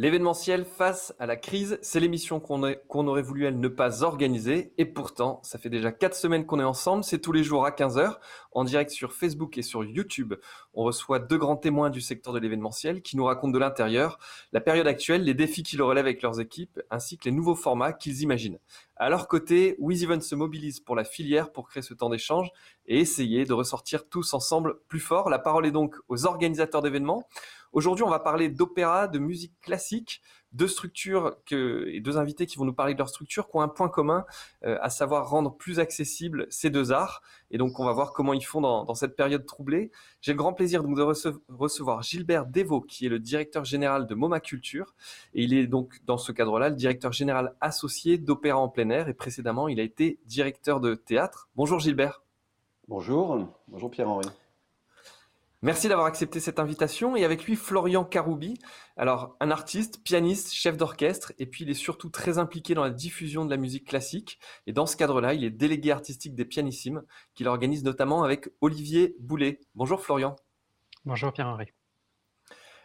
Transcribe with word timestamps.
L'événementiel 0.00 0.64
face 0.64 1.14
à 1.18 1.26
la 1.26 1.36
crise, 1.36 1.78
c'est 1.82 2.00
l'émission 2.00 2.40
qu'on 2.40 3.06
aurait 3.06 3.20
voulu 3.20 3.44
elle 3.44 3.60
ne 3.60 3.68
pas 3.68 4.02
organiser. 4.02 4.72
Et 4.78 4.86
pourtant, 4.86 5.40
ça 5.42 5.58
fait 5.58 5.68
déjà 5.68 5.92
quatre 5.92 6.14
semaines 6.14 6.46
qu'on 6.46 6.58
est 6.58 6.64
ensemble. 6.64 7.04
C'est 7.04 7.18
tous 7.18 7.32
les 7.32 7.44
jours 7.44 7.66
à 7.66 7.70
15h, 7.70 8.14
en 8.52 8.64
direct 8.64 8.92
sur 8.92 9.12
Facebook 9.12 9.58
et 9.58 9.62
sur 9.62 9.84
YouTube. 9.84 10.32
On 10.72 10.84
reçoit 10.84 11.18
deux 11.18 11.36
grands 11.36 11.58
témoins 11.58 11.90
du 11.90 12.00
secteur 12.00 12.32
de 12.32 12.38
l'événementiel 12.38 13.02
qui 13.02 13.18
nous 13.18 13.26
racontent 13.26 13.52
de 13.52 13.58
l'intérieur 13.58 14.18
la 14.52 14.62
période 14.62 14.86
actuelle, 14.86 15.22
les 15.22 15.34
défis 15.34 15.62
qu'ils 15.62 15.82
relèvent 15.82 16.06
avec 16.06 16.22
leurs 16.22 16.40
équipes, 16.40 16.80
ainsi 16.90 17.18
que 17.18 17.26
les 17.26 17.32
nouveaux 17.32 17.54
formats 17.54 17.92
qu'ils 17.92 18.22
imaginent. 18.22 18.58
À 18.96 19.10
leur 19.10 19.28
côté, 19.28 19.76
WizEven 19.80 20.22
se 20.22 20.34
mobilise 20.34 20.80
pour 20.80 20.96
la 20.96 21.04
filière 21.04 21.52
pour 21.52 21.68
créer 21.68 21.82
ce 21.82 21.92
temps 21.92 22.08
d'échange 22.08 22.50
et 22.86 23.00
essayer 23.00 23.44
de 23.44 23.52
ressortir 23.52 24.08
tous 24.08 24.32
ensemble 24.32 24.78
plus 24.88 25.00
fort. 25.00 25.28
La 25.28 25.38
parole 25.38 25.66
est 25.66 25.70
donc 25.70 25.96
aux 26.08 26.24
organisateurs 26.24 26.80
d'événements. 26.80 27.26
Aujourd'hui, 27.72 28.02
on 28.02 28.10
va 28.10 28.18
parler 28.18 28.48
d'opéra, 28.48 29.06
de 29.06 29.20
musique 29.20 29.58
classique, 29.60 30.22
deux 30.52 30.66
structures 30.66 31.36
que, 31.46 31.86
et 31.88 32.00
deux 32.00 32.18
invités 32.18 32.46
qui 32.46 32.58
vont 32.58 32.64
nous 32.64 32.72
parler 32.72 32.94
de 32.94 32.98
leur 32.98 33.08
structure 33.08 33.48
qui 33.48 33.56
ont 33.56 33.60
un 33.60 33.68
point 33.68 33.88
commun, 33.88 34.24
euh, 34.64 34.76
à 34.82 34.90
savoir 34.90 35.30
rendre 35.30 35.56
plus 35.56 35.78
accessibles 35.78 36.48
ces 36.50 36.70
deux 36.70 36.90
arts. 36.90 37.22
Et 37.52 37.58
donc, 37.58 37.78
on 37.78 37.84
va 37.84 37.92
voir 37.92 38.12
comment 38.12 38.32
ils 38.32 38.44
font 38.44 38.60
dans, 38.60 38.94
cette 38.94 39.14
période 39.14 39.46
troublée. 39.46 39.92
J'ai 40.20 40.32
le 40.32 40.38
grand 40.38 40.52
plaisir 40.52 40.82
donc 40.82 40.96
de 40.96 41.02
recevoir 41.48 42.02
Gilbert 42.02 42.46
Devaux, 42.46 42.80
qui 42.80 43.06
est 43.06 43.08
le 43.08 43.20
directeur 43.20 43.64
général 43.64 44.08
de 44.08 44.14
MoMA 44.16 44.40
Culture. 44.40 44.94
Et 45.34 45.44
il 45.44 45.54
est 45.54 45.68
donc, 45.68 46.00
dans 46.06 46.18
ce 46.18 46.32
cadre-là, 46.32 46.70
le 46.70 46.76
directeur 46.76 47.12
général 47.12 47.54
associé 47.60 48.18
d'Opéra 48.18 48.58
en 48.58 48.68
plein 48.68 48.90
air. 48.90 49.08
Et 49.08 49.14
précédemment, 49.14 49.68
il 49.68 49.78
a 49.78 49.84
été 49.84 50.18
directeur 50.26 50.80
de 50.80 50.96
théâtre. 50.96 51.48
Bonjour 51.54 51.78
Gilbert. 51.78 52.22
Bonjour. 52.88 53.46
Bonjour 53.68 53.90
Pierre-Henri. 53.90 54.26
Merci 55.62 55.88
d'avoir 55.88 56.06
accepté 56.06 56.40
cette 56.40 56.58
invitation 56.58 57.16
et 57.16 57.24
avec 57.24 57.44
lui 57.44 57.54
Florian 57.54 58.02
Caroubi. 58.06 58.58
Alors 58.96 59.36
un 59.40 59.50
artiste, 59.50 60.02
pianiste, 60.02 60.54
chef 60.54 60.78
d'orchestre 60.78 61.34
et 61.38 61.44
puis 61.44 61.64
il 61.64 61.70
est 61.70 61.74
surtout 61.74 62.08
très 62.08 62.38
impliqué 62.38 62.72
dans 62.72 62.82
la 62.82 62.88
diffusion 62.88 63.44
de 63.44 63.50
la 63.50 63.58
musique 63.58 63.86
classique 63.86 64.38
et 64.66 64.72
dans 64.72 64.86
ce 64.86 64.96
cadre-là, 64.96 65.34
il 65.34 65.44
est 65.44 65.50
délégué 65.50 65.90
artistique 65.90 66.34
des 66.34 66.46
Pianissimes 66.46 67.02
qu'il 67.34 67.46
organise 67.46 67.84
notamment 67.84 68.22
avec 68.22 68.48
Olivier 68.62 69.16
Boulet. 69.20 69.60
Bonjour 69.74 70.00
Florian. 70.00 70.34
Bonjour 71.04 71.30
Pierre-Henri. 71.30 71.66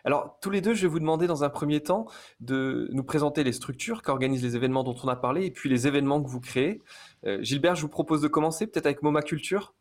Alors, 0.03 0.37
tous 0.41 0.49
les 0.49 0.59
deux, 0.59 0.73
je 0.73 0.81
vais 0.81 0.87
vous 0.87 0.99
demander 0.99 1.27
dans 1.27 1.45
un 1.45 1.49
premier 1.49 1.81
temps 1.81 2.05
de 2.41 2.89
nous 2.91 3.03
présenter 3.03 3.43
les 3.45 3.53
structures 3.53 4.03
qu'organisent 4.03 4.43
les 4.43 4.55
événements 4.57 4.83
dont 4.83 4.95
on 5.01 5.07
a 5.07 5.15
parlé 5.15 5.45
et 5.45 5.51
puis 5.51 5.69
les 5.69 5.87
événements 5.87 6.21
que 6.21 6.29
vous 6.29 6.41
créez. 6.41 6.81
Euh, 7.25 7.41
Gilbert, 7.41 7.75
je 7.75 7.81
vous 7.81 7.89
propose 7.89 8.21
de 8.21 8.27
commencer 8.27 8.67
peut-être 8.67 8.85
avec 8.85 9.01
MoMA 9.01 9.23
Culture. 9.23 9.73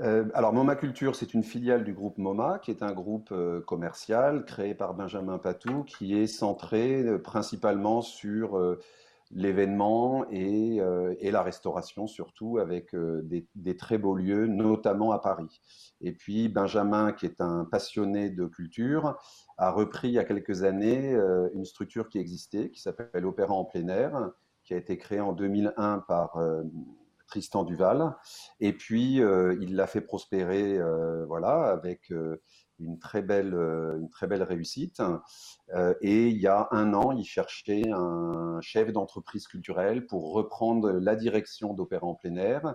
Euh, 0.00 0.24
alors, 0.34 0.52
MoMA 0.52 0.74
Culture, 0.74 1.14
c'est 1.14 1.34
une 1.34 1.44
filiale 1.44 1.84
du 1.84 1.92
groupe 1.92 2.18
MoMA, 2.18 2.58
qui 2.58 2.72
est 2.72 2.82
un 2.82 2.92
groupe 2.92 3.30
euh, 3.30 3.60
commercial 3.60 4.44
créé 4.44 4.74
par 4.74 4.94
Benjamin 4.94 5.38
Patou, 5.38 5.84
qui 5.84 6.18
est 6.18 6.26
centré 6.26 7.02
euh, 7.02 7.18
principalement 7.18 8.02
sur 8.02 8.76
l'événement 9.30 10.26
et, 10.30 10.80
la 11.22 11.42
restauration, 11.42 12.06
surtout 12.06 12.58
avec 12.58 12.94
des, 12.94 13.46
des, 13.54 13.76
très 13.76 13.98
beaux 13.98 14.14
lieux, 14.14 14.46
notamment 14.46 15.12
à 15.12 15.18
Paris. 15.18 15.60
Et 16.00 16.12
puis, 16.12 16.48
Benjamin, 16.48 17.12
qui 17.12 17.26
est 17.26 17.40
un 17.40 17.64
passionné 17.64 18.30
de 18.30 18.46
culture, 18.46 19.16
a 19.58 19.70
repris 19.70 20.08
il 20.08 20.14
y 20.14 20.18
a 20.18 20.24
quelques 20.24 20.62
années 20.62 21.18
une 21.54 21.64
structure 21.64 22.08
qui 22.08 22.18
existait, 22.18 22.70
qui 22.70 22.80
s'appelle 22.80 23.26
Opéra 23.26 23.54
en 23.54 23.64
plein 23.64 23.88
air, 23.88 24.30
qui 24.62 24.74
a 24.74 24.76
été 24.76 24.98
créée 24.98 25.20
en 25.20 25.32
2001 25.32 26.00
par 26.06 26.38
Tristan 27.34 27.64
Duval. 27.64 28.14
Et 28.60 28.72
puis, 28.72 29.20
euh, 29.20 29.58
il 29.60 29.74
l'a 29.74 29.88
fait 29.88 30.00
prospérer, 30.00 30.78
euh, 30.78 31.26
voilà, 31.26 31.64
avec 31.64 32.12
euh, 32.12 32.40
une 32.78 33.00
très 33.00 33.22
belle, 33.22 33.54
une 33.54 34.08
très 34.08 34.28
belle 34.28 34.44
réussite. 34.44 35.02
et 36.00 36.28
il 36.28 36.38
y 36.38 36.46
a 36.46 36.68
un 36.70 36.94
an, 36.94 37.10
il 37.10 37.24
cherchait 37.24 37.90
un 37.90 38.60
chef 38.60 38.92
d'entreprise 38.92 39.48
culturelle 39.48 40.06
pour 40.06 40.32
reprendre 40.32 40.90
la 40.92 41.16
direction 41.16 41.74
d'Opéra 41.74 42.06
en 42.06 42.14
plein 42.14 42.36
air, 42.36 42.74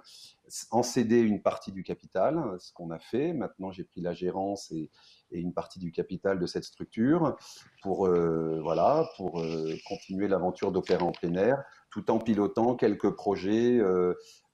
en 0.71 0.83
céder 0.83 1.19
une 1.19 1.41
partie 1.41 1.71
du 1.71 1.83
capital, 1.83 2.55
ce 2.59 2.73
qu'on 2.73 2.91
a 2.91 2.99
fait. 2.99 3.33
Maintenant, 3.33 3.71
j'ai 3.71 3.83
pris 3.83 4.01
la 4.01 4.13
gérance 4.13 4.71
et, 4.71 4.89
et, 5.31 5.39
une 5.39 5.53
partie 5.53 5.79
du 5.79 5.91
capital 5.91 6.39
de 6.39 6.45
cette 6.45 6.63
structure 6.63 7.35
pour, 7.81 8.07
voilà, 8.07 9.09
pour 9.17 9.43
continuer 9.87 10.27
l'aventure 10.27 10.71
d'Opéra 10.71 11.03
en 11.05 11.11
plein 11.11 11.33
air, 11.35 11.63
tout 11.91 12.11
en 12.11 12.19
pilotant 12.19 12.75
quelques 12.75 13.11
projets 13.11 13.79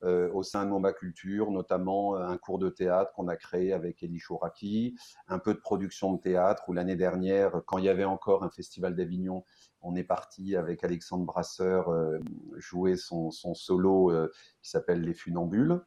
euh, 0.06 0.30
au 0.34 0.44
sein 0.44 0.66
de 0.66 0.70
Momba 0.70 0.94
Culture, 0.94 1.50
notamment 1.50 2.16
euh, 2.16 2.28
un 2.28 2.38
cours 2.38 2.60
de 2.60 2.70
théâtre 2.70 3.12
qu'on 3.14 3.28
a 3.28 3.36
créé 3.36 3.74
avec 3.74 4.04
Elie 4.04 4.20
Chouraki, 4.20 4.96
un 5.28 5.40
peu 5.40 5.54
de 5.54 5.60
production 5.60 6.14
de 6.14 6.20
théâtre, 6.20 6.64
où 6.68 6.74
l'année 6.74 6.96
dernière, 6.96 7.62
quand 7.66 7.80
il 7.80 7.86
y 7.86 7.90
avait 7.90 8.04
encore 8.04 8.44
un 8.44 8.52
festival 8.52 8.96
d'Avignon, 8.96 9.44
on 9.82 9.96
est 9.96 10.04
parti 10.04 10.56
avec 10.56 10.84
Alexandre 10.84 11.26
Brasseur 11.26 11.90
euh, 11.90 12.20
jouer 12.58 12.98
son, 12.98 13.32
solo 13.32 14.12
qui 14.62 14.70
s'appelle 14.70 15.02
Les 15.02 15.14
Funambules. 15.14 15.82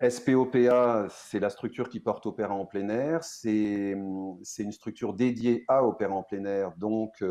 SPOPA, 0.00 1.08
c'est 1.10 1.40
la 1.40 1.50
structure 1.50 1.88
qui 1.88 2.00
porte 2.00 2.26
Opéra 2.26 2.54
en 2.54 2.66
plein 2.66 2.88
air. 2.88 3.24
C'est 3.24 3.92
une 3.92 4.72
structure 4.72 5.14
dédiée 5.14 5.64
à 5.68 5.84
Opéra 5.84 6.14
en 6.14 6.22
plein 6.22 6.44
air, 6.44 6.72
donc 6.76 7.22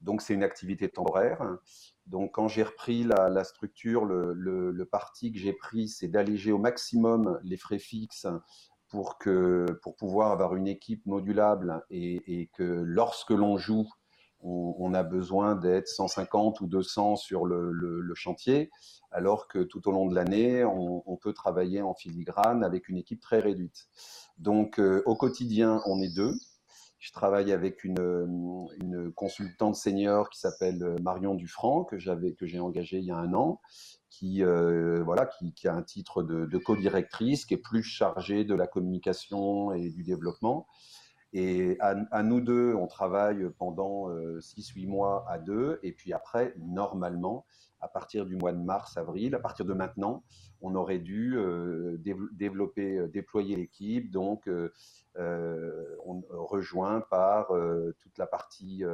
donc 0.00 0.22
c'est 0.22 0.34
une 0.34 0.42
activité 0.42 0.88
temporaire. 0.88 1.58
Donc 2.06 2.34
quand 2.34 2.48
j'ai 2.48 2.62
repris 2.62 3.04
la, 3.04 3.44
structure, 3.44 4.04
le, 4.04 4.84
parti 4.84 5.32
que 5.32 5.38
j'ai 5.38 5.52
pris, 5.52 5.88
c'est 5.88 6.08
d'alléger 6.08 6.52
au 6.52 6.58
maximum 6.58 7.38
les 7.42 7.56
frais 7.56 7.78
fixes 7.78 8.26
pour, 8.88 9.18
que, 9.18 9.66
pour 9.82 9.96
pouvoir 9.96 10.30
avoir 10.30 10.54
une 10.54 10.68
équipe 10.68 11.04
modulable 11.06 11.84
et, 11.90 12.50
que 12.54 12.62
lorsque 12.62 13.30
l'on 13.30 13.56
joue, 13.56 13.88
on, 14.46 14.94
a 14.94 15.02
besoin 15.02 15.56
d'être 15.56 15.88
150 15.88 16.60
ou 16.60 16.66
200 16.66 17.16
sur 17.16 17.44
le, 17.44 18.14
chantier, 18.14 18.70
alors 19.10 19.48
que 19.48 19.58
tout 19.58 19.86
au 19.88 19.92
long 19.92 20.06
de 20.06 20.14
l'année, 20.14 20.64
on, 20.64 21.16
peut 21.16 21.32
travailler 21.32 21.82
en 21.82 21.94
filigrane 21.94 22.62
avec 22.62 22.88
une 22.88 22.98
équipe 22.98 23.20
très 23.20 23.40
réduite. 23.40 23.88
Donc 24.38 24.78
euh, 24.78 25.02
au 25.06 25.16
quotidien, 25.16 25.82
on 25.86 26.00
est 26.00 26.14
deux. 26.14 26.34
Je 26.98 27.12
travaille 27.12 27.52
avec 27.52 27.84
une, 27.84 27.98
une 28.80 29.12
consultante 29.12 29.76
senior 29.76 30.30
qui 30.30 30.38
s'appelle 30.40 30.82
euh, 30.82 30.96
Marion 31.02 31.34
Dufranc, 31.34 31.84
que 31.84 31.98
j'avais, 31.98 32.34
que 32.34 32.46
j'ai 32.46 32.60
engagée 32.60 32.98
il 32.98 33.04
y 33.04 33.10
a 33.10 33.16
un 33.16 33.34
an, 33.34 33.60
qui, 34.10 34.42
euh, 34.44 35.02
voilà, 35.04 35.26
qui, 35.26 35.68
a 35.68 35.74
un 35.74 35.82
titre 35.82 36.22
de, 36.22 36.46
de 36.46 36.58
co-directrice, 36.58 37.44
qui 37.44 37.54
est 37.54 37.58
plus 37.58 37.82
chargée 37.82 38.44
de 38.44 38.54
la 38.54 38.66
communication 38.66 39.72
et 39.72 39.90
du 39.90 40.04
développement. 40.04 40.66
Et 41.32 41.76
à, 41.80 42.22
nous 42.22 42.40
deux, 42.40 42.74
on 42.74 42.86
travaille 42.86 43.48
pendant 43.58 44.08
6-8 44.08 44.84
euh, 44.84 44.88
mois 44.88 45.24
à 45.28 45.38
deux. 45.38 45.78
Et 45.82 45.92
puis 45.92 46.12
après, 46.12 46.54
normalement, 46.58 47.44
à 47.80 47.88
partir 47.88 48.26
du 48.26 48.36
mois 48.36 48.52
de 48.52 48.62
mars, 48.62 48.96
avril, 48.96 49.34
à 49.34 49.38
partir 49.38 49.66
de 49.66 49.74
maintenant, 49.74 50.24
on 50.62 50.74
aurait 50.74 50.98
dû 50.98 51.36
euh, 51.36 51.98
développer, 52.32 52.96
euh, 52.96 53.08
déployer 53.08 53.56
l'équipe, 53.56 54.10
donc 54.10 54.48
on 55.18 56.22
rejoint 56.30 57.00
par 57.10 57.48
toute 57.98 58.18
la 58.18 58.26
partie, 58.26 58.84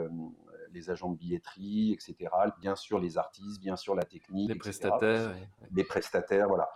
les 0.73 0.91
agents 0.91 1.11
de 1.11 1.17
billetterie, 1.17 1.93
etc. 1.93 2.31
Bien 2.61 2.77
sûr 2.77 2.99
les 2.99 3.19
artistes, 3.19 3.61
bien 3.61 3.77
sûr 3.77 3.95
la 3.95 4.05
technique, 4.05 4.49
les 4.49 4.59
prestataires, 4.59 5.35
les 5.73 5.85
prestataires, 5.85 6.49
voilà. 6.49 6.69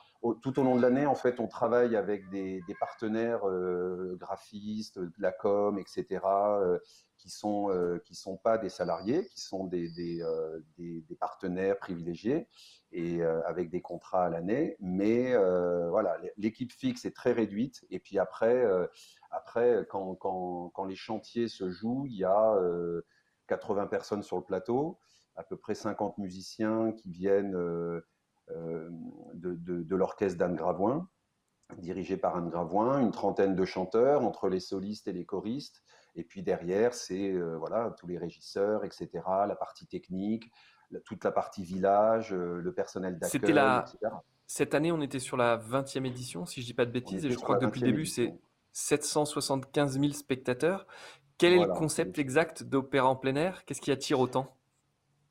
tout 0.43 0.58
au 0.58 0.62
long 0.62 0.76
de 0.76 0.82
l'année, 0.82 1.06
en 1.06 1.14
fait, 1.14 1.40
on 1.40 1.48
travaille 1.48 1.96
avec 1.96 2.28
des, 2.31 2.62
des 2.66 2.75
partenaires 2.75 3.43
graphistes, 4.19 4.98
de 4.98 5.12
la 5.19 5.32
com, 5.32 5.78
etc 5.78 6.20
qui 7.26 7.31
sont 7.31 7.70
euh, 7.70 7.98
qui 8.04 8.14
sont 8.14 8.37
pas 8.37 8.56
des 8.56 8.69
salariés, 8.69 9.26
qui 9.26 9.40
sont 9.40 9.64
des 9.64 9.90
des, 9.90 10.22
euh, 10.22 10.60
des, 10.78 11.00
des 11.02 11.16
partenaires 11.16 11.78
privilégiés 11.78 12.46
et 12.92 13.20
euh, 13.20 13.42
avec 13.46 13.69
des 13.70 13.81
contrats 13.81 14.26
à 14.26 14.31
l'année. 14.31 14.76
Mais 14.81 15.34
voilà, 15.88 16.19
l'équipe 16.37 16.72
fixe 16.72 17.04
est 17.04 17.14
très 17.14 17.32
réduite. 17.32 17.84
Et 17.90 17.99
puis 17.99 18.19
après, 18.19 18.64
après 19.31 19.87
quand, 19.90 20.14
quand, 20.14 20.70
quand, 20.75 20.84
les 20.84 20.94
chantiers 20.94 21.49
se 21.49 21.70
jouent, 21.70 22.06
il 22.06 22.16
y 22.16 22.25
a 22.25 22.54
80 23.46 23.87
personnes 23.87 24.22
sur 24.22 24.37
le 24.37 24.44
plateau, 24.44 24.98
à 25.37 25.43
peu 25.43 25.56
près 25.56 25.75
50 25.75 26.19
musiciens 26.19 26.93
qui 26.93 27.10
viennent 27.10 27.52
de, 27.52 28.04
de, 29.34 29.82
de 29.82 29.96
l'orchestre 29.96 30.38
d'Anne 30.38 30.56
Gravoin 30.56 31.08
dirigé 31.78 32.16
par 32.16 32.37
Anne 32.37 32.48
Gravoin, 32.48 33.00
une 33.00 33.10
trentaine 33.10 33.54
de 33.54 33.64
chanteurs 33.64 34.22
entre 34.22 34.48
les 34.48 34.60
solistes 34.60 35.08
et 35.08 35.12
les 35.12 35.25
choristes, 35.25 35.82
et 36.14 36.25
puis 36.25 36.43
derrière, 36.43 36.94
c'est 36.94 37.32
euh, 37.32 37.56
voilà 37.58 37.94
tous 37.98 38.06
les 38.06 38.19
régisseurs, 38.19 38.84
etc., 38.84 39.08
la 39.26 39.56
partie 39.56 39.87
technique, 39.87 40.50
toute 41.04 41.25
la 41.25 41.32
partie 41.32 41.64
village, 41.64 42.32
euh, 42.32 42.60
le 42.60 42.72
personnel 42.72 43.19
d'accueil, 43.19 43.40
C'était 43.40 43.52
la... 43.52 43.84
Cette 44.49 44.75
année, 44.75 44.92
on 44.92 45.00
était 45.00 45.19
sur 45.19 45.37
la 45.37 45.58
20e 45.58 46.06
édition, 46.06 46.46
si 46.46 46.62
je 46.62 46.66
dis 46.66 46.75
pas 46.75 46.87
de 46.87 46.92
bêtises, 46.92 47.26
et 47.26 47.31
je 47.31 47.37
crois 47.37 47.58
que 47.58 47.64
depuis 47.64 47.81
le 47.81 47.88
début, 47.88 48.06
c'est 48.06 48.32
775 48.72 49.99
000 49.99 50.12
spectateurs. 50.12 50.87
Quel 51.38 51.52
est 51.52 51.58
le 51.58 51.72
concept 51.72 52.18
exact 52.18 52.62
d'opéra 52.62 53.08
en 53.08 53.16
plein 53.16 53.36
air? 53.36 53.64
Qu'est-ce 53.64 53.80
qui 53.80 53.92
attire 53.92 54.20
autant? 54.20 54.56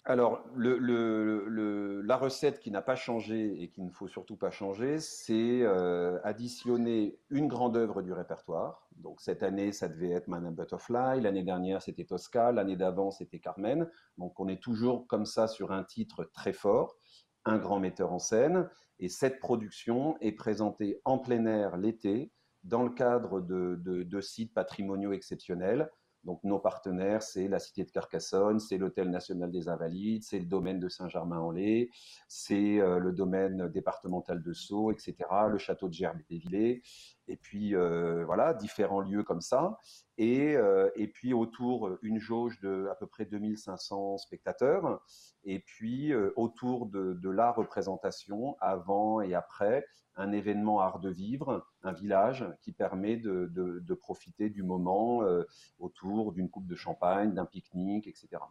Alors, 0.08 0.44
la 0.56 2.18
recette 2.18 2.60
qui 2.60 2.70
n'a 2.70 2.84
pas 2.84 2.96
changé 2.96 3.64
et 3.64 3.70
qu'il 3.70 3.86
ne 3.86 3.90
faut 3.90 4.08
surtout 4.08 4.36
pas 4.36 4.52
changer, 4.52 5.00
c'est 5.00 5.62
euh, 5.64 6.20
additionner 6.24 7.18
une 7.32 7.48
grande 7.48 7.76
œuvre 7.76 8.04
du 8.04 8.14
répertoire. 8.14 8.88
Donc, 8.98 9.20
cette 9.20 9.42
année, 9.42 9.72
ça 9.72 9.88
devait 9.88 10.12
être 10.12 10.28
Madame 10.28 10.54
Butterfly. 10.54 11.22
L'année 11.22 11.42
dernière, 11.42 11.82
c'était 11.82 12.06
Tosca. 12.06 12.52
L'année 12.52 12.76
d'avant, 12.76 13.10
c'était 13.10 13.40
Carmen. 13.40 13.90
Donc, 14.20 14.40
on 14.40 14.48
est 14.48 14.62
toujours 14.62 15.08
comme 15.08 15.26
ça 15.26 15.48
sur 15.48 15.72
un 15.72 15.84
titre 15.84 16.30
très 16.36 16.54
fort, 16.54 16.98
un 17.44 17.58
grand 17.58 17.80
metteur 17.80 18.14
en 18.14 18.20
scène. 18.20 18.70
Et 19.00 19.10
cette 19.10 19.40
production 19.40 20.18
est 20.22 20.34
présentée 20.34 21.02
en 21.04 21.18
plein 21.18 21.48
air 21.48 21.78
l'été 21.78 22.32
dans 22.66 22.84
le 22.84 22.90
cadre 22.90 23.42
de 23.42 24.22
sites 24.22 24.54
patrimoniaux 24.54 25.14
exceptionnels 25.14 25.90
donc 26.26 26.44
nos 26.44 26.60
partenaires, 26.60 27.22
c'est 27.22 27.48
la 27.48 27.60
Cité 27.60 27.84
de 27.84 27.92
Carcassonne, 27.92 28.60
c'est 28.60 28.78
l'Hôtel 28.78 29.10
national 29.12 29.52
des 29.52 29.70
Invalides, 29.70 30.24
c'est 30.24 30.40
le 30.40 30.46
domaine 30.46 30.80
de 30.80 30.90
Saint-Germain-en-Laye, 30.90 31.92
c'est 32.28 32.80
euh, 32.82 32.98
le 32.98 33.14
domaine 33.14 33.70
départemental 33.70 34.42
de 34.42 34.54
Sceaux, 34.54 34.92
etc., 34.92 35.16
le 35.50 35.60
château 35.60 35.88
de 35.88 35.94
Gerbet-Villers, 35.94 36.82
et 37.28 37.38
puis 37.38 37.76
euh, 37.76 38.26
voilà, 38.26 38.56
différents 38.56 39.02
lieux 39.02 39.24
comme 39.24 39.42
ça. 39.42 39.78
Et, 40.18 40.56
euh, 40.56 40.90
et, 40.96 41.08
puis 41.08 41.34
autour, 41.34 41.92
une 42.02 42.20
jauge 42.20 42.60
de 42.62 42.88
à 42.92 42.96
peu 42.96 43.06
près 43.06 43.26
2500 43.26 44.18
spectateurs, 44.18 45.04
et 45.46 45.60
puis 45.60 46.14
autour 46.36 46.88
de, 46.88 47.14
de 47.14 47.30
la 47.30 47.52
représentation, 47.52 48.58
avant 48.60 49.22
et 49.22 49.34
après, 49.34 49.86
un 50.18 50.32
événement 50.32 50.80
art 50.80 51.00
de 51.00 51.10
vivre, 51.10 51.66
un 51.84 51.92
village 51.92 52.46
qui 52.62 52.72
permet 52.72 53.18
de, 53.18 53.50
de, 53.52 53.94
profiter 53.94 54.50
du 54.50 54.64
moment 54.64 55.24
euh, 55.24 55.44
autour 55.80 56.32
d'une 56.32 56.50
coupe 56.50 56.68
de 56.68 56.76
champagne, 56.76 57.34
d'un 57.34 57.46
pique-nique, 57.46 58.08
etc. 58.08 58.42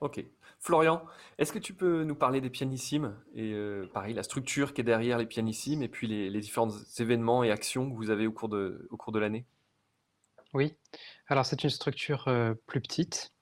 Ok. 0.00 0.24
Florian, 0.58 1.04
est-ce 1.38 1.52
que 1.52 1.58
tu 1.58 1.74
peux 1.74 2.04
nous 2.04 2.14
parler 2.14 2.40
des 2.40 2.50
pianissimes 2.50 3.14
et 3.34 3.52
euh, 3.52 3.86
pareil, 3.92 4.14
la 4.14 4.22
structure 4.22 4.72
qui 4.72 4.80
est 4.80 4.84
derrière 4.84 5.18
les 5.18 5.26
pianissimes 5.26 5.82
et 5.82 5.88
puis 5.88 6.06
les, 6.06 6.40
différents 6.40 6.70
événements 6.98 7.44
et 7.44 7.50
actions 7.50 7.90
que 7.90 7.96
vous 7.96 8.10
avez 8.10 8.26
au 8.26 8.32
cours 8.32 8.48
de, 8.48 8.86
au 8.90 8.96
cours 8.96 9.12
de 9.12 9.18
l'année? 9.18 9.46
Oui. 10.54 10.74
Alors 11.26 11.44
c'est 11.44 11.62
une 11.64 11.70
structure 11.70 12.28
euh, 12.28 12.54
plus 12.66 12.80
petite. 12.80 13.32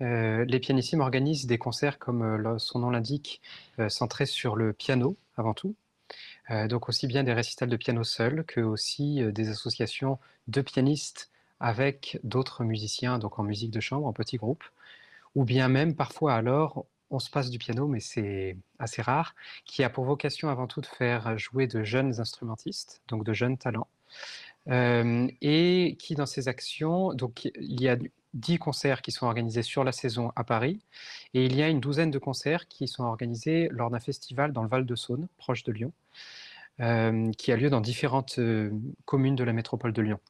Les 0.00 0.60
pianissimes 0.60 1.00
organisent 1.00 1.46
des 1.46 1.58
concerts, 1.58 1.98
comme 1.98 2.58
son 2.58 2.80
nom 2.80 2.90
l'indique, 2.90 3.40
centrés 3.88 4.26
sur 4.26 4.56
le 4.56 4.72
piano 4.72 5.16
avant 5.36 5.54
tout, 5.54 5.74
euh, 6.50 6.66
donc 6.68 6.88
aussi 6.88 7.06
bien 7.06 7.22
des 7.22 7.32
récitals 7.32 7.68
de 7.68 7.76
piano 7.76 8.04
seul 8.04 8.44
que 8.44 8.60
aussi 8.60 9.22
euh, 9.22 9.32
des 9.32 9.48
associations 9.50 10.18
de 10.48 10.60
pianistes 10.62 11.30
avec 11.60 12.18
d'autres 12.24 12.64
musiciens, 12.64 13.18
donc 13.18 13.38
en 13.38 13.42
musique 13.44 13.70
de 13.70 13.80
chambre, 13.80 14.06
en 14.06 14.12
petits 14.12 14.36
groupes, 14.36 14.64
ou 15.34 15.44
bien 15.44 15.68
même 15.68 15.94
parfois 15.94 16.34
alors 16.34 16.86
on 17.10 17.18
se 17.18 17.30
passe 17.30 17.50
du 17.50 17.58
piano, 17.58 17.88
mais 17.88 18.00
c'est 18.00 18.56
assez 18.78 19.02
rare, 19.02 19.34
qui 19.64 19.82
a 19.82 19.90
pour 19.90 20.04
vocation 20.04 20.48
avant 20.48 20.66
tout 20.68 20.80
de 20.80 20.86
faire 20.86 21.36
jouer 21.38 21.66
de 21.66 21.82
jeunes 21.82 22.20
instrumentistes, 22.20 23.02
donc 23.08 23.24
de 23.24 23.32
jeunes 23.32 23.58
talents, 23.58 23.88
euh, 24.68 25.28
et 25.40 25.96
qui 25.98 26.14
dans 26.14 26.26
ces 26.26 26.48
actions, 26.48 27.12
donc 27.14 27.50
il 27.56 27.80
y 27.80 27.88
a 27.88 27.96
dix 28.34 28.58
concerts 28.58 29.02
qui 29.02 29.12
sont 29.12 29.26
organisés 29.26 29.62
sur 29.62 29.84
la 29.84 29.92
saison 29.92 30.32
à 30.36 30.44
Paris, 30.44 30.80
et 31.34 31.44
il 31.44 31.56
y 31.56 31.62
a 31.62 31.68
une 31.68 31.80
douzaine 31.80 32.10
de 32.10 32.18
concerts 32.18 32.68
qui 32.68 32.88
sont 32.88 33.04
organisés 33.04 33.68
lors 33.70 33.90
d'un 33.90 34.00
festival 34.00 34.52
dans 34.52 34.62
le 34.62 34.68
Val-de-Saône, 34.68 35.28
proche 35.38 35.64
de 35.64 35.72
Lyon, 35.72 35.92
euh, 36.80 37.30
qui 37.32 37.52
a 37.52 37.56
lieu 37.56 37.68
dans 37.68 37.80
différentes 37.80 38.38
euh, 38.38 38.70
communes 39.04 39.36
de 39.36 39.44
la 39.44 39.52
métropole 39.52 39.92
de 39.92 40.02
Lyon. 40.02 40.20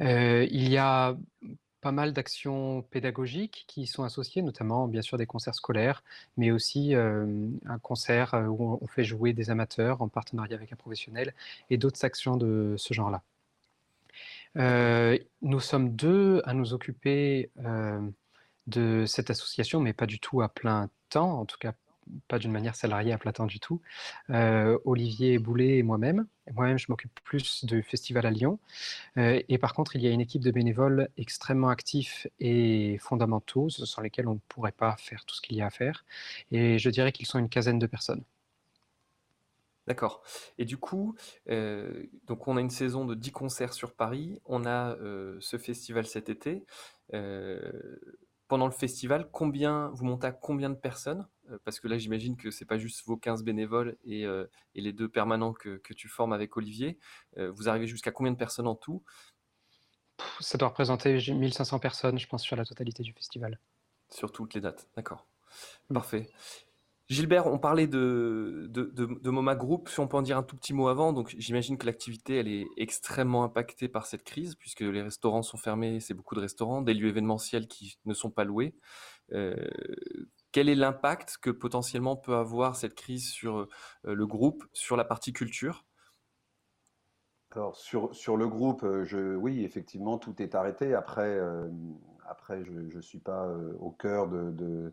Euh, 0.00 0.46
il 0.50 0.68
y 0.68 0.78
a 0.78 1.16
pas 1.80 1.92
mal 1.92 2.12
d'actions 2.12 2.82
pédagogiques 2.82 3.64
qui 3.68 3.86
sont 3.86 4.02
associées, 4.02 4.42
notamment 4.42 4.88
bien 4.88 5.02
sûr 5.02 5.18
des 5.18 5.26
concerts 5.26 5.54
scolaires, 5.54 6.02
mais 6.36 6.50
aussi 6.50 6.94
un 6.94 7.78
concert 7.80 8.34
où 8.48 8.78
on 8.82 8.86
fait 8.88 9.04
jouer 9.04 9.32
des 9.32 9.50
amateurs 9.50 10.02
en 10.02 10.08
partenariat 10.08 10.56
avec 10.56 10.72
un 10.72 10.76
professionnel 10.76 11.32
et 11.70 11.76
d'autres 11.76 12.04
actions 12.04 12.36
de 12.36 12.74
ce 12.76 12.92
genre-là. 12.92 13.22
Nous 14.56 15.60
sommes 15.60 15.94
deux 15.94 16.42
à 16.44 16.54
nous 16.54 16.72
occuper 16.74 17.50
de 18.66 19.04
cette 19.06 19.30
association, 19.30 19.80
mais 19.80 19.92
pas 19.92 20.06
du 20.06 20.18
tout 20.18 20.42
à 20.42 20.48
plein 20.48 20.90
temps, 21.08 21.40
en 21.40 21.44
tout 21.46 21.58
cas 21.58 21.74
pas 22.28 22.38
d'une 22.38 22.52
manière 22.52 22.74
salariée 22.74 23.12
à 23.12 23.18
plein 23.18 23.32
temps 23.32 23.46
du 23.46 23.60
tout. 23.60 23.80
Euh, 24.30 24.78
Olivier 24.84 25.38
Boulet 25.38 25.78
et 25.78 25.82
moi-même. 25.82 26.26
Moi-même, 26.52 26.78
je 26.78 26.86
m'occupe 26.88 27.12
plus 27.24 27.64
du 27.64 27.82
festival 27.82 28.26
à 28.26 28.30
Lyon. 28.30 28.58
Euh, 29.16 29.40
et 29.48 29.58
par 29.58 29.74
contre, 29.74 29.96
il 29.96 30.02
y 30.02 30.06
a 30.06 30.10
une 30.10 30.20
équipe 30.20 30.42
de 30.42 30.50
bénévoles 30.50 31.08
extrêmement 31.16 31.68
actifs 31.68 32.26
et 32.40 32.98
fondamentaux, 32.98 33.68
sans 33.70 34.02
lesquels 34.02 34.28
on 34.28 34.34
ne 34.34 34.40
pourrait 34.48 34.72
pas 34.72 34.96
faire 34.98 35.24
tout 35.24 35.34
ce 35.34 35.40
qu'il 35.40 35.56
y 35.56 35.62
a 35.62 35.66
à 35.66 35.70
faire. 35.70 36.04
Et 36.52 36.78
je 36.78 36.90
dirais 36.90 37.12
qu'ils 37.12 37.26
sont 37.26 37.38
une 37.38 37.48
quinzaine 37.48 37.78
de 37.78 37.86
personnes. 37.86 38.22
D'accord. 39.86 40.22
Et 40.58 40.64
du 40.64 40.76
coup, 40.76 41.14
donc 41.46 42.48
on 42.48 42.56
a 42.56 42.60
une 42.60 42.70
saison 42.70 43.04
de 43.04 43.14
10 43.14 43.32
concerts 43.32 43.72
sur 43.72 43.94
Paris. 43.94 44.40
On 44.44 44.66
a 44.66 44.96
ce 45.40 45.58
festival 45.58 46.06
cet 46.06 46.28
été 46.28 46.64
pendant 48.48 48.66
le 48.66 48.72
festival, 48.72 49.28
combien 49.32 49.90
vous 49.94 50.04
montez 50.04 50.28
à 50.28 50.32
combien 50.32 50.70
de 50.70 50.76
personnes? 50.76 51.26
Parce 51.64 51.80
que 51.80 51.88
là, 51.88 51.98
j'imagine 51.98 52.36
que 52.36 52.50
c'est 52.50 52.64
pas 52.64 52.78
juste 52.78 53.04
vos 53.06 53.16
15 53.16 53.42
bénévoles 53.42 53.96
et, 54.04 54.22
et 54.22 54.80
les 54.80 54.92
deux 54.92 55.08
permanents 55.08 55.52
que, 55.52 55.78
que, 55.78 55.94
tu 55.94 56.08
formes 56.08 56.32
avec 56.32 56.56
Olivier. 56.56 56.98
Vous 57.36 57.68
arrivez 57.68 57.86
jusqu'à 57.86 58.12
combien 58.12 58.32
de 58.32 58.36
personnes 58.36 58.68
en 58.68 58.76
tout? 58.76 59.02
Ça 60.40 60.58
doit 60.58 60.68
représenter 60.68 61.14
1500 61.14 61.78
personnes, 61.78 62.18
je 62.18 62.26
pense, 62.26 62.42
sur 62.42 62.56
la 62.56 62.64
totalité 62.64 63.02
du 63.02 63.12
festival. 63.12 63.58
Sur 64.10 64.32
toutes 64.32 64.54
les 64.54 64.60
dates, 64.60 64.88
d'accord. 64.96 65.26
Parfait. 65.92 66.30
Gilbert, 67.08 67.46
on 67.46 67.58
parlait 67.58 67.86
de, 67.86 68.66
de, 68.68 69.30
MoMA 69.30 69.54
Group. 69.54 69.88
Si 69.88 70.00
on 70.00 70.08
peut 70.08 70.16
en 70.16 70.22
dire 70.22 70.36
un 70.36 70.42
tout 70.42 70.56
petit 70.56 70.74
mot 70.74 70.88
avant, 70.88 71.12
donc 71.12 71.36
j'imagine 71.38 71.78
que 71.78 71.86
l'activité 71.86 72.38
elle 72.38 72.48
est 72.48 72.66
extrêmement 72.76 73.44
impactée 73.44 73.86
par 73.88 74.06
cette 74.06 74.24
crise 74.24 74.56
puisque 74.56 74.80
les 74.80 75.02
restaurants 75.02 75.42
sont 75.42 75.56
fermés, 75.56 76.00
c'est 76.00 76.14
beaucoup 76.14 76.34
de 76.34 76.40
restaurants, 76.40 76.82
des 76.82 76.94
lieux 76.94 77.08
événementiels 77.08 77.68
qui 77.68 77.96
ne 78.06 78.14
sont 78.14 78.30
pas 78.30 78.42
loués. 78.42 78.74
Euh, 79.32 79.54
quel 80.50 80.68
est 80.68 80.74
l'impact 80.74 81.38
que 81.40 81.50
potentiellement 81.50 82.16
peut 82.16 82.34
avoir 82.34 82.74
cette 82.74 82.94
crise 82.94 83.30
sur 83.30 83.58
euh, 83.58 83.68
le 84.02 84.26
groupe, 84.26 84.64
sur 84.72 84.96
la 84.96 85.04
partie 85.04 85.32
culture? 85.32 85.84
Alors 87.52 87.76
sur, 87.76 88.16
sur 88.16 88.36
le 88.36 88.48
groupe, 88.48 88.82
euh, 88.82 89.04
je, 89.04 89.36
oui, 89.36 89.64
effectivement, 89.64 90.18
tout 90.18 90.42
est 90.42 90.56
arrêté. 90.56 90.92
Après, 90.92 91.38
après 92.28 92.64
je 92.64 92.96
ne 92.96 93.00
suis 93.00 93.20
pas 93.20 93.48
au 93.78 93.92
cœur 93.92 94.26
de 94.26 94.92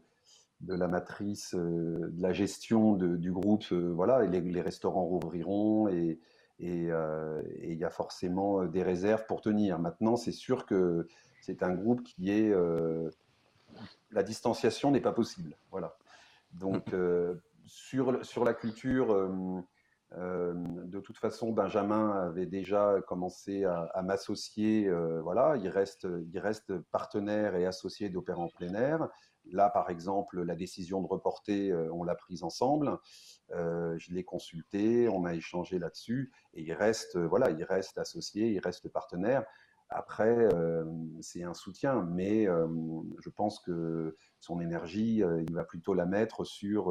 de 0.64 0.74
la 0.74 0.88
matrice, 0.88 1.54
euh, 1.56 2.10
de 2.12 2.22
la 2.22 2.34
gestion 2.34 2.94
du 2.94 3.32
groupe. 3.32 3.64
Euh, 3.72 3.92
voilà, 3.94 4.26
les, 4.26 4.42
les, 4.42 4.62
restaurants 4.62 5.06
rouvriront 5.06 5.88
et 5.88 6.20
euh, 6.62 7.42
et 7.58 7.74
il 7.74 7.78
y 7.78 7.84
a 7.84 7.90
forcément 7.90 8.64
des 8.66 8.84
réserves 8.84 9.26
pour 9.28 9.42
tenir. 9.42 9.80
Maintenant, 9.80 10.16
c'est 10.16 10.32
sûr 10.32 10.66
que 10.66 11.08
c'est 11.42 11.62
un 11.62 11.74
groupe 11.74 12.04
qui 12.04 12.32
est 12.32 12.54
la 14.12 14.24
distanciation 14.24 14.92
n'est 14.92 15.02
pas 15.02 15.12
possible. 15.12 15.58
Voilà. 15.72 15.98
Donc 16.54 16.86
sur 17.66 18.24
sur 18.26 18.46
la 18.46 18.54
culture. 18.54 19.14
de 20.16 21.00
toute 21.00 21.18
façon, 21.18 21.52
Benjamin 21.52 22.12
avait 22.12 22.46
déjà 22.46 23.02
commencé 23.08 23.66
à, 23.66 24.02
m'associer. 24.02 24.90
voilà, 25.22 25.58
il 25.58 25.68
reste, 25.68 26.08
il 26.32 26.40
reste 26.40 26.78
partenaire 26.92 27.56
et 27.56 27.66
associé 27.66 28.10
d'Opéra 28.10 28.40
en 28.40 28.48
plein 28.48 28.74
air. 28.74 29.10
Là, 29.52 29.70
par 29.70 29.90
exemple, 29.90 30.42
la 30.42 30.56
décision 30.56 31.02
de 31.02 31.08
reporter, 31.08 31.72
euh, 31.72 31.90
on 31.92 32.04
l'a 32.04 32.16
prise 32.16 32.44
ensemble. 32.44 32.98
Euh, 33.52 33.96
je 33.98 34.14
l'ai 34.14 34.24
consulté, 34.24 35.10
on 35.10 35.26
a 35.26 35.34
échangé 35.34 35.80
là-dessus, 35.80 36.32
et 36.54 36.62
il 36.62 36.74
reste, 36.74 37.16
euh, 37.18 37.28
voilà, 37.28 37.52
il 37.52 37.64
reste 37.64 37.98
associé, 37.98 38.52
il 38.52 38.60
reste 38.60 38.90
partenaire. 38.90 39.46
Après, 39.90 40.50
c'est 41.22 41.44
un 41.44 41.54
soutien, 41.54 42.02
mais 42.02 42.46
je 42.46 43.30
pense 43.30 43.60
que 43.60 44.16
son 44.40 44.60
énergie, 44.60 45.18
il 45.18 45.54
va 45.54 45.66
plutôt 45.66 45.94
la 45.94 46.08
mettre 46.08 46.46
sur, 46.46 46.86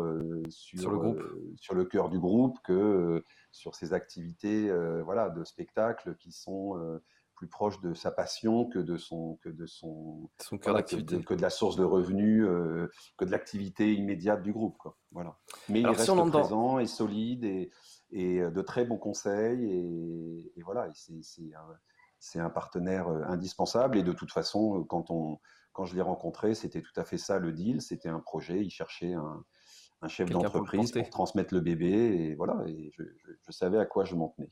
sur, 0.51 0.91
le, 0.91 0.99
groupe. 0.99 1.23
sur 1.57 1.75
le 1.75 1.85
cœur 1.85 2.11
du 2.11 2.21
groupe 2.21 2.59
que 2.63 3.25
sur 3.51 3.75
ses 3.75 3.93
activités 3.93 4.71
voilà, 5.03 5.31
de 5.31 5.43
spectacle 5.43 6.15
qui 6.21 6.31
sont 6.31 7.01
plus 7.43 7.49
proche 7.49 7.81
de 7.81 7.93
sa 7.93 8.13
passion 8.13 8.67
que 8.67 8.79
de 8.79 8.97
son 8.97 9.37
que 9.43 9.49
de 9.49 9.67
son, 9.67 10.31
son 10.41 10.59
cœur 10.59 10.75
d'activité. 10.75 11.21
que, 11.25 11.35
de 11.35 11.43
la 11.43 11.51
source 11.51 11.75
de 11.75 11.83
revenus 11.83 12.45
euh, 12.47 12.89
que 13.17 13.25
de 13.25 13.33
l'activité 13.33 13.93
immédiate 13.95 14.43
du 14.43 14.53
groupe 14.53 14.79
quoi. 14.79 14.97
Voilà. 15.11 15.37
Mais 15.69 15.81
il 15.81 15.87
reste 15.89 16.15
présent 16.31 16.79
et 16.79 16.87
solide 16.87 17.43
et, 17.43 17.73
et 18.13 18.41
euh, 18.41 18.53
de 18.53 18.63
très 18.63 18.85
bons 18.85 18.97
conseils 18.97 19.65
et, 19.65 20.53
et 20.55 20.63
voilà 20.63 20.89
c'est 22.21 22.39
un, 22.39 22.51
partenaire 22.51 23.09
euh, 23.09 23.25
indispensable. 23.25 23.99
Et 23.99 24.05
de 24.05 24.13
toute 24.13 24.31
façon 24.31 24.85
quand 24.85 25.11
on 25.11 25.41
quand 25.73 25.85
je 25.85 25.97
l'ai 25.97 26.03
rencontré 26.03 26.55
c'était 26.55 26.83
tout 26.83 26.95
à 26.95 27.03
fait 27.03 27.19
ça 27.19 27.41
le 27.41 27.51
deal. 27.51 27.83
C'était 27.83 28.09
un 28.09 28.21
projet. 28.21 28.63
Il 28.63 28.71
cherchait 28.71 29.15
un, 29.15 29.45
un 30.01 30.09
chef 30.09 30.31
d'entreprise 30.31 30.93
pour, 30.93 31.11
transmettre 31.11 31.53
le 31.53 31.61
bébé 31.61 31.91
et 31.91 32.35
voilà. 32.37 32.63
Et 32.69 32.93
je, 32.93 33.03
je, 33.03 33.33
je 33.41 33.51
savais 33.51 33.79
à 33.79 33.85
quoi 33.85 34.05
je 34.05 34.15
m'en 34.15 34.29
tenais 34.29 34.49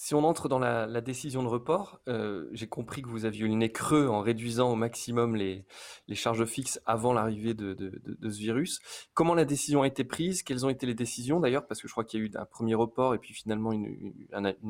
Si 0.00 0.14
on 0.14 0.22
entre 0.22 0.48
dans 0.48 0.60
la, 0.60 1.00
décision 1.00 1.42
de 1.42 1.48
report, 1.48 2.00
euh, 2.06 2.48
j'ai 2.52 2.68
compris 2.68 3.02
que 3.02 3.08
vous 3.08 3.24
aviez 3.24 3.48
le 3.48 3.54
nez 3.54 3.72
creux 3.72 4.06
en 4.06 4.20
réduisant 4.20 4.70
au 4.70 4.76
maximum 4.76 5.34
les, 5.34 5.66
charges 6.12 6.44
fixes 6.44 6.80
avant 6.86 7.12
l'arrivée 7.12 7.52
de, 7.52 8.00
ce 8.22 8.38
virus. 8.38 8.78
Comment 9.12 9.34
la 9.34 9.44
décision 9.44 9.82
a 9.82 9.88
été 9.88 10.04
prise? 10.04 10.44
Quelles 10.44 10.64
ont 10.64 10.68
été 10.68 10.86
les 10.86 10.94
décisions 10.94 11.40
d'ailleurs? 11.40 11.66
Parce 11.66 11.82
que 11.82 11.88
je 11.88 11.92
crois 11.92 12.04
qu'il 12.04 12.20
y 12.20 12.22
a 12.22 12.26
eu 12.26 12.30
un 12.36 12.44
premier 12.44 12.76
report 12.76 13.16
et 13.16 13.18
puis 13.18 13.34
finalement 13.34 13.72
une, 13.72 14.14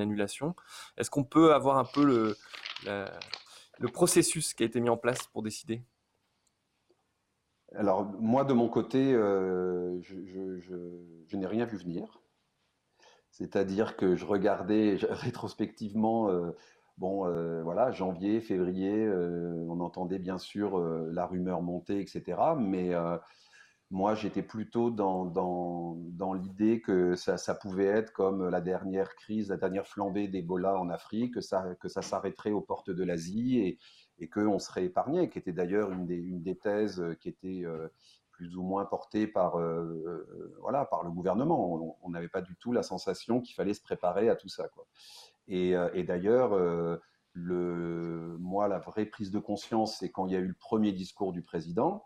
annulation. 0.00 0.56
Est-ce 0.96 1.10
qu'on 1.10 1.24
peut 1.24 1.52
avoir 1.52 1.76
un 1.76 1.84
peu 1.84 2.06
le, 2.06 2.34
le 3.78 3.88
processus 3.88 4.54
qui 4.54 4.62
a 4.62 4.66
été 4.66 4.80
mis 4.80 4.88
en 4.88 4.96
place 4.96 5.26
pour 5.26 5.42
décider? 5.42 5.82
Alors, 7.74 8.06
moi, 8.18 8.44
de 8.44 8.54
mon 8.54 8.70
côté, 8.70 9.12
euh, 9.12 10.00
je 10.00 11.36
n'ai 11.36 11.46
rien 11.46 11.66
vu 11.66 11.76
venir. 11.76 12.18
C'est-à-dire 13.30 13.96
que 13.96 14.16
je 14.16 14.24
regardais 14.24 14.96
rétrospectivement, 15.10 16.30
euh, 16.30 16.52
bon, 16.96 17.26
euh, 17.26 17.62
voilà, 17.62 17.90
janvier, 17.90 18.40
février, 18.40 19.04
euh, 19.04 19.64
on 19.68 19.80
entendait 19.80 20.18
bien 20.18 20.38
sûr 20.38 20.78
la 20.78 21.26
rumeur 21.26 21.62
monter, 21.62 22.00
etc. 22.00 22.56
Mais 22.58 22.92
moi, 23.90 24.14
j'étais 24.14 24.42
plutôt 24.42 24.90
dans, 24.90 25.24
dans, 25.24 26.34
l'idée 26.34 26.80
que 26.80 27.14
ça, 27.14 27.38
ça, 27.38 27.54
pouvait 27.54 27.86
être 27.86 28.12
comme 28.12 28.48
la 28.48 28.60
dernière 28.60 29.14
crise, 29.14 29.48
la 29.48 29.56
dernière 29.56 29.86
flambée 29.86 30.28
d'Ebola 30.28 30.78
en 30.78 30.90
Afrique, 30.90 31.34
que 31.34 31.40
ça, 31.40 31.74
que 31.80 31.88
ça 31.88 32.02
s'arrêterait 32.02 32.50
aux 32.50 32.60
portes 32.60 32.90
de 32.90 33.02
l'Asie 33.02 33.58
et, 33.60 33.78
et 34.18 34.28
qu'on 34.28 34.58
serait 34.58 34.84
épargné, 34.84 35.30
qui 35.30 35.38
était 35.38 35.52
d'ailleurs 35.52 35.90
une 35.92 36.06
des, 36.06 36.16
une 36.16 36.42
des 36.42 36.56
thèses 36.56 37.02
qui 37.20 37.30
était 37.30 37.64
plus 38.38 38.56
ou 38.56 38.62
moins 38.62 38.84
porté 38.84 39.26
par, 39.26 39.58
euh, 39.58 39.82
euh, 40.06 40.56
voilà, 40.60 40.84
par 40.84 41.02
le 41.02 41.10
gouvernement. 41.10 41.96
On 42.02 42.10
n'avait 42.10 42.28
pas 42.28 42.40
du 42.40 42.54
tout 42.54 42.70
la 42.72 42.84
sensation 42.84 43.40
qu'il 43.40 43.56
fallait 43.56 43.74
se 43.74 43.82
préparer 43.82 44.28
à 44.28 44.36
tout 44.36 44.48
ça. 44.48 44.68
Euh, 45.50 45.90
et 45.92 46.04
d'ailleurs, 46.04 46.56
le, 47.32 48.36
moi, 48.38 48.68
la 48.68 48.78
vraie 48.78 49.06
prise 49.06 49.32
de 49.32 49.40
conscience, 49.40 49.98
c'est 49.98 50.10
quand 50.10 50.28
il 50.28 50.34
y 50.34 50.36
a 50.36 50.38
eu 50.38 50.46
le 50.46 50.54
premier 50.54 50.92
discours 50.92 51.32
du 51.32 51.42
président. 51.42 52.04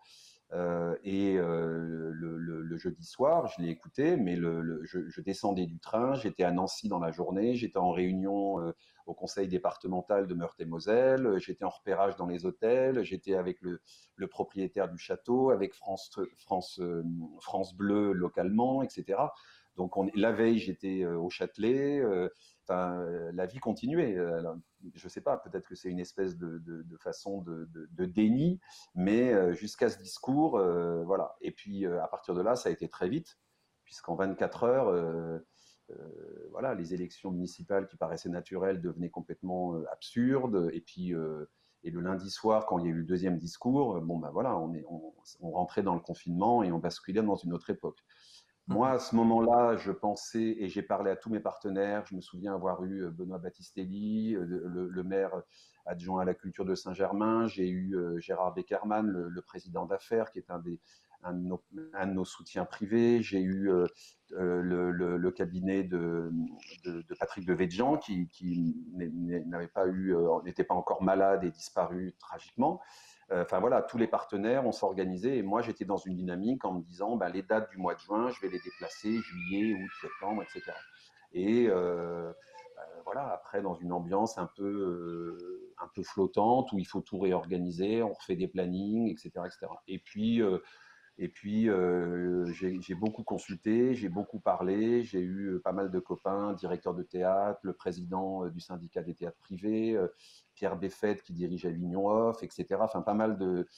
Et 1.05 1.35
le, 1.35 2.13
le, 2.13 2.77
jeudi 2.77 3.05
soir, 3.05 3.47
je 3.49 3.63
l'ai 3.63 3.69
écouté, 3.69 4.17
mais 4.17 4.37
je, 4.37 5.21
descendais 5.21 5.67
du 5.67 5.79
train, 5.79 6.15
j'étais 6.15 6.45
à 6.45 6.51
Nancy 6.51 6.89
dans 6.89 6.99
la 6.99 7.11
journée, 7.13 7.55
j'étais 7.55 7.79
en 7.79 7.91
réunion 7.91 8.73
au 9.07 9.15
conseil 9.15 9.49
départemental 9.49 10.27
de 10.27 10.35
Meurthe-et-Moselle, 10.35 11.27
euh, 11.27 11.39
j'étais 11.39 11.65
en 11.65 11.71
repérage 11.71 12.17
dans 12.17 12.27
les 12.27 12.47
hôtels, 12.47 13.03
j'étais 13.03 13.35
avec 13.35 13.61
le, 13.61 13.81
propriétaire 14.29 14.89
du 14.89 14.99
château, 14.99 15.51
avec 15.51 15.75
France, 15.75 16.11
euh, 16.79 17.03
Bleu 17.77 18.13
localement, 18.13 18.83
etc. 18.83 19.19
Donc 19.77 19.97
on, 19.97 20.09
la 20.15 20.33
veille, 20.33 20.59
j'étais 20.59 21.03
euh, 21.03 21.19
au 21.19 21.29
Châtelet. 21.31 22.03
La 22.69 23.47
vie 23.47 23.59
continuait. 23.59 24.17
Je 24.95 25.07
ne 25.07 25.09
sais 25.09 25.21
pas, 25.21 25.37
peut-être 25.37 25.69
que 25.69 25.75
c'est 25.75 25.91
une 25.91 26.01
espèce 26.01 26.37
de, 26.37 26.97
façon 26.99 27.43
de, 27.43 28.05
déni, 28.07 28.61
mais 28.95 29.55
jusqu'à 29.55 29.89
ce 29.89 29.99
discours, 29.99 30.59
voilà. 31.07 31.37
Et 31.41 31.53
puis 31.53 31.87
à 31.87 32.07
partir 32.09 32.35
de 32.35 32.43
là, 32.43 32.57
ça 32.57 32.69
a 32.69 32.73
été 32.73 32.89
très 32.89 33.09
vite, 33.09 33.39
puisqu'en 33.85 34.15
24 34.15 34.65
heures, 34.65 35.43
euh, 35.91 36.49
voilà, 36.51 36.75
les 36.75 36.95
élections 36.95 37.31
municipales 37.31 37.87
qui 37.87 37.97
paraissaient 37.97 38.29
naturelles 38.29 38.81
devenaient 38.81 39.11
complètement 39.11 39.75
euh, 39.75 39.85
absurdes. 39.93 40.71
Et 40.73 40.81
puis, 40.81 41.15
euh, 41.15 41.47
et 41.83 41.91
le 41.91 42.01
lundi 42.01 42.31
soir, 42.31 42.67
quand 42.67 42.79
il 42.79 42.87
y 42.87 42.89
a 42.89 42.91
eu 42.91 42.99
le 42.99 43.05
deuxième 43.05 43.39
discours, 43.39 44.01
bon 44.01 44.19
ben 44.19 44.31
voilà, 44.31 44.57
on, 44.57 44.73
est, 44.75 44.85
on, 44.89 45.51
rentrait 45.51 45.83
dans 45.83 45.95
le 45.95 46.01
confinement 46.01 46.63
et 46.63 46.71
on 46.71 46.79
basculait 46.79 47.23
dans 47.23 47.35
une 47.35 47.53
autre 47.53 47.71
époque. 47.71 47.99
Moi, 48.69 48.91
à 48.91 48.99
ce 48.99 49.17
moment-là, 49.17 49.77
je 49.77 49.91
pensais, 49.91 50.57
et 50.59 50.69
j'ai 50.69 50.83
parlé 50.83 51.11
à 51.11 51.17
tous 51.17 51.31
mes 51.31 51.41
partenaires, 51.41 52.07
je 52.07 52.15
me 52.15 52.21
souviens 52.21 52.55
avoir 52.55 52.85
eu 52.85 53.11
Benoît 53.11 53.39
Battistelli, 53.39 54.37
le, 54.39 55.03
maire 55.03 55.33
adjoint 55.85 56.23
à 56.23 56.25
la 56.25 56.35
culture 56.35 56.65
de 56.65 56.75
Saint-Germain, 56.75 57.49
j'ai 57.49 57.69
eu 57.69 57.97
Gérard 58.19 58.55
Beckerman, 58.55 59.11
le 59.11 59.43
président 59.43 59.85
d'affaires, 59.85 60.31
qui 60.31 60.39
est 60.39 60.51
un 60.51 60.61
des, 60.61 60.81
un 61.25 61.35
de, 62.07 62.13
nos, 62.13 62.25
soutiens 62.25 62.65
privés. 62.65 63.23
J'ai 63.23 63.41
eu 63.41 63.71
euh, 63.71 63.87
euh, 64.33 64.61
le, 64.63 65.31
cabinet 65.31 65.83
de, 65.83 66.33
Patrick 67.19 67.47
de 67.47 67.55
Védjian 67.55 67.97
qui, 67.97 68.29
n'avait 69.47 69.69
pas 69.69 69.87
eu, 69.87 70.15
euh, 70.15 70.43
n'était 70.45 70.65
pas 70.65 70.75
encore 70.75 71.03
malade 71.03 71.45
et 71.45 71.51
disparu 71.51 72.15
tragiquement. 72.19 72.81
Enfin 73.31 73.61
voilà, 73.61 73.83
tous 73.83 73.99
les 73.99 74.07
partenaires, 74.07 74.67
ont 74.67 74.73
s'organisé 74.73 75.39
et 75.39 75.43
moi 75.43 75.63
j'étais 75.63 75.85
dans 75.85 75.97
une 75.97 76.17
dynamique 76.17 76.65
en 76.65 76.75
me 76.75 76.83
disant 76.83 77.17
ben, 77.17 77.29
les 77.31 77.43
dates 77.43 77.71
du 77.71 77.79
mois 77.79 77.95
de 77.95 78.01
juin, 78.01 78.31
je 78.31 78.41
vais 78.41 78.49
les 78.49 78.61
déplacer, 78.61 79.21
juillet, 79.21 79.75
août, 79.75 79.91
septembre, 80.01 80.43
etc. 80.43 80.73
Et 81.33 81.67
ben, 81.69 82.35
voilà, 83.05 83.33
après 83.33 83.63
dans 83.63 83.75
une 83.75 83.93
ambiance 83.93 84.37
un 84.37 84.51
peu, 84.55 85.73
un 85.79 85.89
peu 85.95 86.03
flottante 86.03 86.73
où 86.73 86.79
il 86.79 86.87
faut 86.87 87.01
tout 87.01 87.19
réorganiser, 87.19 88.03
on 88.03 88.13
refait 88.13 88.37
des 88.37 88.49
plannings, 88.49 89.11
etc. 89.11 89.31
etc. 89.47 89.67
Et 89.89 89.99
puis 89.99 90.43
et 91.19 91.29
puis, 91.29 91.69
euh, 91.69 92.47
j'ai 92.53 92.95
beaucoup 92.95 93.23
consulté, 93.23 93.95
j'ai 93.95 94.09
beaucoup 94.09 94.41
parlé, 94.41 95.05
j'ai 95.05 95.21
eu 95.21 95.55
euh, 95.55 95.61
pas 95.61 95.73
mal 95.73 95.91
de 95.91 95.99
copains, 95.99 96.55
directeurs 96.55 96.95
de 96.95 97.03
théâtre, 97.03 97.61
le 97.63 97.75
président 97.75 98.45
euh, 98.45 98.51
du 98.51 98.61
syndicat 98.61 99.03
des 99.03 99.15
théâtres 99.15 99.39
privés, 99.39 99.99
Pierre 100.55 100.77
Beffette 100.77 101.23
qui 101.23 101.35
dirige 101.35 101.67
Avignon 101.67 102.07
Off, 102.07 102.43
etc. 102.43 102.67
Enfin, 102.81 103.03
pas 103.03 103.15
mal 103.15 103.37
de, 103.37 103.69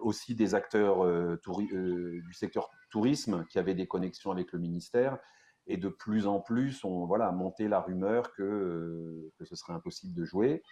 aussi 0.00 0.34
des 0.34 0.54
acteurs 0.54 1.06
du 1.46 2.32
secteur 2.32 2.70
tourisme 2.90 3.44
qui 3.46 3.58
avaient 3.58 3.74
des 3.74 3.86
connexions 3.86 4.30
avec 4.30 4.52
le 4.52 4.58
ministère. 4.58 5.18
Et 5.66 5.78
de 5.78 5.88
plus 5.88 6.26
en 6.26 6.40
plus, 6.40 6.84
on 6.84 7.06
voilà, 7.06 7.32
monté 7.32 7.68
la 7.68 7.80
rumeur 7.80 8.32
que, 8.34 9.30
que 9.38 9.44
ce 9.46 9.56
serait 9.56 9.72
impossible 9.72 10.14
de 10.14 10.24
jouer. 10.24 10.62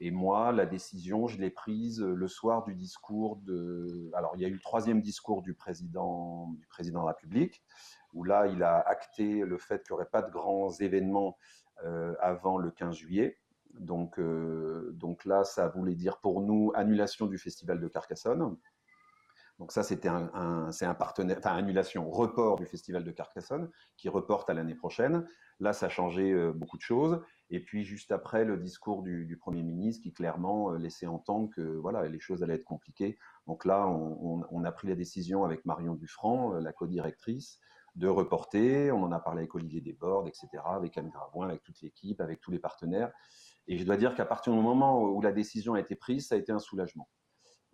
Et 0.00 0.10
moi, 0.10 0.52
la 0.52 0.64
décision, 0.64 1.26
je 1.26 1.38
l'ai 1.38 1.50
prise 1.50 2.00
le 2.00 2.28
soir 2.28 2.64
du 2.64 2.74
discours 2.74 3.36
de. 3.38 4.10
Alors, 4.14 4.32
il 4.36 4.42
y 4.42 4.44
a 4.44 4.48
eu 4.48 4.54
le 4.54 4.60
troisième 4.60 5.00
discours 5.00 5.42
du 5.42 5.54
président, 5.54 6.52
du 6.52 6.66
président 6.66 7.00
de 7.00 7.06
la 7.06 7.12
République, 7.12 7.64
où 8.14 8.22
là, 8.22 8.46
il 8.46 8.62
a 8.62 8.78
acté 8.78 9.44
le 9.44 9.58
fait 9.58 9.82
qu'il 9.82 9.92
n'y 9.92 9.96
aurait 9.96 10.10
pas 10.10 10.22
de 10.22 10.30
grands 10.30 10.70
événements 10.70 11.36
euh, 11.84 12.14
avant 12.20 12.58
le 12.58 12.70
15 12.70 12.94
juillet. 12.94 13.38
Donc, 13.80 14.18
euh, 14.18 14.92
donc 14.94 15.24
là, 15.24 15.44
ça 15.44 15.68
voulait 15.68 15.94
dire 15.94 16.18
pour 16.18 16.42
nous 16.42 16.72
annulation 16.74 17.26
du 17.26 17.38
festival 17.38 17.80
de 17.80 17.88
Carcassonne. 17.88 18.56
Donc 19.58 19.72
ça, 19.72 19.82
c'était 19.82 20.08
un, 20.08 20.70
c'est 20.70 20.86
un 20.86 20.94
partenaire, 20.94 21.38
enfin 21.38 21.56
annulation, 21.56 22.08
report 22.08 22.56
du 22.56 22.66
festival 22.66 23.02
de 23.02 23.10
Carcassonne, 23.10 23.70
qui 23.96 24.08
reporte 24.08 24.48
à 24.50 24.54
l'année 24.54 24.76
prochaine. 24.76 25.26
Là, 25.58 25.72
ça 25.72 25.86
a 25.86 25.88
changé 25.88 26.30
euh, 26.30 26.52
beaucoup 26.52 26.76
de 26.76 26.82
choses. 26.82 27.20
Et 27.50 27.60
puis 27.60 27.82
juste 27.82 28.12
après, 28.12 28.44
le 28.44 28.56
discours 28.56 29.02
du, 29.02 29.36
Premier 29.40 29.64
ministre 29.64 30.02
qui 30.02 30.12
clairement 30.12 30.72
euh, 30.72 30.78
laissait 30.78 31.06
entendre 31.06 31.50
que 31.50 31.60
voilà, 31.60 32.06
les 32.06 32.20
choses 32.20 32.44
allaient 32.44 32.54
être 32.54 32.64
compliquées. 32.64 33.18
Donc 33.46 33.64
là, 33.64 33.88
on, 33.88 34.64
a 34.64 34.72
pris 34.72 34.86
la 34.86 34.94
décision 34.94 35.44
avec 35.44 35.64
Marion 35.64 35.94
Dufranc, 35.94 36.54
euh, 36.54 36.60
la 36.60 36.72
co-directrice, 36.72 37.58
de 37.96 38.06
reporter. 38.06 38.92
On 38.92 39.02
en 39.02 39.10
a 39.10 39.18
parlé 39.18 39.40
avec 39.40 39.54
Olivier 39.56 39.80
Desbordes, 39.80 40.28
etc., 40.28 40.48
avec 40.66 40.96
Anne 40.98 41.10
Gravoin, 41.10 41.48
avec 41.48 41.64
toute 41.64 41.80
l'équipe, 41.80 42.20
avec 42.20 42.40
tous 42.40 42.52
les 42.52 42.60
partenaires. 42.60 43.10
Et 43.66 43.76
je 43.76 43.84
dois 43.84 43.96
dire 43.96 44.14
qu'à 44.14 44.24
partir 44.24 44.52
du 44.52 44.60
moment 44.60 45.02
où 45.02 45.20
la 45.20 45.32
décision 45.32 45.74
a 45.74 45.80
été 45.80 45.96
prise, 45.96 46.28
ça 46.28 46.36
a 46.36 46.38
été 46.38 46.52
un 46.52 46.60
soulagement. 46.60 47.08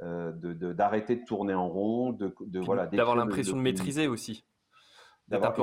Euh, 0.04 0.32
d'arrêter 0.74 1.16
de, 1.16 1.24
tourner 1.24 1.54
en 1.54 1.68
rond, 1.68 2.12
de, 2.12 2.34
voilà, 2.60 2.86
d'avoir 2.86 3.16
l'impression 3.16 3.56
de, 3.56 3.62
maîtriser 3.62 4.06
aussi, 4.06 4.44
d'avoir 5.28 5.56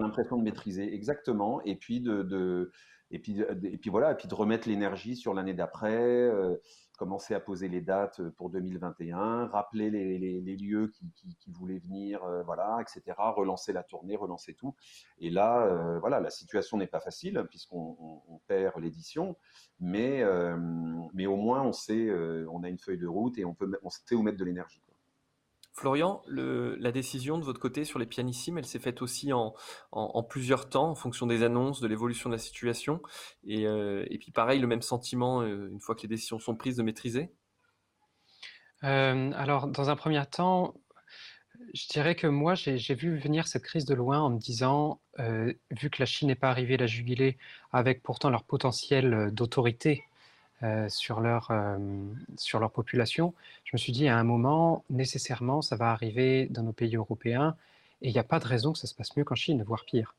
l'impression 0.00 0.38
de 0.38 0.42
maîtriser 0.42 0.94
exactement, 0.94 1.60
et 1.64 1.76
puis 1.76 2.00
de, 2.00 2.70
et 3.10 3.18
puis, 3.18 3.40
et 3.40 3.78
puis 3.78 3.90
voilà, 3.90 4.12
et 4.12 4.14
puis 4.16 4.28
de 4.28 4.34
remettre 4.34 4.68
l'énergie 4.68 5.16
sur 5.16 5.34
l'année 5.34 5.54
d'après, 5.54 5.94
euh, 5.94 6.56
commencer 6.96 7.34
à 7.34 7.40
poser 7.40 7.68
les 7.68 7.80
dates 7.80 8.22
pour 8.30 8.50
2021, 8.50 9.46
rappeler 9.46 9.90
les, 9.90 10.18
les, 10.18 10.56
lieux 10.56 10.92
qui, 11.38 11.52
voulaient 11.52 11.78
venir, 11.78 12.24
euh, 12.24 12.42
voilà, 12.42 12.78
etc., 12.80 13.16
relancer 13.18 13.72
la 13.72 13.82
tournée, 13.82 14.16
relancer 14.16 14.54
tout. 14.54 14.74
Et 15.18 15.30
là, 15.30 15.98
voilà, 16.00 16.20
la 16.20 16.30
situation 16.30 16.78
n'est 16.78 16.86
pas 16.86 17.00
facile 17.00 17.46
puisqu'on 17.48 17.96
on 18.28 18.38
perd 18.46 18.80
l'édition, 18.80 19.36
mais, 19.80 20.22
euh, 20.22 20.56
mais 21.12 21.26
au 21.26 21.36
moins 21.36 21.62
on 21.62 21.72
sait, 21.72 22.06
euh, 22.08 22.46
on 22.50 22.62
a 22.62 22.68
une 22.68 22.78
feuille 22.78 22.98
de 22.98 23.06
route 23.06 23.38
et 23.38 23.44
on, 23.44 23.54
peut, 23.54 23.70
on 23.82 23.90
sait 23.90 24.14
où 24.14 24.22
mettre 24.22 24.38
de 24.38 24.44
l'énergie. 24.44 24.80
Florian, 25.76 26.22
la 26.26 26.90
décision 26.90 27.38
de 27.38 27.44
votre 27.44 27.60
côté 27.60 27.84
sur 27.84 27.98
les 27.98 28.06
pianissimes, 28.06 28.56
elle 28.56 28.64
s'est 28.64 28.78
faite 28.78 29.02
aussi 29.02 29.32
en, 29.32 29.54
plusieurs 30.28 30.70
temps, 30.70 30.90
en 30.90 30.94
fonction 30.94 31.26
des 31.26 31.42
annonces, 31.42 31.80
de 31.80 31.86
l'évolution 31.86 32.30
de 32.30 32.34
la 32.34 32.38
situation. 32.38 33.02
Et, 33.44 33.66
euh, 33.66 34.06
puis 34.18 34.30
pareil, 34.32 34.58
le 34.58 34.66
même 34.66 34.80
sentiment, 34.80 35.42
une 35.42 35.80
fois 35.80 35.94
que 35.94 36.02
les 36.02 36.08
décisions 36.08 36.38
sont 36.38 36.56
prises, 36.56 36.76
de 36.76 36.82
maîtriser? 36.82 37.30
Alors, 38.80 39.66
dans 39.66 39.90
un 39.90 39.96
premier 39.96 40.24
temps, 40.26 40.74
je 41.74 41.86
dirais 41.88 42.14
que 42.14 42.26
moi, 42.26 42.54
j'ai 42.54 42.94
vu 42.94 43.18
venir 43.18 43.46
cette 43.46 43.62
crise 43.62 43.84
de 43.84 43.94
loin 43.94 44.20
en 44.20 44.30
me 44.30 44.38
disant, 44.38 45.00
euh, 45.18 45.52
vu 45.70 45.90
que 45.90 46.00
la 46.00 46.06
Chine 46.06 46.28
n'est 46.28 46.34
pas 46.34 46.50
arrivée 46.50 46.76
la 46.76 46.86
juguler, 46.86 47.38
avec 47.72 48.02
pourtant 48.02 48.30
leur 48.30 48.44
potentiel 48.44 49.14
euh, 49.14 49.30
d'autorité 49.30 50.04
euh, 50.62 50.88
sur, 50.88 51.20
leur, 51.20 51.52
sur 52.36 52.60
leur 52.60 52.70
population, 52.70 53.34
je 53.64 53.70
me 53.74 53.78
suis 53.78 53.92
dit 53.92 54.08
à 54.08 54.16
un 54.16 54.24
moment, 54.24 54.84
nécessairement, 54.90 55.62
ça 55.62 55.76
va 55.76 55.90
arriver 55.90 56.46
dans 56.46 56.62
nos 56.62 56.72
pays 56.72 56.96
européens, 56.96 57.56
et 58.02 58.08
il 58.08 58.12
n'y 58.12 58.18
a 58.18 58.24
pas 58.24 58.38
de 58.38 58.46
raison 58.46 58.72
que 58.72 58.78
ça 58.78 58.86
se 58.86 58.94
passe 58.94 59.16
mieux 59.16 59.24
qu'en 59.24 59.34
Chine, 59.34 59.62
voire 59.62 59.84
pire. 59.84 60.14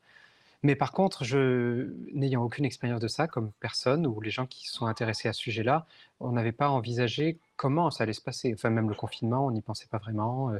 Mais 0.64 0.76
par 0.76 0.92
contre, 0.92 1.24
je, 1.24 1.94
n'ayant 2.14 2.44
aucune 2.44 2.66
expérience 2.66 3.00
de 3.00 3.08
ça, 3.08 3.28
comme 3.28 3.52
personne, 3.60 4.08
ou 4.08 4.20
les 4.22 4.32
gens 4.32 4.48
qui 4.48 4.68
sont 4.68 4.88
intéressés 4.88 5.28
à 5.28 5.34
ce 5.34 5.42
sujet-là, 5.42 5.86
on 6.20 6.32
n'avait 6.32 6.52
pas 6.52 6.70
envisagé 6.70 7.38
comment 7.56 7.92
ça 7.92 8.04
allait 8.04 8.14
se 8.14 8.22
passer. 8.22 8.54
Enfin, 8.54 8.70
même 8.72 8.90
le 8.90 8.96
confinement, 8.96 9.46
on 9.46 9.52
n'y 9.52 9.62
pensait 9.62 9.88
pas 9.88 10.00
vraiment. 10.00 10.52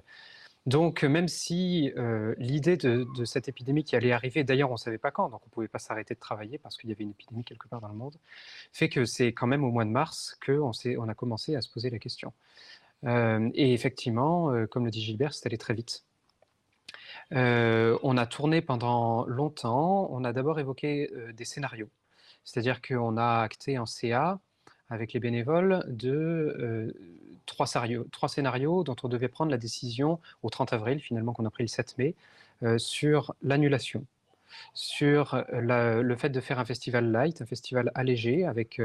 Euh. 0.68 0.70
Donc, 0.70 1.04
même 1.04 1.28
si 1.28 1.92
euh, 1.98 2.36
l'idée 2.38 2.78
de, 2.78 3.08
cette 3.26 3.48
épidémie 3.48 3.84
qui 3.84 3.96
allait 3.96 4.12
arriver, 4.12 4.44
d'ailleurs, 4.44 4.70
on 4.70 4.74
ne 4.74 4.78
savait 4.78 4.98
pas 4.98 5.12
quand, 5.12 5.30
donc 5.30 5.42
on 5.44 5.48
ne 5.48 5.52
pouvait 5.52 5.68
pas 5.68 5.80
s'arrêter 5.80 6.14
de 6.14 6.20
travailler 6.20 6.58
parce 6.58 6.78
qu'il 6.78 6.90
y 6.90 6.94
avait 6.94 7.04
une 7.04 7.12
épidémie 7.12 7.44
quelque 7.44 7.68
part 7.68 7.82
dans 7.82 7.88
le 7.88 7.96
monde, 7.96 8.16
fait 8.74 8.90
que 8.90 9.06
c'est 9.06 9.34
quand 9.34 9.48
même 9.48 9.64
au 9.64 9.72
mois 9.72 9.86
de 9.86 9.90
mars 9.90 10.38
qu'on 10.46 10.72
on 10.98 11.10
a 11.10 11.14
commencé 11.16 11.56
à 11.56 11.62
se 11.62 11.70
poser 11.72 11.90
la 11.90 12.00
question. 12.00 12.34
Euh, 13.06 13.50
et 13.54 13.74
effectivement, 13.74 14.52
comme 14.68 14.86
le 14.86 14.92
dit 14.92 15.02
Gilbert, 15.02 15.34
c'est 15.34 15.46
allé 15.48 15.58
très 15.58 15.74
vite. 15.74 16.04
Euh, 17.34 17.98
on 18.04 18.18
a 18.18 18.26
tourné 18.26 18.62
pendant 18.62 19.26
longtemps. 19.26 20.08
On 20.12 20.24
a 20.24 20.34
d'abord 20.34 20.60
évoqué 20.60 21.10
euh, 21.14 21.34
des 21.34 21.46
scénarios. 21.46 21.90
C'est-à-dire 22.44 22.82
qu'on 22.82 23.18
a 23.18 23.42
acté 23.42 23.78
en 23.78 23.86
CA 23.86 24.40
avec 24.90 25.14
les 25.14 25.20
bénévoles 25.20 25.84
de 25.88 26.12
euh, 26.12 26.94
trois, 27.46 27.68
scénarios, 27.68 28.84
dont 28.84 28.96
on 29.04 29.08
devait 29.10 29.28
prendre 29.28 29.52
la 29.52 29.58
décision 29.58 30.20
au 30.44 30.50
30 30.50 30.74
avril, 30.74 31.00
finalement 31.00 31.34
qu'on 31.34 31.46
a 31.46 31.50
pris 31.50 31.64
le 31.64 31.70
7 31.70 31.98
mai, 31.98 32.16
sur 32.78 33.36
l'annulation, 33.44 34.04
sur 34.74 35.46
le 35.52 36.16
fait 36.16 36.30
de 36.30 36.42
faire 36.42 36.58
un 36.58 36.66
festival 36.66 37.12
light, 37.12 37.40
un 37.44 37.46
festival 37.46 37.92
allégé 37.94 38.46
avec 38.46 38.82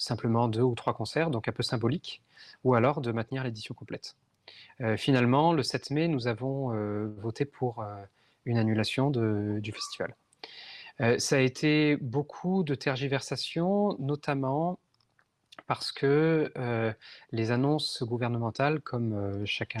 simplement 0.00 0.48
deux 0.48 0.62
ou 0.62 0.74
trois 0.74 0.94
concerts, 0.94 1.30
donc 1.30 1.48
un 1.48 1.52
peu 1.52 1.62
symbolique, 1.62 2.22
ou 2.64 2.74
alors 2.74 3.00
de 3.00 3.12
maintenir 3.12 3.44
l'édition 3.44 3.74
complète. 3.74 4.16
Euh, 4.80 4.96
finalement, 4.96 5.52
le 5.52 5.62
7 5.62 5.90
mai, 5.90 6.08
nous 6.08 6.26
avons 6.26 6.74
euh, 6.74 7.08
voté 7.18 7.44
pour 7.44 7.82
euh, 7.82 8.02
une 8.46 8.56
annulation 8.56 9.10
du 9.10 9.72
festival. 9.72 10.16
ça 11.18 11.36
a 11.36 11.40
été 11.40 11.96
beaucoup 11.96 12.62
de 12.62 12.74
tergiversations, 12.74 13.96
notamment 13.98 14.78
parce 15.70 15.92
que 15.92 16.52
les 17.30 17.52
annonces 17.52 18.02
gouvernementales, 18.02 18.80
comme 18.80 19.46
chacun 19.46 19.78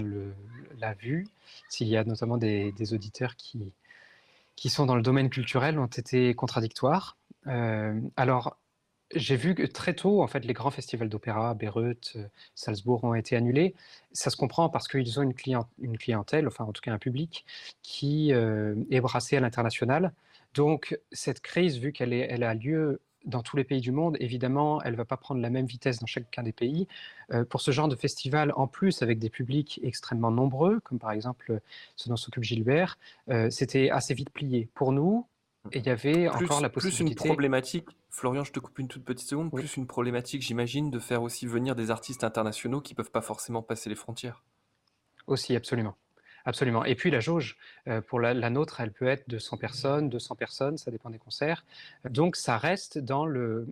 l'a 0.78 0.94
vu, 0.94 1.26
s'il 1.68 1.88
y 1.88 1.96
a 1.96 2.04
notamment 2.04 2.36
des, 2.36 2.94
auditeurs 2.94 3.34
qui, 3.34 3.72
qui 4.54 4.70
sont 4.70 4.86
dans 4.86 4.94
le 4.94 5.02
domaine 5.02 5.30
culturel, 5.30 5.80
ont 5.80 5.86
été 5.86 6.32
contradictoires. 6.36 7.18
alors, 8.16 8.56
j'ai 9.16 9.34
vu 9.34 9.56
que 9.56 9.64
très 9.64 9.94
tôt, 9.94 10.22
en 10.22 10.28
fait, 10.28 10.44
les 10.44 10.52
grands 10.52 10.70
festivals 10.70 11.08
d'opéra, 11.08 11.54
Bayreuth, 11.54 12.16
Salzbourg, 12.54 13.02
ont 13.02 13.14
été 13.14 13.34
annulés. 13.34 13.74
Ça 14.12 14.30
se 14.30 14.36
comprend 14.36 14.68
parce 14.68 14.86
qu'ils 14.86 15.18
ont 15.18 15.22
une, 15.24 15.98
clientèle, 15.98 16.46
enfin 16.46 16.66
en 16.66 16.72
tout 16.72 16.82
cas 16.82 16.92
un 16.92 16.98
public, 16.98 17.44
qui 17.82 18.30
est 18.30 19.00
brassé 19.00 19.36
à 19.36 19.40
l'international. 19.40 20.12
Donc 20.54 20.96
cette 21.10 21.40
crise, 21.40 21.78
vu 21.80 21.90
qu'elle 21.90 22.12
elle 22.12 22.44
a 22.44 22.54
lieu 22.54 23.00
dans 23.24 23.42
tous 23.42 23.56
les 23.56 23.64
pays 23.64 23.80
du 23.80 23.92
monde, 23.92 24.16
évidemment, 24.20 24.82
elle 24.82 24.92
ne 24.92 24.96
va 24.96 25.04
pas 25.04 25.16
prendre 25.16 25.40
la 25.40 25.50
même 25.50 25.66
vitesse 25.66 25.98
dans 25.98 26.06
chacun 26.06 26.42
des 26.42 26.52
pays. 26.52 26.88
Euh, 27.32 27.44
pour 27.44 27.60
ce 27.60 27.70
genre 27.70 27.88
de 27.88 27.96
festival, 27.96 28.52
en 28.56 28.66
plus, 28.66 29.02
avec 29.02 29.18
des 29.18 29.30
publics 29.30 29.80
extrêmement 29.82 30.30
nombreux, 30.30 30.80
comme 30.80 30.98
par 30.98 31.12
exemple 31.12 31.60
ce 31.96 32.08
dont 32.08 32.16
s'occupe 32.16 32.42
Gilbert, 32.42 32.98
c'était 33.50 33.90
assez 33.90 34.14
vite 34.14 34.30
plié. 34.30 34.68
Pour 34.74 34.92
nous, 34.92 35.26
et 35.72 35.78
il 35.78 35.86
y 35.86 35.90
avait 35.90 36.28
encore 36.28 36.60
la 36.60 36.70
possibilité. 36.70 37.14
Plus 37.14 37.22
une 37.22 37.28
problématique, 37.28 37.86
Florian, 38.08 38.44
je 38.44 38.52
te 38.52 38.60
coupe 38.60 38.78
une 38.78 38.88
toute 38.88 39.04
petite 39.04 39.28
seconde, 39.28 39.50
plus 39.50 39.76
une 39.76 39.86
problématique, 39.86 40.42
j'imagine, 40.42 40.90
de 40.90 40.98
faire 40.98 41.22
aussi 41.22 41.46
venir 41.46 41.76
des 41.76 41.90
artistes 41.90 42.24
internationaux 42.24 42.80
qui 42.80 42.94
ne 42.94 42.96
peuvent 42.96 43.10
pas 43.10 43.20
forcément 43.20 43.62
passer 43.62 43.90
les 43.90 43.96
frontières. 43.96 44.42
Aussi, 45.26 45.54
absolument. 45.54 45.96
Absolument. 46.44 46.84
Et 46.84 46.94
puis 46.94 47.10
la 47.10 47.20
jauge, 47.20 47.56
euh, 47.88 48.00
pour 48.00 48.20
la, 48.20 48.50
nôtre, 48.50 48.80
elle 48.80 48.92
peut 48.92 49.06
être 49.06 49.28
de 49.28 49.38
100 49.38 49.56
personnes, 49.56 50.08
200 50.08 50.36
personnes, 50.36 50.78
ça 50.78 50.90
dépend 50.90 51.10
des 51.10 51.18
concerts. 51.18 51.64
Donc 52.08 52.36
ça 52.36 52.56
reste 52.56 52.98
dans 52.98 53.26
le, 53.26 53.66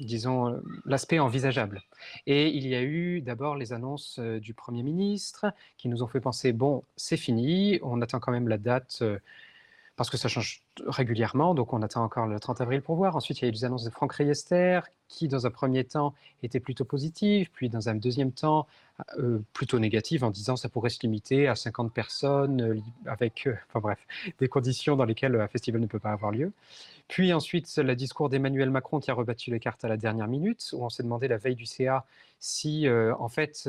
disons, 0.00 0.60
l'aspect 0.84 1.18
envisageable. 1.18 1.82
Et 2.26 2.48
il 2.48 2.66
y 2.66 2.74
a 2.74 2.82
eu 2.82 3.20
d'abord 3.20 3.56
les 3.56 3.72
annonces 3.72 4.18
euh, 4.18 4.40
du 4.40 4.54
Premier 4.54 4.82
ministre 4.82 5.46
qui 5.76 5.88
nous 5.88 6.02
ont 6.02 6.08
fait 6.08 6.20
penser, 6.20 6.52
bon, 6.52 6.82
c'est 6.96 7.16
fini, 7.16 7.78
on 7.82 8.02
attend 8.02 8.20
quand 8.20 8.32
même 8.32 8.48
la 8.48 8.58
date 8.58 8.98
euh, 9.02 9.18
parce 9.96 10.10
que 10.10 10.16
ça 10.16 10.28
change 10.28 10.62
régulièrement, 10.86 11.54
donc 11.54 11.72
on 11.72 11.82
attend 11.82 12.04
encore 12.04 12.26
le 12.26 12.38
30 12.38 12.60
avril 12.60 12.82
pour 12.82 12.96
voir. 12.96 13.16
Ensuite, 13.16 13.40
il 13.40 13.42
y 13.42 13.44
a 13.46 13.48
eu 13.48 13.52
les 13.52 13.64
annonces 13.64 13.84
de 13.84 13.90
Franck 13.90 14.12
Riester, 14.14 14.80
qui 15.08 15.28
dans 15.28 15.46
un 15.46 15.50
premier 15.50 15.84
temps 15.84 16.14
était 16.42 16.60
plutôt 16.60 16.84
positive, 16.84 17.50
puis 17.52 17.68
dans 17.68 17.88
un 17.88 17.94
deuxième 17.94 18.32
temps 18.32 18.66
euh, 19.18 19.38
plutôt 19.52 19.78
négative, 19.78 20.24
en 20.24 20.30
disant 20.30 20.56
ça 20.56 20.68
pourrait 20.68 20.90
se 20.90 21.00
limiter 21.02 21.48
à 21.48 21.54
50 21.54 21.92
personnes, 21.92 22.60
euh, 22.60 22.80
avec, 23.06 23.46
euh, 23.46 23.54
enfin 23.68 23.80
bref, 23.80 23.98
des 24.38 24.48
conditions 24.48 24.96
dans 24.96 25.04
lesquelles 25.04 25.40
un 25.40 25.48
festival 25.48 25.80
ne 25.80 25.86
peut 25.86 25.98
pas 25.98 26.10
avoir 26.10 26.30
lieu. 26.32 26.52
Puis 27.06 27.32
ensuite, 27.32 27.74
le 27.76 27.96
discours 27.96 28.28
d'Emmanuel 28.28 28.70
Macron 28.70 29.00
qui 29.00 29.10
a 29.10 29.14
rebattu 29.14 29.50
les 29.50 29.60
cartes 29.60 29.84
à 29.84 29.88
la 29.88 29.96
dernière 29.96 30.28
minute, 30.28 30.68
où 30.72 30.84
on 30.84 30.90
s'est 30.90 31.02
demandé 31.02 31.26
la 31.26 31.38
veille 31.38 31.54
du 31.54 31.64
CA 31.64 32.04
si, 32.38 32.86
en 32.88 33.28
fait, 33.28 33.68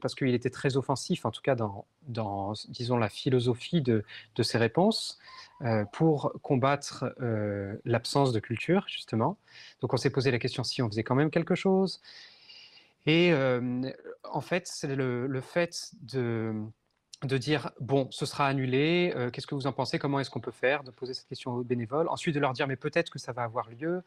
parce 0.00 0.14
qu'il 0.16 0.34
était 0.34 0.50
très 0.50 0.76
offensif, 0.76 1.26
en 1.26 1.30
tout 1.30 1.42
cas 1.42 1.54
dans, 1.54 2.54
disons, 2.68 2.96
la 2.96 3.08
philosophie 3.10 3.82
de, 3.82 4.02
ses 4.42 4.58
réponses, 4.58 5.18
pour 5.92 6.32
combattre 6.42 7.14
euh, 7.20 7.76
l'absence 7.84 8.32
de 8.32 8.40
culture, 8.40 8.84
justement. 8.88 9.36
Donc 9.80 9.94
on 9.94 9.96
s'est 9.96 10.10
posé 10.10 10.30
la 10.30 10.38
question 10.38 10.64
si 10.64 10.82
on 10.82 10.88
faisait 10.88 11.02
quand 11.02 11.14
même 11.14 11.30
quelque 11.30 11.54
chose. 11.54 12.00
Et 13.06 13.32
euh, 13.32 13.90
en 14.24 14.40
fait, 14.40 14.66
c'est 14.66 14.94
le, 14.94 15.40
fait 15.40 15.92
de, 16.02 16.52
de, 17.22 17.38
dire, 17.38 17.70
bon, 17.80 18.08
ce 18.10 18.26
sera 18.26 18.46
annulé, 18.46 19.14
qu'est-ce 19.32 19.46
que 19.46 19.54
vous 19.54 19.66
en 19.66 19.72
pensez, 19.72 19.98
comment 19.98 20.20
est-ce 20.20 20.30
qu'on 20.30 20.40
peut 20.40 20.50
faire, 20.50 20.84
de 20.84 20.90
poser 20.90 21.14
cette 21.14 21.28
question 21.28 21.52
aux 21.52 21.64
bénévoles. 21.64 22.08
Ensuite, 22.08 22.34
de 22.34 22.40
leur 22.40 22.52
dire, 22.52 22.66
mais 22.66 22.76
peut-être 22.76 23.10
que 23.10 23.18
ça 23.18 23.32
va 23.32 23.42
avoir 23.42 23.70
lieu. 23.70 24.02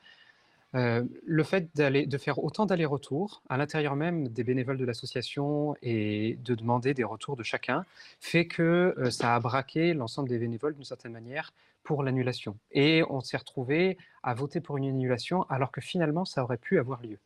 Euh, 0.76 1.04
le 1.24 1.44
fait 1.44 1.70
de 1.76 2.18
faire 2.18 2.44
autant 2.44 2.66
d'allers-retours 2.66 3.44
à 3.48 3.58
l'intérieur 3.58 3.96
même 3.96 4.28
des 4.30 4.44
bénévoles 4.44 4.78
de 4.78 4.86
l'association 4.86 5.76
et 5.84 6.40
de 6.44 6.56
demander 6.56 6.96
des 6.96 7.04
retours 7.04 7.36
de 7.36 7.44
chacun 7.44 7.86
fait 8.20 8.48
que 8.48 8.96
euh, 8.98 9.12
ça 9.12 9.36
a 9.36 9.40
braqué 9.40 9.94
l'ensemble 9.94 10.30
des 10.30 10.40
bénévoles 10.40 10.74
d'une 10.74 10.84
certaine 10.84 11.12
manière 11.12 11.54
pour 11.84 12.04
l'annulation. 12.04 12.58
Et 12.72 13.04
on 13.10 13.22
s'est 13.22 13.38
retrouvé 13.38 13.98
à 14.24 14.34
voter 14.34 14.62
pour 14.62 14.78
une 14.78 14.86
annulation 14.86 15.44
alors 15.44 15.72
que 15.72 15.82
finalement 15.82 16.26
ça 16.26 16.44
aurait 16.44 16.58
pu 16.58 16.80
avoir 16.80 17.02
lieu. 17.02 17.20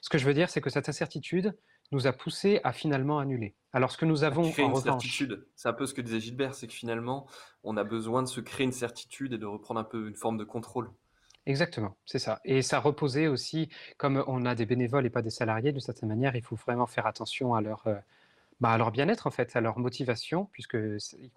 Ce 0.00 0.10
que 0.10 0.18
je 0.18 0.26
veux 0.26 0.34
dire, 0.34 0.50
c'est 0.50 0.60
que 0.60 0.70
cette 0.70 0.88
incertitude 0.88 1.56
nous 1.92 2.06
a 2.06 2.12
poussé 2.12 2.60
à 2.64 2.72
finalement 2.72 3.18
annuler. 3.20 3.54
Alors 3.72 3.92
ce 3.92 3.96
que 3.96 4.04
nous 4.04 4.24
avons 4.24 4.50
créer 4.50 4.64
une 4.64 4.76
certitude, 4.76 5.46
c'est 5.54 5.68
un 5.68 5.72
peu 5.72 5.86
ce 5.86 5.94
que 5.94 6.00
disait 6.00 6.20
Gilbert, 6.20 6.54
c'est 6.54 6.66
que 6.66 6.72
finalement 6.72 7.26
on 7.62 7.76
a 7.76 7.84
besoin 7.84 8.22
de 8.22 8.28
se 8.28 8.40
créer 8.40 8.64
une 8.64 8.72
certitude 8.72 9.32
et 9.32 9.38
de 9.38 9.46
reprendre 9.46 9.80
un 9.80 9.84
peu 9.84 10.08
une 10.08 10.16
forme 10.16 10.36
de 10.36 10.44
contrôle. 10.44 10.90
Exactement, 11.46 11.96
c'est 12.04 12.18
ça. 12.18 12.40
Et 12.44 12.60
ça 12.60 12.80
reposait 12.80 13.28
aussi, 13.28 13.68
comme 13.98 14.24
on 14.26 14.44
a 14.46 14.56
des 14.56 14.66
bénévoles 14.66 15.06
et 15.06 15.10
pas 15.10 15.22
des 15.22 15.30
salariés, 15.30 15.70
d'une 15.70 15.80
certaine 15.80 16.08
manière, 16.08 16.34
il 16.34 16.42
faut 16.42 16.56
vraiment 16.56 16.86
faire 16.86 17.06
attention 17.06 17.54
à 17.54 17.60
leur, 17.60 17.86
euh, 17.86 17.94
bah, 18.60 18.70
à 18.70 18.78
leur 18.78 18.90
bien-être, 18.90 19.26
en 19.26 19.30
fait, 19.30 19.54
à 19.54 19.60
leur 19.60 19.78
motivation, 19.78 20.46
puisque 20.46 20.78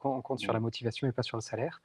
on 0.04 0.22
compte 0.22 0.40
sur 0.40 0.54
la 0.54 0.62
motivation 0.62 1.06
et 1.08 1.12
pas 1.12 1.24
sur 1.24 1.36
le 1.36 1.42
salaire. 1.42 1.82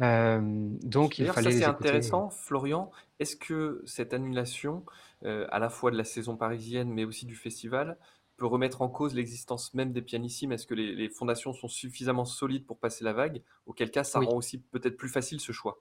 Euh, 0.00 0.40
donc, 0.82 1.18
il 1.18 1.26
fallait. 1.30 1.52
Ça, 1.52 1.58
c'est 1.58 1.64
intéressant, 1.64 2.30
Florian. 2.30 2.90
Est-ce 3.20 3.36
que 3.36 3.82
cette 3.86 4.12
annulation, 4.12 4.84
euh, 5.24 5.46
à 5.50 5.60
la 5.60 5.68
fois 5.68 5.92
de 5.92 5.96
la 5.96 6.02
saison 6.02 6.36
parisienne, 6.36 6.90
mais 6.90 7.04
aussi 7.04 7.24
du 7.24 7.36
festival, 7.36 7.96
peut 8.36 8.46
remettre 8.46 8.82
en 8.82 8.88
cause 8.88 9.14
l'existence 9.14 9.74
même 9.74 9.92
des 9.92 10.02
pianissimes? 10.02 10.50
Est-ce 10.50 10.66
que 10.66 10.74
les, 10.74 11.08
fondations 11.08 11.52
sont 11.52 11.68
suffisamment 11.68 12.24
solides 12.24 12.66
pour 12.66 12.78
passer 12.78 13.04
la 13.04 13.12
vague? 13.12 13.42
Auquel 13.66 13.92
cas, 13.92 14.02
ça 14.02 14.18
rend 14.18 14.34
aussi 14.34 14.58
peut-être 14.58 14.96
plus 14.96 15.08
facile 15.08 15.38
ce 15.38 15.52
choix. 15.52 15.80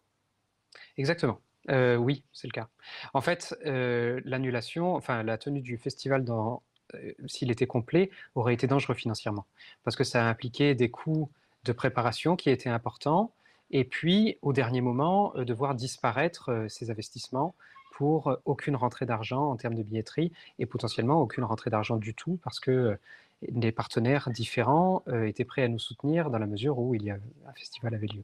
Exactement. 0.97 1.39
Euh, 1.71 1.95
oui, 1.95 2.23
c'est 2.31 2.45
le 2.45 2.51
cas. 2.51 2.69
En 3.15 3.21
fait, 3.21 3.55
l'annulation, 3.63 4.93
enfin 4.93 5.23
la 5.23 5.39
tenue 5.39 5.61
du 5.61 5.79
festival 5.79 6.23
dans, 6.23 6.61
s'il 7.27 7.51
était 7.51 7.67
complet, 7.67 8.09
aurait 8.35 8.53
été 8.53 8.67
dangereux 8.67 8.95
financièrement, 8.95 9.45
parce 9.83 9.95
que 9.95 10.03
ça 10.03 10.25
a 10.25 10.29
impliqué 10.29 10.75
des 10.75 10.89
coûts 10.89 11.29
de 11.63 11.71
préparation 11.71 12.35
qui 12.35 12.49
étaient 12.49 12.69
importants, 12.69 13.31
et 13.71 13.83
puis 13.83 14.37
au 14.41 14.53
dernier 14.53 14.81
moment, 14.81 15.33
de 15.35 15.53
voir 15.53 15.75
disparaître 15.75 16.65
ces 16.69 16.91
investissements 16.91 17.55
pour 17.93 18.37
aucune 18.45 18.75
rentrée 18.75 19.05
d'argent 19.05 19.51
en 19.51 19.55
termes 19.55 19.75
de 19.75 19.83
billetterie, 19.83 20.31
et 20.59 20.65
potentiellement 20.65 21.21
aucune 21.21 21.43
rentrée 21.43 21.69
d'argent 21.69 21.97
du 21.97 22.13
tout, 22.13 22.39
parce 22.43 22.59
que 22.59 22.97
les 23.47 23.71
partenaires 23.71 24.29
différents 24.29 25.03
étaient 25.25 25.45
prêts 25.45 25.63
à 25.63 25.67
nous 25.67 25.79
soutenir 25.79 26.29
dans 26.29 26.39
la 26.39 26.47
mesure 26.47 26.79
où 26.79 26.95
il 26.95 27.03
y 27.03 27.11
a, 27.11 27.15
un 27.47 27.53
festival 27.53 27.93
avait 27.93 28.07
lieu. 28.07 28.23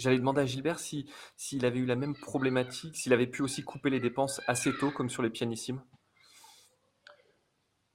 J'allais 0.00 0.18
demander 0.18 0.40
à 0.40 0.46
Gilbert 0.46 0.78
si 0.78 1.04
s'il 1.36 1.66
avait 1.66 1.78
eu 1.78 1.84
la 1.84 1.94
même 1.94 2.14
problématique, 2.14 2.96
s'il 2.96 3.12
avait 3.12 3.26
pu 3.26 3.42
aussi 3.42 3.62
couper 3.62 3.90
les 3.90 4.00
dépenses 4.00 4.40
assez 4.46 4.74
tôt, 4.78 4.90
comme 4.90 5.10
sur 5.10 5.22
les 5.22 5.28
pianissimes. 5.28 5.82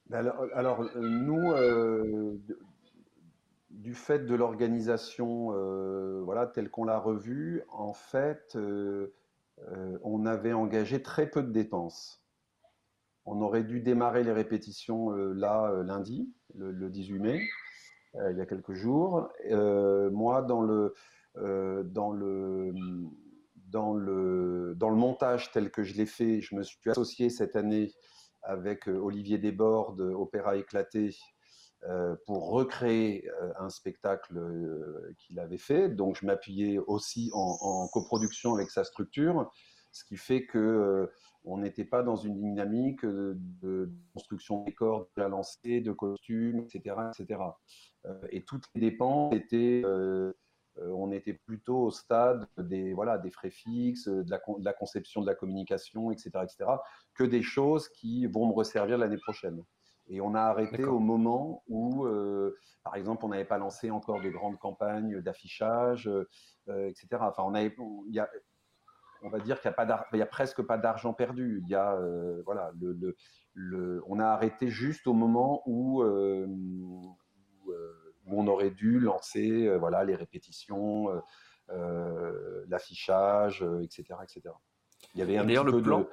Ben 0.08 0.32
alors, 0.54 0.82
euh, 0.82 1.00
nous, 1.00 1.52
euh, 1.52 2.38
du 3.70 3.92
fait 3.92 4.20
de 4.20 4.36
l'organisation, 4.36 5.48
euh, 5.52 6.20
voilà, 6.22 6.46
telle 6.46 6.70
qu'on 6.70 6.84
l'a 6.84 7.00
revue, 7.00 7.64
en 7.70 7.92
fait, 7.92 8.56
on 10.04 10.26
avait 10.26 10.52
engagé 10.52 11.02
très 11.02 11.28
peu 11.28 11.42
de 11.42 11.50
dépenses. 11.50 12.22
On 13.24 13.40
aurait 13.40 13.64
dû 13.64 13.80
démarrer 13.80 14.22
les 14.22 14.32
répétitions 14.32 15.10
là 15.10 15.82
lundi, 15.82 16.32
le, 16.54 16.70
le 16.70 16.88
18 16.88 17.18
mai. 17.18 17.42
il 18.14 18.36
y 18.36 18.40
a 18.40 18.46
quelques 18.46 18.74
jours. 18.74 19.28
moi, 20.12 20.42
dans 20.42 20.62
le, 20.62 20.94
dans 21.36 22.12
le 22.12 22.72
dans 23.68 23.94
le, 23.94 24.74
dans 24.76 24.90
le 24.90 24.96
montage 24.96 25.50
tel 25.52 25.70
que 25.70 25.82
je 25.82 25.94
l'ai 25.94 26.06
fait, 26.06 26.40
je 26.40 26.54
me 26.54 26.62
suis 26.62 26.78
associé 26.86 27.30
cette 27.30 27.56
année 27.56 27.92
avec 28.42 28.86
Olivier 28.86 29.38
Desbordes, 29.38 30.00
Opéra 30.00 30.56
éclaté, 30.56 31.16
pour 32.26 32.50
recréer 32.50 33.28
un 33.58 33.68
spectacle 33.68 34.40
qu'il 35.18 35.38
avait 35.38 35.58
fait. 35.58 35.88
Donc, 35.88 36.16
je 36.20 36.26
m'appuyais 36.26 36.78
aussi 36.78 37.30
en, 37.32 37.88
coproduction 37.88 38.54
avec 38.54 38.70
sa 38.70 38.84
structure, 38.84 39.50
ce 39.92 40.04
qui 40.04 40.16
fait 40.16 40.46
que 40.46 41.10
on 41.44 41.58
n'était 41.58 41.84
pas 41.84 42.02
dans 42.02 42.16
une 42.16 42.40
dynamique 42.40 43.04
de, 43.04 43.90
construction 44.14 44.64
des 44.64 44.72
corps 44.72 45.06
déjà 45.16 45.28
lancés, 45.28 45.80
de 45.80 45.92
costumes, 45.92 46.60
etc., 46.60 46.96
etc. 47.12 47.40
et 48.30 48.44
toutes 48.44 48.64
les 48.74 48.80
dépenses 48.80 49.34
étaient 49.34 49.82
on 50.82 51.10
était 51.12 51.32
plutôt 51.32 51.84
au 51.84 51.90
stade 51.90 52.46
des, 52.58 52.92
voilà, 52.92 53.18
des 53.18 53.30
frais 53.30 53.50
fixes, 53.50 54.08
de 54.08 54.30
la, 54.30 54.38
de 54.38 54.64
la, 54.64 54.72
conception 54.72 55.20
de 55.20 55.26
la 55.26 55.34
communication, 55.34 56.10
etc., 56.10 56.30
etc., 56.42 56.70
que 57.14 57.24
des 57.24 57.42
choses 57.42 57.88
qui 57.88 58.26
vont 58.26 58.46
me 58.46 58.52
resservir 58.52 58.98
l'année 58.98 59.18
prochaine. 59.18 59.62
Et 60.08 60.20
on 60.20 60.34
a 60.34 60.40
arrêté 60.40 60.84
au 60.84 61.00
moment 61.00 61.64
où, 61.68 62.06
euh, 62.06 62.56
par 62.84 62.94
exemple, 62.94 63.24
on 63.24 63.28
n'avait 63.28 63.44
pas 63.44 63.58
lancé 63.58 63.90
encore 63.90 64.20
de 64.20 64.30
grandes 64.30 64.58
campagnes 64.58 65.20
d'affichage, 65.20 66.08
euh, 66.08 66.88
etc. 66.88 67.08
Enfin, 67.20 67.42
on, 67.44 67.54
avait, 67.54 67.74
y 68.08 68.20
a, 68.20 68.28
on 69.22 69.30
va 69.30 69.40
dire 69.40 69.60
qu'il 69.60 69.72
n'y 69.78 70.20
a, 70.20 70.24
a, 70.24 70.26
presque 70.26 70.62
pas 70.62 70.78
d'argent 70.78 71.12
perdu. 71.12 71.60
Il 71.64 71.68
y 71.68 71.74
a, 71.74 71.94
euh, 71.94 72.40
voilà, 72.44 72.70
le, 72.80 73.16
le, 73.54 74.02
on 74.06 74.20
a 74.20 74.26
arrêté 74.26 74.68
juste 74.68 75.08
au 75.08 75.12
moment 75.12 75.62
où, 75.66 76.04
où, 76.04 77.16
où 78.26 78.40
on 78.40 78.46
aurait 78.46 78.70
dû 78.70 78.98
lancer 79.00 79.68
voilà, 79.78 80.04
les 80.04 80.14
répétitions, 80.14 81.08
l'affichage, 82.68 83.64
etc., 83.82 84.18
etc. 84.22 84.54
Il 85.14 85.20
y 85.20 85.22
avait 85.22 85.38
un 85.38 85.46
petit 85.46 85.72
peu 85.72 85.82
plan... 85.82 86.00
de 86.00 86.08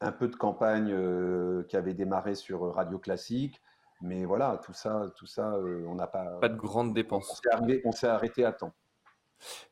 un 0.00 0.12
peu 0.12 0.28
de 0.28 0.36
campagne 0.36 0.92
euh, 0.92 1.64
qui 1.64 1.76
avait 1.76 1.94
démarré 1.94 2.34
sur 2.34 2.74
Radio 2.74 2.98
Classique. 2.98 3.60
Mais 4.00 4.24
voilà, 4.24 4.60
tout 4.64 4.72
ça, 4.72 5.06
tout 5.16 5.26
ça 5.26 5.54
euh, 5.54 5.84
on 5.86 5.96
n'a 5.96 6.06
pas. 6.06 6.38
Pas 6.40 6.48
de 6.48 6.56
grandes 6.56 6.94
dépenses. 6.94 7.42
On 7.84 7.92
s'est 7.92 8.06
arrêté 8.06 8.44
à 8.44 8.52
temps. 8.52 8.74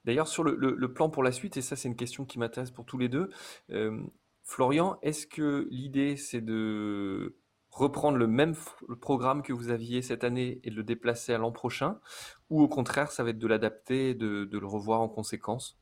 D'ailleurs, 0.05 0.29
sur 0.29 0.45
le, 0.45 0.93
plan 0.93 1.11
pour 1.11 1.23
la 1.23 1.33
suite, 1.33 1.57
et 1.57 1.63
ça, 1.63 1.77
c'est 1.77 1.89
une 1.89 1.97
question 1.97 2.25
qui 2.25 2.39
m'intéresse 2.39 2.71
pour 2.71 2.85
tous 2.85 2.99
les 2.99 3.09
deux. 3.09 3.31
Euh, 3.71 4.01
Florian, 4.43 4.99
est-ce 5.03 5.27
que 5.27 5.67
l'idée, 5.71 6.17
c'est 6.17 6.41
de 6.41 7.37
reprendre 7.77 8.17
le 8.17 8.27
même 8.27 8.55
programme 9.01 9.43
que 9.43 9.53
vous 9.53 9.71
aviez 9.71 10.01
cette 10.01 10.25
année 10.25 10.61
et 10.65 10.71
de 10.71 10.77
le 10.77 10.83
déplacer 10.83 11.35
à 11.35 11.39
l'an 11.39 11.53
prochain 11.53 11.99
Ou 12.49 12.63
au 12.63 12.69
contraire, 12.69 13.13
ça 13.13 13.23
va 13.23 13.31
être 13.31 13.39
de 13.39 13.47
l'adapter, 13.47 14.15
de, 14.15 14.45
de 14.45 14.59
le 14.59 14.67
revoir 14.67 15.03
en 15.03 15.09
conséquence? 15.09 15.77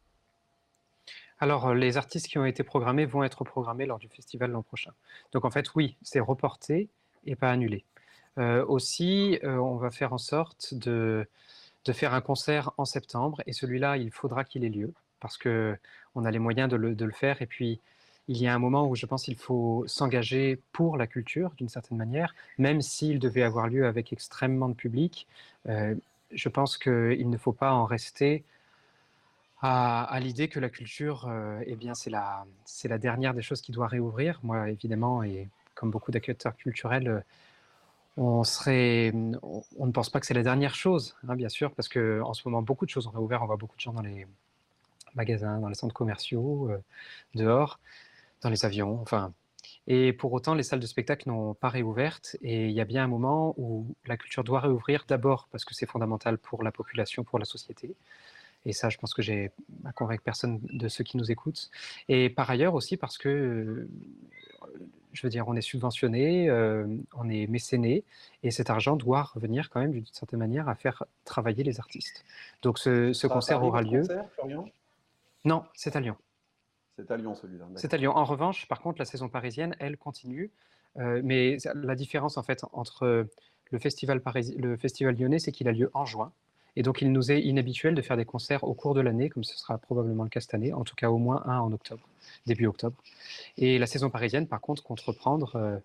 Alors, 1.39 1.69
euh, 1.69 1.75
les 1.75 1.97
artistes 1.97 2.27
qui 2.27 2.39
ont 2.39 2.45
été 2.45 2.65
programmés 2.65 3.07
vont 3.07 3.23
être 3.23 3.45
programmés 3.45 3.87
lors 3.87 3.99
du 3.99 4.09
festival 4.09 4.51
l'an 4.51 4.63
prochain. 4.63 4.93
Donc, 5.33 5.45
en 5.45 5.51
fait, 5.51 5.75
oui, 5.75 5.97
c'est 6.03 6.21
reporté 6.21 6.89
et 7.27 7.37
pas 7.37 7.51
annulé. 7.51 7.85
Euh, 8.39 8.65
aussi, 8.67 9.39
euh, 9.45 9.57
on 9.57 9.77
va 9.77 9.91
faire 9.91 10.13
en 10.13 10.19
sorte 10.19 10.75
de, 10.75 11.29
de, 11.85 11.93
faire 11.93 12.13
un 12.13 12.21
concert 12.21 12.73
en 12.77 12.85
septembre 12.85 13.41
et 13.47 13.53
celui-là, 13.53 13.97
il 13.97 14.11
faudra 14.11 14.43
qu'il 14.43 14.65
ait 14.65 14.69
lieu 14.69 14.93
parce 15.21 15.39
qu'on 15.39 16.25
a 16.25 16.31
les 16.31 16.41
moyens 16.41 16.69
de 16.69 16.77
le, 16.77 16.97
de 16.97 17.05
le, 17.05 17.13
faire. 17.13 17.41
Et 17.41 17.47
puis, 17.47 17.81
il 18.29 18.39
y 18.39 18.47
a 18.47 18.55
un 18.55 18.59
moment 18.59 18.89
où 18.89 18.95
je 18.97 19.07
pense 19.07 19.25
qu'il 19.25 19.37
faut 19.37 19.85
s'engager 19.87 20.61
pour 20.73 20.97
la 20.97 21.07
culture 21.07 21.53
d'une 21.57 21.69
certaine 21.69 21.99
manière, 21.99 22.35
même 22.59 22.81
s'il 22.83 23.19
devait 23.19 23.43
avoir 23.43 23.69
lieu 23.69 23.87
avec 23.87 24.13
extrêmement 24.13 24.69
de 24.69 24.75
public. 24.75 25.27
je 25.67 26.49
pense 26.49 26.79
qu'il 26.79 27.31
ne 27.31 27.37
faut 27.37 27.53
pas 27.53 27.73
en 27.73 27.85
rester 27.85 28.45
à, 29.67 30.21
l'idée 30.21 30.49
que 30.49 30.61
la 30.61 30.69
culture, 30.69 31.27
euh, 31.27 31.63
eh 31.67 31.75
bien, 31.75 31.95
c'est 31.95 32.11
la, 32.11 32.45
c'est 32.67 32.89
la 32.89 32.99
dernière 32.99 33.33
des 33.33 33.41
choses 33.41 33.63
qui 33.63 33.73
doit 33.73 33.87
réouvrir. 33.87 34.39
Moi, 34.43 34.69
évidemment, 34.69 35.23
et 35.23 35.49
comme 35.75 35.91
beaucoup 35.91 36.11
d'acteurs 36.13 36.55
culturels, 36.57 37.09
euh, 37.09 37.21
on, 38.19 38.45
serait, 38.45 39.13
on, 39.43 39.87
ne 39.87 39.93
pense 39.93 40.11
pas 40.11 40.21
que 40.21 40.27
c'est 40.27 40.35
la 40.35 40.43
dernière 40.43 40.75
chose, 40.75 41.17
hein, 41.27 41.35
bien 41.35 41.49
sûr, 41.49 41.73
parce 41.73 41.89
qu'en 41.89 42.35
ce 42.35 42.47
moment, 42.47 42.61
beaucoup 42.61 42.85
de 42.85 42.91
choses 42.91 43.07
ont 43.07 43.11
réouvert. 43.11 43.43
On 43.43 43.47
voit 43.47 43.57
beaucoup 43.57 43.77
de 43.77 43.81
gens 43.81 43.95
dans 43.95 44.03
les 44.03 44.27
magasins, 45.15 45.59
dans 45.61 45.69
les 45.69 45.75
centres 45.75 45.95
commerciaux, 45.95 46.69
euh, 46.71 46.79
dehors, 47.35 47.81
dans 48.45 48.51
les 48.51 48.65
avions, 48.65 49.01
enfin. 49.01 49.33
Et 49.87 50.13
pour 50.13 50.33
autant, 50.33 50.55
les 50.55 50.63
salles 50.63 50.81
de 50.81 50.87
spectacle 50.87 51.29
n'ont 51.29 51.55
pas 51.55 51.69
réouvertes. 51.69 52.37
Et 52.43 52.67
il 52.69 52.73
y 52.73 52.81
a 52.81 52.85
bien 52.85 53.05
un 53.05 53.09
moment 53.09 53.55
où 53.59 53.87
la 54.07 54.17
culture 54.17 54.45
doit 54.45 54.61
réouvrir, 54.61 55.05
d'abord 55.09 55.49
parce 55.51 55.65
que 55.65 55.75
c'est 55.75 55.87
fondamental 55.87 56.39
pour 56.39 56.63
la 56.63 56.73
population, 56.73 57.25
pour 57.25 57.39
la 57.39 57.45
société. 57.45 57.95
Et 58.67 58.73
ça, 58.73 58.89
je 58.89 58.97
pense 58.97 59.13
que 59.13 59.21
j'ai 59.21 59.51
à 59.85 59.93
convaincre 59.93 60.23
personne 60.23 60.61
de 60.63 60.89
ceux 60.89 61.05
qui 61.05 61.19
nous 61.19 61.31
écoutent. 61.31 61.71
Et 62.09 62.31
par 62.31 62.49
ailleurs 62.49 62.75
aussi 62.75 62.97
parce 62.97 63.19
que, 63.19 63.87
je 65.13 65.23
veux 65.23 65.29
dire, 65.29 65.47
on 65.49 65.55
est 65.55 65.61
subventionné, 65.61 66.49
euh, 66.49 66.87
on 67.15 67.29
est 67.29 67.47
mécéné, 67.47 68.05
et 68.43 68.51
cet 68.51 68.71
argent 68.71 68.97
doit 68.97 69.23
revenir 69.23 69.69
quand 69.69 69.81
même 69.81 69.93
d'une 69.93 70.07
certaine 70.07 70.39
manière 70.39 70.69
à 70.69 70.75
faire 70.77 71.05
travailler 71.27 71.63
les 71.63 71.79
artistes. 71.79 72.25
Donc 72.63 72.79
ce, 72.79 73.27
concert 73.27 73.63
aura 73.63 73.83
lieu. 73.83 74.03
non, 75.45 75.65
c'est 75.75 75.95
à 75.95 76.01
Lyon. 76.01 76.17
C'est 76.97 77.11
à 77.11 77.17
Lyon 77.17 77.35
celui-là. 77.35 77.67
C'est 77.77 77.93
à 77.95 77.97
Lyon. 77.97 78.17
En 78.17 78.25
revanche, 78.25 78.69
par 78.69 78.81
contre, 78.81 78.99
la 78.99 79.05
saison 79.05 79.29
parisienne, 79.29 79.75
elle 79.79 79.97
continue. 79.97 80.51
Euh, 80.97 81.21
mais 81.25 81.57
la 81.75 81.97
différence 81.97 82.37
en 82.37 82.45
fait 82.45 82.65
entre 82.73 83.27
le 83.73 83.79
festival, 83.81 84.23
le 84.57 84.77
festival 84.77 85.17
lyonnais, 85.17 85.41
c'est 85.41 85.51
qu'il 85.51 85.67
a 85.67 85.73
lieu 85.73 85.91
en 85.93 86.05
juin 86.05 86.33
et 86.77 86.83
donc, 86.83 87.03
il 87.03 87.13
nous 87.13 87.31
est 87.31 87.41
inhabituel 87.41 87.95
de 87.95 88.03
faire 88.03 88.17
des 88.17 88.25
concerts 88.25 88.65
au 88.65 88.75
cours 88.75 88.95
de 88.95 89.01
l'année, 89.01 89.29
comme 89.29 89.45
ce 89.45 89.57
sera 89.57 89.79
probablement 89.79 90.25
le 90.25 90.29
cas 90.29 90.41
cette 90.41 90.55
année, 90.55 90.73
en 90.73 90.83
tout 90.85 90.97
cas 90.97 91.09
au 91.09 91.19
moins 91.19 91.43
un 91.47 91.61
en 91.61 91.73
octobre, 91.73 92.03
début 92.47 92.67
octobre. 92.67 92.97
Et 93.59 93.79
la 93.79 93.87
saison 93.87 94.11
parisienne, 94.11 94.49
par 94.49 94.61
contre, 94.61 94.83
compte 94.83 95.01
reprendre 95.01 95.55
euh, 95.55 95.79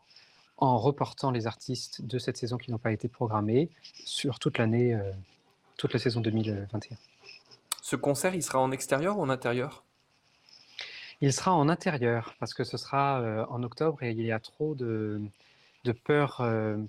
en 0.57 0.77
reportant 0.79 1.29
les 1.31 1.45
artistes 1.45 2.01
de 2.01 2.17
cette 2.17 2.37
saison 2.37 2.57
qui 2.57 2.71
n'ont 2.71 2.79
pas 2.79 2.91
été 2.91 3.07
programmés 3.07 3.69
sur 4.03 4.39
toute 4.39 4.57
l'année, 4.57 4.95
euh, 4.95 5.11
toute 5.77 5.93
la 5.93 5.99
saison 5.99 6.21
2021. 6.21 6.97
Ce 7.81 7.95
concert, 7.95 8.33
il 8.33 8.41
sera 8.41 8.59
en 8.59 8.71
extérieur 8.71 9.19
ou 9.19 9.21
en 9.21 9.29
intérieur? 9.29 9.83
Il 11.21 11.33
sera 11.33 11.53
en 11.53 11.67
intérieur, 11.69 12.35
parce 12.39 12.53
que 12.53 12.63
ce 12.63 12.77
sera 12.77 13.21
euh, 13.21 13.45
en 13.49 13.61
octobre 13.63 14.01
et 14.03 14.11
il 14.11 14.21
y 14.21 14.31
a 14.31 14.39
trop 14.39 14.73
de, 14.75 15.21
de 15.83 15.91
peur 15.91 16.41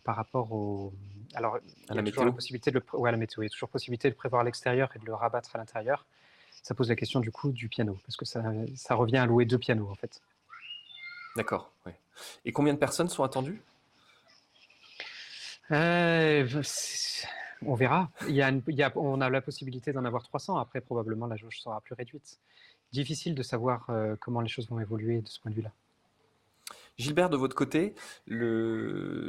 par 0.04 0.16
rapport 0.16 0.52
au, 0.52 0.92
alors, 1.34 1.58
il 1.90 1.96
y 1.96 1.98
a 1.98 2.02
toujours 2.02 2.24
la 2.24 2.32
possibilité 2.32 2.70
de 2.70 2.78
le, 2.78 2.98
ouais, 2.98 3.10
la 3.10 3.16
météo. 3.16 3.42
Il 3.42 3.46
y 3.46 3.48
a 3.48 3.50
toujours 3.50 3.68
possibilité 3.68 4.10
de 4.10 4.14
prévoir 4.14 4.42
l'extérieur 4.42 4.90
et 4.94 4.98
de 4.98 5.06
le 5.06 5.14
rabattre 5.14 5.54
à 5.54 5.58
l'intérieur. 5.58 6.06
Ça 6.62 6.74
pose 6.74 6.88
la 6.88 6.96
question 6.96 7.20
du 7.20 7.30
coup 7.30 7.52
du 7.52 7.68
piano, 7.68 7.98
parce 8.04 8.16
que 8.16 8.24
ça, 8.24 8.42
ça 8.74 8.94
revient 8.94 9.18
à 9.18 9.26
louer 9.26 9.44
deux 9.44 9.58
pianos 9.58 9.88
en 9.88 9.94
fait. 9.94 10.20
D'accord. 11.36 11.70
Et 12.44 12.52
combien 12.52 12.74
de 12.74 12.78
personnes 12.78 13.08
sont 13.08 13.22
attendues? 13.22 13.62
Euh, 15.70 16.46
On 17.62 17.74
verra. 17.74 18.10
Il 18.28 18.34
y 18.34 18.42
a 18.42 18.50
il 18.50 18.74
y 18.74 18.82
a, 18.82 18.92
on 18.96 19.20
a 19.20 19.30
la 19.30 19.40
possibilité 19.40 19.92
d'en 19.92 20.04
avoir 20.04 20.24
300. 20.24 20.56
Après, 20.58 20.80
probablement, 20.80 21.26
la 21.26 21.36
jauge 21.36 21.60
sera 21.60 21.80
plus 21.80 21.94
réduite. 21.94 22.38
Difficile 22.92 23.35
de 23.35 23.42
savoir 23.42 23.88
euh, 23.90 24.16
comment 24.20 24.40
les 24.40 24.48
choses 24.48 24.68
vont 24.68 24.81
évoluer 24.81 25.20
de 25.20 25.29
ce 25.29 25.40
point 25.40 25.50
de 25.50 25.57
vue-là. 25.57 25.72
Gilbert, 27.00 27.31
de 27.31 27.37
votre 27.37 27.57
côté, 27.57 27.94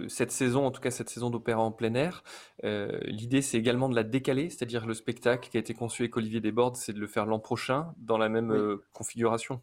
cette 0.09 0.31
saison, 0.31 0.65
en 0.65 0.71
tout 0.71 0.81
cas 0.81 0.91
cette 0.91 1.09
saison 1.09 1.29
d'opéra 1.29 1.61
en 1.61 1.71
plein 1.71 1.93
air, 1.93 2.21
euh, 2.65 2.99
l'idée 3.05 3.41
c'est 3.41 3.57
également 3.57 3.87
de 3.87 3.95
la 3.95 4.03
décaler, 4.03 4.49
c'est-à-dire 4.49 4.85
le 4.85 4.93
spectacle 4.93 5.49
qui 5.49 5.55
a 5.55 5.61
été 5.61 5.73
conçu 5.73 6.01
avec 6.03 6.17
Olivier 6.17 6.41
Desbordes, 6.41 6.75
c'est 6.75 6.91
de 6.91 6.99
le 6.99 7.07
faire 7.07 7.25
l'an 7.25 7.39
prochain 7.39 7.93
dans 7.97 8.17
la 8.17 8.27
même 8.27 8.51
euh, 8.51 8.83
configuration. 8.91 9.61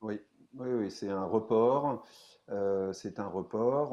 Oui, 0.00 0.18
oui, 0.54 0.90
c'est 0.90 1.10
un 1.10 1.24
report. 1.24 2.02
Euh, 2.50 2.92
c'est 2.92 3.18
un 3.18 3.26
report. 3.26 3.90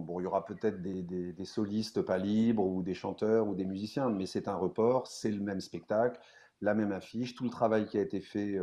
bon, 0.00 0.20
il 0.20 0.24
y 0.24 0.26
aura 0.26 0.44
peut-être 0.44 0.82
des, 0.82 1.44
solistes 1.44 2.02
pas 2.02 2.18
libres 2.18 2.64
ou 2.64 2.82
des 2.82 2.94
chanteurs 2.94 3.46
ou 3.46 3.54
des 3.54 3.64
musiciens, 3.64 4.10
mais 4.10 4.26
c'est 4.26 4.48
un 4.48 4.56
report. 4.56 5.06
C'est 5.06 5.30
le 5.30 5.40
même 5.40 5.60
spectacle, 5.60 6.20
la 6.62 6.74
même 6.74 6.92
affiche. 6.92 7.34
Tout 7.34 7.44
le 7.44 7.50
travail 7.50 7.86
qui 7.86 7.98
a 7.98 8.00
été 8.00 8.20
fait 8.20 8.58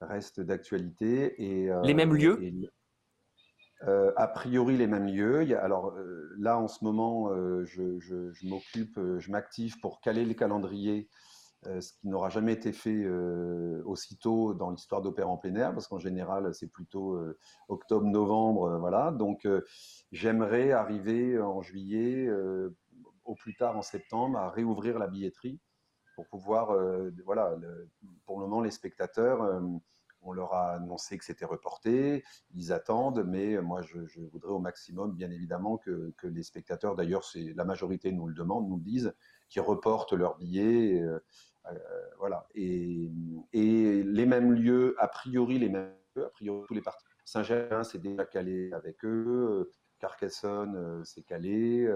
reste 0.00 0.40
d'actualité. 0.40 1.42
Et, 1.42 1.70
les 1.82 1.94
mêmes 1.94 2.14
lieux? 2.14 2.38
euh, 3.88 4.12
a 4.16 4.28
priori 4.28 4.76
les 4.76 4.86
mêmes 4.86 5.06
lieux. 5.06 5.56
alors 5.58 5.90
euh, 5.90 6.32
là, 6.38 6.58
en 6.58 6.68
ce 6.68 6.84
moment, 6.84 7.30
euh, 7.30 7.64
je, 7.64 8.46
m'occupe, 8.46 8.98
je 9.18 9.30
m'active 9.30 9.80
pour 9.80 10.00
caler 10.00 10.24
le 10.24 10.34
calendrier, 10.34 11.08
ce 11.64 11.92
qui 11.92 12.08
n'aura 12.08 12.28
jamais 12.28 12.54
été 12.54 12.72
fait 12.72 13.06
aussitôt 13.84 14.52
dans 14.52 14.70
l'histoire 14.70 15.00
d'opéra 15.00 15.28
en 15.28 15.36
plein 15.36 15.54
air, 15.54 15.72
parce 15.72 15.86
qu'en 15.86 16.00
général, 16.00 16.52
c'est 16.54 16.66
plutôt 16.66 17.16
octobre-novembre, 17.68 18.78
voilà. 18.80 19.12
Donc, 19.12 19.46
j'aimerais 20.10 20.72
arriver 20.72 21.38
en 21.38 21.62
juillet, 21.62 22.28
au 23.24 23.36
plus 23.36 23.54
tard 23.54 23.76
en 23.76 23.82
septembre, 23.82 24.38
à 24.38 24.50
réouvrir 24.50 24.98
la 24.98 25.06
billetterie 25.06 25.60
pour 26.14 26.26
pouvoir, 26.28 26.76
voilà, 27.24 27.56
pour 28.24 28.38
le 28.38 28.46
moment, 28.46 28.60
les 28.60 28.70
spectateurs 28.70 29.60
on 30.22 30.32
leur 30.32 30.54
a 30.54 30.74
annoncé 30.74 31.18
que 31.18 31.24
c'était 31.24 31.44
reporté, 31.44 32.24
ils 32.54 32.72
attendent, 32.72 33.24
mais 33.26 33.60
moi 33.60 33.82
je, 33.82 34.20
voudrais 34.30 34.52
au 34.52 34.58
maximum, 34.58 35.14
bien 35.14 35.30
évidemment, 35.30 35.78
que, 35.78 36.12
les 36.22 36.42
spectateurs, 36.42 36.94
d'ailleurs 36.94 37.24
c'est 37.24 37.52
la 37.54 37.64
majorité 37.64 38.12
nous 38.12 38.28
le 38.28 38.34
demande, 38.34 38.68
nous 38.68 38.76
le 38.76 38.82
disent, 38.82 39.14
qui 39.48 39.60
reportent 39.60 40.12
leurs 40.12 40.36
billets. 40.36 41.04
voilà. 42.18 42.46
Et, 42.54 43.10
et, 43.52 44.02
les 44.02 44.26
mêmes 44.26 44.52
lieux, 44.52 44.94
a 44.98 45.08
priori, 45.08 45.58
les 45.58 45.68
mêmes 45.68 45.94
lieux, 46.16 46.26
a 46.26 46.30
priori, 46.30 46.66
tous 46.66 46.74
les 46.74 46.82
partis. 46.82 47.04
Saint-Germain 47.24 47.84
s'est 47.84 47.98
déjà 47.98 48.24
calé 48.24 48.72
avec 48.72 49.04
eux. 49.04 49.70
Carcassonne 50.02 51.04
s'est 51.04 51.22
calé. 51.22 51.88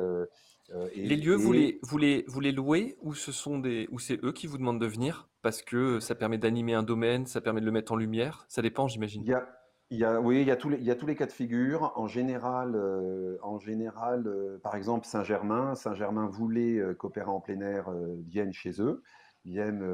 Et, 0.95 1.03
les 1.07 1.17
lieux, 1.17 1.35
vous, 1.35 1.53
les, 1.53 1.79
vous, 1.83 1.99
les, 1.99 2.25
vous 2.29 2.41
les 2.41 2.53
louez 2.53 2.97
ou 3.03 3.15
ce 3.15 3.33
sont 3.33 3.59
des, 3.59 3.89
ou 3.91 3.99
c'est 3.99 4.25
eux 4.25 4.33
qui 4.33 4.47
vous 4.47 4.59
demandent 4.59 4.81
de 4.81 4.87
venir 4.87 5.29
parce 5.43 5.61
que 5.61 6.01
ça 6.01 6.15
permet 6.15 6.39
d'animer 6.39 6.75
un 6.75 6.83
domaine, 6.83 7.27
ça 7.27 7.41
permet 7.41 7.61
de 7.61 7.67
le 7.67 7.73
mettre 7.73 7.93
en 7.93 7.97
lumière? 7.97 8.47
Ça 8.49 8.63
dépend, 8.63 8.87
j'imagine. 8.89 9.23
Il 9.25 9.29
y 9.29 9.35
a, 9.35 9.47
il 9.91 9.99
y 9.99 10.05
a, 10.05 10.21
oui, 10.21 10.41
il 10.41 10.47
y, 10.47 10.51
a 10.51 10.57
tous 10.57 10.69
les, 10.69 10.79
il 10.79 10.85
y 10.85 10.91
a 10.91 10.97
tous 10.97 11.07
les 11.07 11.15
cas 11.15 11.27
de 11.27 11.33
figure. 11.33 11.93
En 11.95 12.09
général, 12.09 12.75
euh, 12.75 13.39
en 13.43 13.59
général 13.59 14.27
euh, 14.27 14.59
par 14.59 14.75
exemple, 14.75 15.07
Saint-Germain, 15.07 15.77
Saint-Germain 15.77 16.27
voulait 16.27 16.79
euh, 16.79 16.95
qu'Opéra 16.95 17.31
en 17.31 17.41
plein 17.41 17.61
air 17.61 17.89
vienne 18.27 18.53
chez 18.53 18.81
eux, 18.81 19.03
vienne 19.45 19.85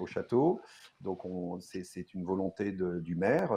au 0.00 0.06
château. 0.06 0.60
Donc, 1.00 1.22
c'est 1.60 2.14
une 2.14 2.24
volonté 2.24 2.70
de, 2.70 3.00
du 3.00 3.16
maire. 3.16 3.52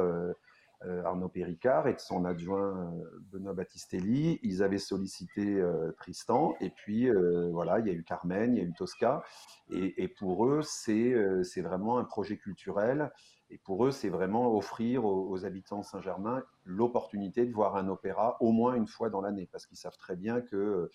Arnaud 1.06 1.30
Péricard 1.30 1.88
et 1.88 1.94
de 1.94 2.00
son 2.00 2.26
adjoint 2.26 2.94
Benoît 3.32 3.54
Battistelli. 3.54 4.40
Ils 4.44 4.64
avaient 4.64 4.78
sollicité 4.78 5.64
Tristan 5.98 6.56
et 6.60 6.70
puis 6.70 7.10
voilà, 7.52 7.80
il 7.80 7.88
y 7.88 7.90
a 7.90 7.94
eu 7.94 8.04
Carmen, 8.04 8.56
il 8.56 8.62
y 8.62 8.62
a 8.62 8.68
eu 8.68 8.74
Tosca 8.74 9.24
et, 9.70 10.04
et 10.04 10.08
pour 10.08 10.46
eux 10.48 10.62
c'est 10.64 11.16
c'est 11.44 11.62
vraiment 11.62 11.98
un 11.98 12.04
projet 12.04 12.38
culturel 12.38 13.12
et 13.54 13.60
pour 13.60 13.86
eux, 13.86 13.92
c'est 13.92 14.10
vraiment 14.10 14.58
offrir 14.58 15.06
aux, 15.06 15.46
habitants 15.46 15.82
de 15.82 15.86
Saint-Germain 15.86 16.44
l'opportunité 16.66 17.46
de 17.46 17.54
voir 17.54 17.76
un 17.76 17.88
opéra 17.88 18.36
au 18.40 18.52
moins 18.52 18.74
une 18.74 18.88
fois 18.88 19.12
dans 19.12 19.22
l'année, 19.22 19.48
parce 19.52 19.68
qu'ils 19.68 19.78
savent 19.78 19.96
très 19.96 20.16
bien 20.16 20.42
que 20.42 20.90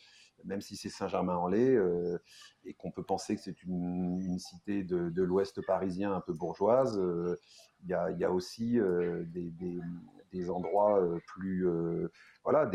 même 0.45 0.61
si 0.61 0.75
c'est 0.75 0.89
Saint-Germain-en-Laye 0.89 1.77
euh, 1.77 2.19
et 2.65 2.75
qu'on 2.75 2.91
peut 2.91 3.05
penser 3.05 3.37
que 3.37 3.43
c'est 3.43 3.63
une, 3.63 4.39
cité 4.41 4.83
de, 4.83 5.23
l'ouest 5.23 5.65
parisien 5.65 6.13
un 6.13 6.21
peu 6.21 6.33
bourgeoise, 6.33 6.99
euh, 6.99 7.39
il 7.85 7.91
y, 7.91 7.95
a, 7.95 8.33
aussi 8.33 8.81
euh, 8.81 9.25
des, 10.33 10.51
endroits 10.51 11.01
plus... 11.27 11.65
voilà, 12.43 12.67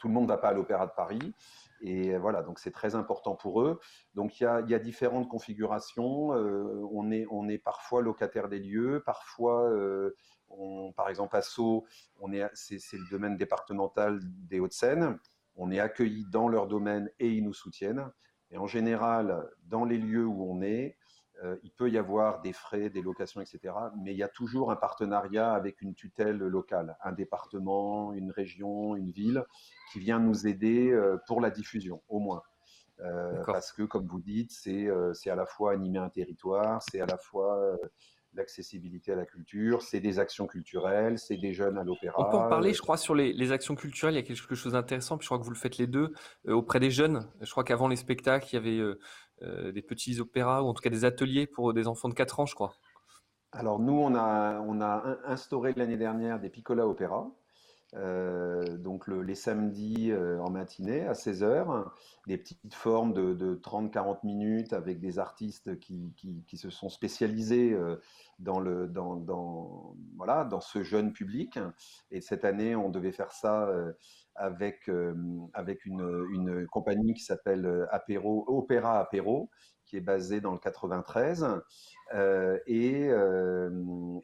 tout 0.00 0.08
le 0.08 0.14
monde 0.14 0.24
ne 0.24 0.28
va 0.28 0.38
pas 0.38 0.48
à 0.48 0.52
l'Opéra 0.52 0.86
de 0.86 0.92
Paris. 0.96 1.34
Et 1.82 2.16
voilà, 2.18 2.42
donc 2.42 2.58
c'est 2.58 2.72
très 2.72 2.94
important 2.94 3.36
pour 3.36 3.62
eux. 3.62 3.80
Donc 4.14 4.40
il 4.40 4.44
y 4.44 4.74
a, 4.74 4.78
différentes 4.78 5.28
configurations. 5.28 6.34
Euh, 6.34 6.86
on, 6.90 7.10
est, 7.10 7.26
on 7.30 7.48
est 7.48 7.58
parfois 7.58 8.02
locataire 8.02 8.48
des 8.48 8.58
lieux, 8.58 9.02
parfois, 9.06 9.70
euh, 9.70 10.14
on, 10.48 10.92
par 10.92 11.08
exemple 11.08 11.36
à 11.36 11.42
Sceaux, 11.42 11.86
c'est, 12.54 12.76
le 12.92 13.10
domaine 13.10 13.36
départemental 13.36 14.20
des 14.22 14.60
Hauts-de-Seine. 14.60 15.18
On 15.56 15.70
est 15.70 15.80
accueilli 15.80 16.26
dans 16.30 16.48
leur 16.48 16.66
domaine 16.66 17.10
et 17.18 17.30
ils 17.30 17.44
nous 17.44 17.54
soutiennent. 17.54 18.10
Et 18.50 18.58
en 18.58 18.66
général, 18.66 19.48
dans 19.62 19.84
les 19.84 19.98
lieux 19.98 20.26
où 20.26 20.50
on 20.50 20.60
est, 20.60 20.96
il 21.62 21.70
peut 21.70 21.90
y 21.90 21.98
avoir 21.98 22.42
des 22.42 22.52
frais, 22.52 22.90
des 22.90 23.02
locations, 23.02 23.40
etc. 23.40 23.74
Mais 24.02 24.12
il 24.12 24.18
y 24.18 24.22
a 24.22 24.28
toujours 24.28 24.70
un 24.70 24.76
partenariat 24.76 25.52
avec 25.52 25.80
une 25.80 25.94
tutelle 25.94 26.36
locale, 26.36 26.96
un 27.02 27.12
département, 27.12 28.12
une 28.12 28.30
région, 28.30 28.96
une 28.96 29.10
ville, 29.10 29.44
qui 29.92 30.00
vient 30.00 30.18
nous 30.18 30.46
aider 30.46 30.90
euh, 30.90 31.16
pour 31.26 31.40
la 31.40 31.50
diffusion, 31.50 32.02
au 32.08 32.18
moins. 32.18 32.42
Euh, 33.00 33.42
parce 33.46 33.72
que, 33.72 33.82
comme 33.82 34.06
vous 34.06 34.20
dites, 34.20 34.52
c'est 34.52 34.90
à 35.30 35.34
la 35.34 35.46
fois 35.46 35.72
animer 35.72 35.98
un 35.98 36.10
territoire, 36.10 36.82
c'est 36.82 37.00
à 37.00 37.06
la 37.06 37.16
fois 37.16 37.78
l'accessibilité 38.34 39.12
à 39.12 39.16
la 39.16 39.26
culture, 39.26 39.82
c'est 39.82 40.00
des 40.00 40.18
actions 40.18 40.46
culturelles, 40.46 41.18
c'est 41.18 41.36
des 41.36 41.52
jeunes 41.52 41.78
à 41.78 41.84
l'opéra. 41.84 42.14
On 42.18 42.30
peut 42.30 42.36
en 42.36 42.48
parler, 42.48 42.72
je 42.74 42.80
crois, 42.80 42.96
sur 42.96 43.14
les, 43.14 43.52
actions 43.52 43.74
culturelles. 43.74 44.14
Il 44.14 44.18
y 44.18 44.20
a 44.20 44.22
quelque 44.22 44.54
chose 44.54 44.72
d'intéressant, 44.72 45.16
puis 45.18 45.24
je 45.24 45.28
crois 45.28 45.38
que 45.38 45.44
vous 45.44 45.50
le 45.50 45.56
faites 45.56 45.78
les 45.78 45.86
deux 45.86 46.12
auprès 46.46 46.78
des 46.78 46.90
jeunes. 46.90 47.28
Je 47.40 47.50
crois 47.50 47.64
qu'avant 47.64 47.88
les 47.88 47.96
spectacles, 47.96 48.46
il 48.52 48.54
y 48.54 48.58
avait 48.58 48.78
euh, 48.78 49.00
des 49.42 49.82
petits 49.82 50.20
opéras 50.20 50.62
ou 50.62 50.66
en 50.66 50.74
tout 50.74 50.82
cas 50.82 50.90
des 50.90 51.04
ateliers 51.04 51.46
pour 51.46 51.72
des 51.72 51.86
enfants 51.86 52.08
de 52.08 52.14
4 52.14 52.40
ans, 52.40 52.46
je 52.46 52.54
crois. 52.54 52.74
Alors 53.52 53.80
nous, 53.80 53.92
on 53.94 54.14
a, 54.14 54.60
on 54.60 54.80
a 54.80 55.18
instauré 55.24 55.72
l'année 55.76 55.96
dernière 55.96 56.38
des 56.40 56.50
Piccola 56.50 56.86
Opéra. 56.86 57.30
Euh, 57.96 58.76
donc 58.76 59.08
les 59.08 59.34
samedis 59.34 60.12
euh, 60.12 60.40
en 60.40 60.50
matinée 60.50 61.06
à 61.06 61.12
16h, 61.12 61.86
des 62.28 62.38
petites 62.38 62.74
formes 62.74 63.12
de, 63.12 63.56
30-40 63.56 64.18
minutes 64.22 64.72
avec 64.72 65.00
des 65.00 65.18
artistes 65.18 65.78
qui, 65.80 66.14
qui, 66.46 66.56
se 66.56 66.70
sont 66.70 66.88
spécialisés 66.88 67.76
dans, 68.40 68.58
le, 68.58 68.88
dans, 68.88 69.94
voilà, 70.16 70.44
dans 70.44 70.60
ce 70.60 70.82
jeune 70.82 71.12
public. 71.12 71.58
Et 72.10 72.20
cette 72.20 72.44
année, 72.44 72.74
on 72.74 72.90
devait 72.90 73.12
faire 73.12 73.32
ça 73.32 73.68
avec, 74.34 74.88
euh, 74.88 75.14
avec 75.52 75.84
une, 75.84 76.26
une, 76.32 76.66
compagnie 76.66 77.14
qui 77.14 77.22
s'appelle 77.22 77.66
euh, 77.66 77.86
Apéro, 77.90 78.44
Opéra 78.48 78.98
Apéro, 78.98 79.50
qui 79.84 79.96
est 79.96 80.00
basée 80.00 80.40
dans 80.40 80.52
le 80.52 80.58
93. 80.58 81.46
Euh, 82.14 82.58
et, 82.66 83.06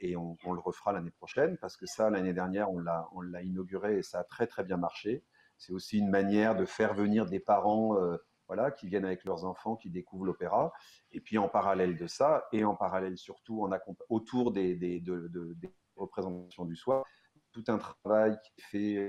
et 0.00 0.16
on, 0.16 0.52
le 0.52 0.60
refera 0.60 0.92
l'année 0.92 1.10
prochaine, 1.10 1.56
parce 1.58 1.76
que 1.76 1.86
ça, 1.86 2.10
l'année 2.10 2.32
dernière, 2.32 2.70
on 2.70 2.80
l'a 2.80 3.42
inauguré 3.42 3.98
et 3.98 4.02
ça 4.02 4.20
a 4.20 4.24
très 4.24 4.46
très 4.46 4.64
bien 4.64 4.76
marché. 4.76 5.24
C'est 5.58 5.72
aussi 5.72 5.98
une 5.98 6.10
manière 6.10 6.56
de 6.56 6.64
faire 6.64 6.94
venir 6.94 7.26
des 7.26 7.40
parents 7.40 7.96
voilà, 8.46 8.70
qui 8.70 8.86
viennent 8.88 9.04
avec 9.04 9.24
leurs 9.24 9.44
enfants, 9.44 9.76
qui 9.76 9.90
découvrent 9.90 10.26
l'opéra. 10.26 10.72
Et 11.12 11.20
puis 11.20 11.38
en 11.38 11.48
parallèle 11.48 11.96
de 11.96 12.06
ça, 12.06 12.46
et 12.52 12.64
en 12.64 12.74
parallèle 12.74 13.16
surtout 13.16 13.62
en 13.62 13.70
autour 14.08 14.52
des, 14.52 15.02
représentations 15.96 16.64
du 16.64 16.76
soir, 16.76 17.04
tout 17.52 17.64
un 17.68 17.78
travail 17.78 18.36
qui 18.42 18.52
est 18.58 18.62
fait 18.62 19.08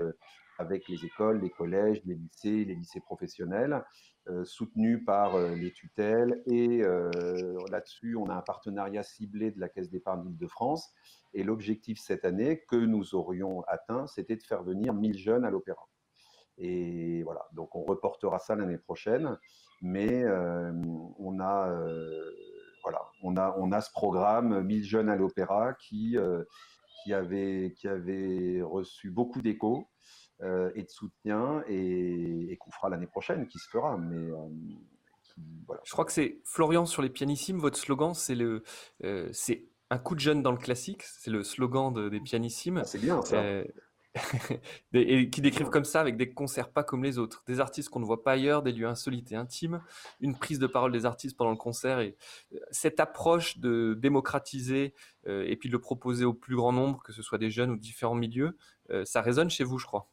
avec 0.58 0.88
les 0.88 1.06
écoles, 1.06 1.42
les 1.42 1.50
collèges, 1.50 2.02
les 2.06 2.16
lycées, 2.16 2.66
les 2.66 2.76
lycées 2.76 3.02
professionnels, 3.02 3.84
euh, 4.30 4.44
soutenus 4.44 5.04
par 5.06 5.36
euh, 5.36 5.56
les 5.56 5.72
tutelles. 5.72 6.42
Et 6.48 6.82
euh, 6.84 7.58
là-dessus, 7.72 8.16
on 8.16 8.28
a 8.28 8.36
un 8.36 8.42
partenariat 8.42 9.04
ciblé 9.04 9.52
de 9.52 9.60
la 9.60 9.70
Caisse 9.70 9.90
d'épargne 9.90 10.24
d'Île-de-France. 10.24 10.94
Et 11.34 11.44
l'objectif 11.44 12.00
cette 12.00 12.26
année 12.26 12.64
que 12.68 12.76
nous 12.76 13.16
aurions 13.16 13.62
atteint, 13.68 14.08
c'était 14.08 14.36
de 14.36 14.44
faire 14.44 14.64
venir 14.64 14.94
1000 14.94 15.18
jeunes 15.18 15.46
à 15.46 15.50
l'opéra. 15.50 15.88
Et 16.58 17.24
voilà, 17.24 17.48
donc 17.54 17.76
on 17.76 17.84
reportera 17.84 18.40
ça 18.40 18.56
l'année 18.56 18.78
prochaine, 18.78 19.38
mais 19.82 20.26
on 21.20 21.40
a 21.40 21.72
voilà, 22.84 23.02
on 23.22 23.38
a 23.38 23.56
on 23.58 23.72
a 23.72 23.82
ce 23.82 23.92
programme 23.92 24.64
1000 24.64 24.84
jeunes 24.84 25.10
à 25.10 25.16
l'opéra 25.16 25.74
qui 25.74 26.18
qui 27.04 27.14
avait 27.14 27.74
qui 27.78 27.88
avait 27.88 28.62
reçu 28.64 29.12
beaucoup 29.12 29.42
d'échos 29.42 29.88
euh, 30.44 30.70
et 30.76 30.84
de 30.84 30.90
soutien 30.90 31.64
et, 31.68 32.56
qu'on 32.60 32.70
fera 32.70 32.90
l'année 32.90 33.08
prochaine, 33.08 33.48
qui 33.48 33.58
se 33.58 33.68
fera. 33.68 33.98
Mais 33.98 34.32
euh, 34.32 34.36
voilà. 35.66 35.82
Je 35.84 35.92
crois 35.92 36.06
que 36.06 36.12
c'est 36.12 36.42
Florian 36.46 36.86
sur 36.86 37.02
les 37.02 37.10
pianissimes. 37.10 37.58
Votre 37.58 37.78
slogan, 37.78 38.14
c'est 38.14 38.36
le, 38.36 38.64
euh, 39.04 39.30
c'est 39.34 39.66
un 39.90 39.98
coup 39.98 40.14
de 40.14 40.20
jeune 40.20 40.44
dans 40.44 40.52
le 40.52 40.60
classique. 40.60 41.02
C'est 41.02 41.32
le 41.32 41.44
slogan 41.44 41.92
des 42.12 42.20
pianissimes. 42.20 42.78
Ah, 42.78 42.84
c'est 42.84 43.00
bien 43.00 43.20
ça. 43.24 43.44
et 44.94 45.30
qui 45.30 45.42
décrivent 45.42 45.70
comme 45.70 45.86
ça 45.86 46.02
avec 46.02 46.18
des 46.18 46.30
concerts 46.30 46.70
pas 46.70 46.84
comme 46.84 47.04
les 47.04 47.18
autres, 47.18 47.44
des 47.46 47.60
artistes 47.60 47.90
qu'on 47.90 48.00
ne 48.00 48.06
voit 48.06 48.24
pas 48.24 48.34
ailleurs, 48.34 48.64
des 48.64 48.72
lieux 48.72 48.88
insolites 48.88 49.32
et 49.32 49.36
intimes, 49.36 49.82
une 50.20 50.38
prise 50.38 50.60
de 50.60 50.68
parole 50.68 50.92
des 50.92 51.06
artistes 51.06 51.38
pendant 51.38 51.52
le 51.52 51.58
concert 51.58 52.00
et 52.00 52.16
cette 52.72 53.00
approche 53.00 53.60
de 53.60 53.96
démocratiser 54.00 54.94
et 55.28 55.56
puis 55.58 55.70
de 55.70 55.74
le 55.74 55.82
proposer 55.82 56.26
au 56.26 56.34
plus 56.34 56.56
grand 56.56 56.72
nombre, 56.72 57.04
que 57.04 57.12
ce 57.12 57.22
soit 57.22 57.38
des 57.38 57.52
jeunes 57.52 57.70
ou 57.70 57.78
différents 57.78 58.16
milieux, 58.16 58.58
ça 59.04 59.22
résonne 59.22 59.50
chez 59.50 59.64
vous, 59.64 59.78
je 59.78 59.86
crois. 59.86 60.10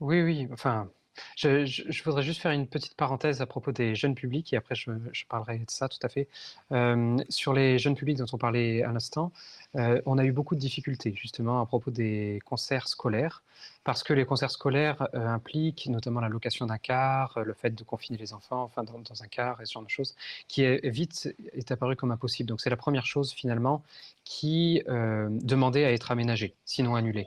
Oui, 0.00 0.22
oui, 0.22 0.48
enfin, 0.52 0.90
je, 1.36 2.02
voudrais 2.04 2.22
juste 2.22 2.40
faire 2.40 2.52
une 2.52 2.66
petite 2.66 2.94
parenthèse 2.94 3.40
à 3.40 3.46
propos 3.46 3.72
des 3.72 3.94
jeunes 3.94 4.14
publics 4.14 4.52
et 4.52 4.56
après 4.56 4.74
je, 4.74 4.90
parlerai 5.28 5.58
de 5.58 5.64
ça 5.68 5.88
tout 5.88 5.98
à 6.02 6.08
fait. 6.08 6.28
Euh, 6.72 7.16
sur 7.28 7.52
les 7.52 7.78
jeunes 7.78 7.94
publics 7.94 8.18
dont 8.18 8.26
on 8.32 8.38
parlait 8.38 8.82
à 8.82 8.92
l'instant, 8.92 9.32
euh, 9.76 10.00
on 10.06 10.18
a 10.18 10.24
eu 10.24 10.32
beaucoup 10.32 10.54
de 10.54 10.60
difficultés 10.60 11.14
justement 11.16 11.60
à 11.60 11.66
propos 11.66 11.90
des 11.90 12.40
concerts 12.44 12.88
scolaires 12.88 13.42
parce 13.84 14.02
que 14.02 14.12
les 14.12 14.24
concerts 14.24 14.50
scolaires 14.50 15.08
euh, 15.14 15.26
impliquent 15.26 15.86
notamment 15.86 16.20
la 16.20 16.28
location 16.28 16.66
d'un 16.66 16.78
car, 16.78 17.38
le 17.44 17.54
fait 17.54 17.70
de 17.70 17.84
confiner 17.84 18.18
les 18.18 18.32
enfants, 18.32 18.62
enfin 18.62 18.82
dans, 18.82 19.22
un 19.22 19.26
car 19.26 19.60
et 19.60 19.66
ce 19.66 19.72
genre 19.72 19.82
de 19.82 19.90
choses, 19.90 20.14
qui 20.48 20.64
vite 20.84 21.34
est 21.52 21.70
apparu 21.70 21.96
comme 21.96 22.10
impossible. 22.10 22.48
Donc 22.48 22.60
c'est 22.60 22.70
la 22.70 22.76
première 22.76 23.06
chose 23.06 23.32
finalement 23.32 23.82
qui 24.24 24.82
demandait 24.86 25.84
à 25.84 25.92
être 25.92 26.10
aménagée, 26.10 26.54
sinon 26.64 26.94
annulée. 26.94 27.26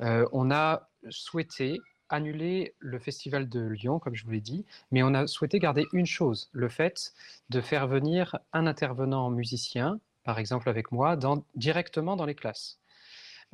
on 0.00 0.50
a 0.50 0.88
souhaité 1.10 1.80
annuler 2.12 2.74
le 2.78 2.98
festival 2.98 3.48
de 3.48 3.60
Lyon, 3.60 3.98
comme 3.98 4.14
je 4.14 4.24
vous 4.24 4.30
l'ai 4.30 4.40
dit, 4.40 4.64
mais 4.92 5.02
on 5.02 5.14
a 5.14 5.26
souhaité 5.26 5.58
garder 5.58 5.86
une 5.92 6.06
chose, 6.06 6.50
le 6.52 6.68
fait 6.68 7.12
de 7.50 7.60
faire 7.60 7.88
venir 7.88 8.38
un 8.52 8.66
intervenant 8.66 9.30
musicien, 9.30 9.98
par 10.22 10.38
exemple 10.38 10.68
avec 10.68 10.92
moi, 10.92 11.18
directement 11.56 12.14
dans 12.14 12.26
les 12.26 12.34
classes. 12.34 12.78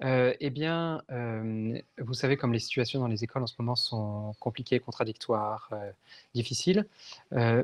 Euh, 0.04 0.32
eh 0.38 0.50
bien, 0.50 1.02
euh, 1.10 1.80
vous 1.98 2.14
savez, 2.14 2.36
comme 2.36 2.52
les 2.52 2.60
situations 2.60 3.00
dans 3.00 3.08
les 3.08 3.24
écoles 3.24 3.42
en 3.42 3.46
ce 3.46 3.54
moment 3.58 3.74
sont 3.74 4.34
compliquées, 4.38 4.78
contradictoires, 4.78 5.68
euh, 5.72 5.90
difficiles, 6.34 6.86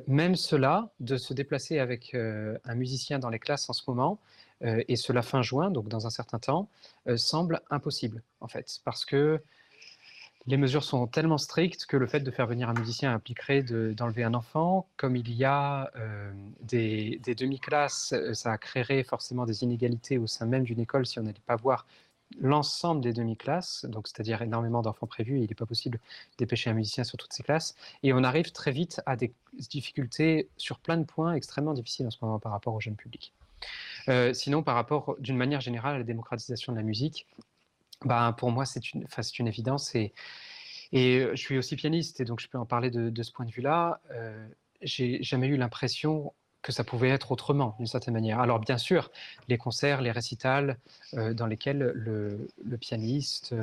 même 0.06 0.34
cela, 0.36 0.90
de 1.00 1.16
se 1.16 1.34
déplacer 1.34 1.78
avec 1.78 2.14
un 2.14 2.74
musicien 2.74 3.18
dans 3.18 3.30
les 3.30 3.38
classes 3.38 3.68
en 3.68 3.72
ce 3.72 3.82
moment, 3.88 4.18
et 4.62 4.96
cela 4.96 5.22
fin 5.22 5.42
juin, 5.42 5.70
donc 5.70 5.88
dans 5.88 6.06
un 6.06 6.10
certain 6.10 6.38
temps, 6.38 6.68
semble 7.16 7.60
impossible, 7.70 8.22
en 8.40 8.48
fait, 8.48 8.80
parce 8.84 9.04
que 9.04 9.40
les 10.46 10.56
mesures 10.56 10.84
sont 10.84 11.06
tellement 11.06 11.38
strictes 11.38 11.86
que 11.86 11.96
le 11.96 12.06
fait 12.06 12.20
de 12.20 12.30
faire 12.30 12.46
venir 12.46 12.68
un 12.68 12.74
musicien 12.74 13.14
impliquerait 13.14 13.62
d'enlever 13.62 14.24
un 14.24 14.34
enfant. 14.34 14.86
Comme 14.96 15.16
il 15.16 15.32
y 15.32 15.44
a 15.44 15.90
euh, 15.96 16.32
des, 16.60 17.18
demi-classes, 17.36 18.12
euh, 18.12 18.34
ça 18.34 18.58
créerait 18.58 19.04
forcément 19.04 19.46
des 19.46 19.62
inégalités 19.62 20.18
au 20.18 20.26
sein 20.26 20.44
même 20.46 20.64
d'une 20.64 20.80
école 20.80 21.06
si 21.06 21.18
on 21.18 21.22
n'allait 21.22 21.38
pas 21.46 21.56
voir 21.56 21.86
l'ensemble 22.40 23.00
des 23.00 23.12
demi-classes, 23.12 23.84
donc 23.88 24.08
c'est-à-dire 24.08 24.42
énormément 24.42 24.82
d'enfants 24.82 25.06
prévus, 25.06 25.38
il 25.38 25.48
n'est 25.48 25.54
pas 25.54 25.66
possible 25.66 26.00
dépêcher 26.38 26.70
un 26.70 26.74
musicien 26.74 27.04
sur 27.04 27.16
toutes 27.16 27.32
ces 27.32 27.42
classes. 27.42 27.74
Et 28.02 28.12
on 28.12 28.24
arrive 28.24 28.50
très 28.50 28.72
vite 28.72 29.00
à 29.06 29.16
des 29.16 29.32
difficultés 29.70 30.48
sur 30.56 30.78
plein 30.78 30.96
de 30.96 31.04
points 31.04 31.34
extrêmement 31.34 31.74
difficiles 31.74 32.06
en 32.06 32.10
ce 32.10 32.18
moment 32.20 32.38
par 32.38 32.52
rapport 32.52 32.74
au 32.74 32.80
jeune 32.80 32.96
public. 32.96 33.32
Euh, 34.08 34.34
sinon, 34.34 34.62
par 34.62 34.74
rapport, 34.74 35.16
d'une 35.20 35.36
manière 35.36 35.60
générale, 35.60 35.94
à 35.94 35.98
la 35.98 36.04
démocratisation 36.04 36.72
de 36.72 36.78
la 36.78 36.82
musique, 36.82 37.26
bah, 38.04 38.34
pour 38.36 38.50
moi, 38.50 38.64
c'est 38.66 38.92
une, 38.92 39.06
une 39.38 39.48
évidence. 39.48 39.94
Et, 39.94 40.12
et 40.94 41.26
je 41.32 41.36
suis 41.36 41.58
aussi 41.58 41.74
pianiste, 41.74 42.20
et 42.20 42.24
donc 42.24 42.38
je 42.40 42.48
peux 42.48 42.56
en 42.56 42.66
parler 42.66 42.88
de, 42.90 43.22
ce 43.22 43.32
point 43.32 43.44
de 43.44 43.50
vue-là. 43.50 44.00
Euh, 44.12 44.46
j'ai 44.80 45.22
jamais 45.22 45.48
eu 45.48 45.56
l'impression 45.56 46.32
que 46.62 46.70
ça 46.70 46.84
pouvait 46.84 47.10
être 47.10 47.32
autrement, 47.32 47.74
d'une 47.78 47.88
certaine 47.88 48.14
manière. 48.14 48.38
Alors, 48.38 48.60
bien 48.60 48.78
sûr, 48.78 49.10
les 49.48 49.58
concerts, 49.58 50.00
les 50.00 50.12
récitals 50.12 50.78
euh, 51.14 51.34
dans 51.34 51.46
lesquels 51.46 51.78
le, 51.78 52.48
pianiste 52.80 53.54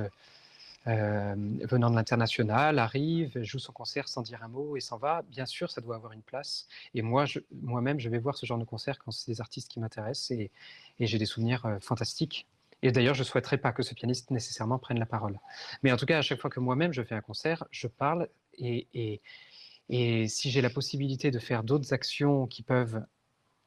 euh, 0.87 1.35
venant 1.69 1.89
de 1.89 1.95
l'international 1.95 2.79
arrive, 2.79 3.41
joue 3.43 3.59
son 3.59 3.71
concert 3.71 4.09
sans 4.09 4.23
dire 4.23 4.43
un 4.43 4.49
mot 4.49 4.75
et 4.75 4.81
s'en 4.81 4.97
va, 4.97 5.23
bien 5.29 5.45
sûr, 5.45 5.71
ça 5.71 5.79
doit 5.79 5.95
avoir 5.95 6.11
une 6.11 6.21
place. 6.21 6.67
Et 6.93 7.01
moi, 7.01 7.25
moi-même, 7.61 7.99
je 7.99 8.09
vais 8.09 8.19
voir 8.19 8.35
ce 8.35 8.45
genre 8.45 8.59
de 8.59 8.65
concert 8.65 8.99
quand 8.99 9.11
c'est 9.11 9.31
des 9.31 9.39
artistes 9.39 9.69
qui 9.69 9.79
m'intéressent 9.79 10.31
et, 10.31 10.51
et 10.99 11.07
j'ai 11.07 11.17
des 11.17 11.25
souvenirs 11.25 11.77
fantastiques 11.79 12.45
et 12.81 12.91
d'ailleurs, 12.91 13.13
je 13.13 13.21
ne 13.21 13.25
souhaiterais 13.25 13.57
pas 13.57 13.71
que 13.71 13.83
ce 13.83 13.93
pianiste 13.93 14.31
nécessairement 14.31 14.79
prenne 14.79 14.99
la 14.99 15.05
parole. 15.05 15.39
Mais 15.83 15.91
en 15.91 15.97
tout 15.97 16.05
cas, 16.05 16.17
à 16.17 16.21
chaque 16.21 16.41
fois 16.41 16.49
que 16.49 16.59
moi-même 16.59 16.93
je 16.93 17.03
fais 17.03 17.15
un 17.15 17.21
concert, 17.21 17.65
je 17.71 17.87
parle 17.87 18.27
et, 18.57 19.21
si 19.89 20.51
j'ai 20.51 20.61
la 20.61 20.69
possibilité 20.69 21.31
de 21.31 21.39
faire 21.39 21.63
d'autres 21.63 21.93
actions 21.93 22.47
qui 22.47 22.63
peuvent 22.63 23.03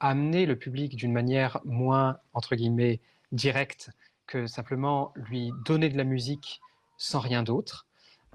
amener 0.01 0.47
le 0.47 0.57
public 0.57 0.97
d'une 0.97 1.13
manière 1.13 1.61
moins, 1.65 2.19
entre 2.33 2.57
guillemets, 2.57 3.01
directe 3.33 3.91
que 4.27 4.47
simplement 4.47 5.13
lui 5.17 5.53
donner 5.65 5.89
de 5.89 5.97
la 5.97 6.05
musique 6.05 6.61
sans 6.97 7.21
rien 7.21 7.43
d'autre, 7.43 7.87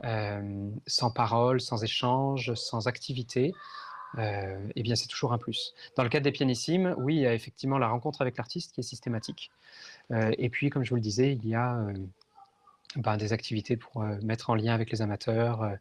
euh, 0.03 0.69
sans 0.87 1.11
parole, 1.11 1.59
sans 1.59 1.83
échange, 1.83 2.53
sans 2.53 2.87
activité, 2.87 3.53
euh, 4.17 4.67
eh 4.75 4.83
bien 4.83 4.95
c'est 4.95 5.07
toujours 5.07 5.33
un 5.33 5.37
plus. 5.37 5.73
Dans 5.95 6.03
le 6.03 6.09
cadre 6.09 6.23
des 6.23 6.31
pianissimes, 6.31 6.95
oui, 6.97 7.15
il 7.15 7.21
y 7.21 7.27
a 7.27 7.33
effectivement 7.33 7.77
la 7.77 7.87
rencontre 7.87 8.21
avec 8.21 8.37
l'artiste 8.37 8.73
qui 8.73 8.81
est 8.81 8.83
systématique. 8.83 9.51
Euh, 10.12 10.32
et 10.38 10.50
puis, 10.50 10.69
comme 10.69 10.84
je 10.84 10.89
vous 10.89 10.95
le 10.95 11.02
disais, 11.02 11.34
il 11.34 11.48
y 11.48 11.56
a 11.56 11.78
euh, 11.78 11.93
ben, 12.95 13.17
des 13.17 13.34
activités 13.34 13.78
pour 13.78 14.04
mettre 14.24 14.50
en 14.50 14.56
lien 14.56 14.74
avec 14.74 14.91
les 14.91 15.02
amateurs 15.02 15.78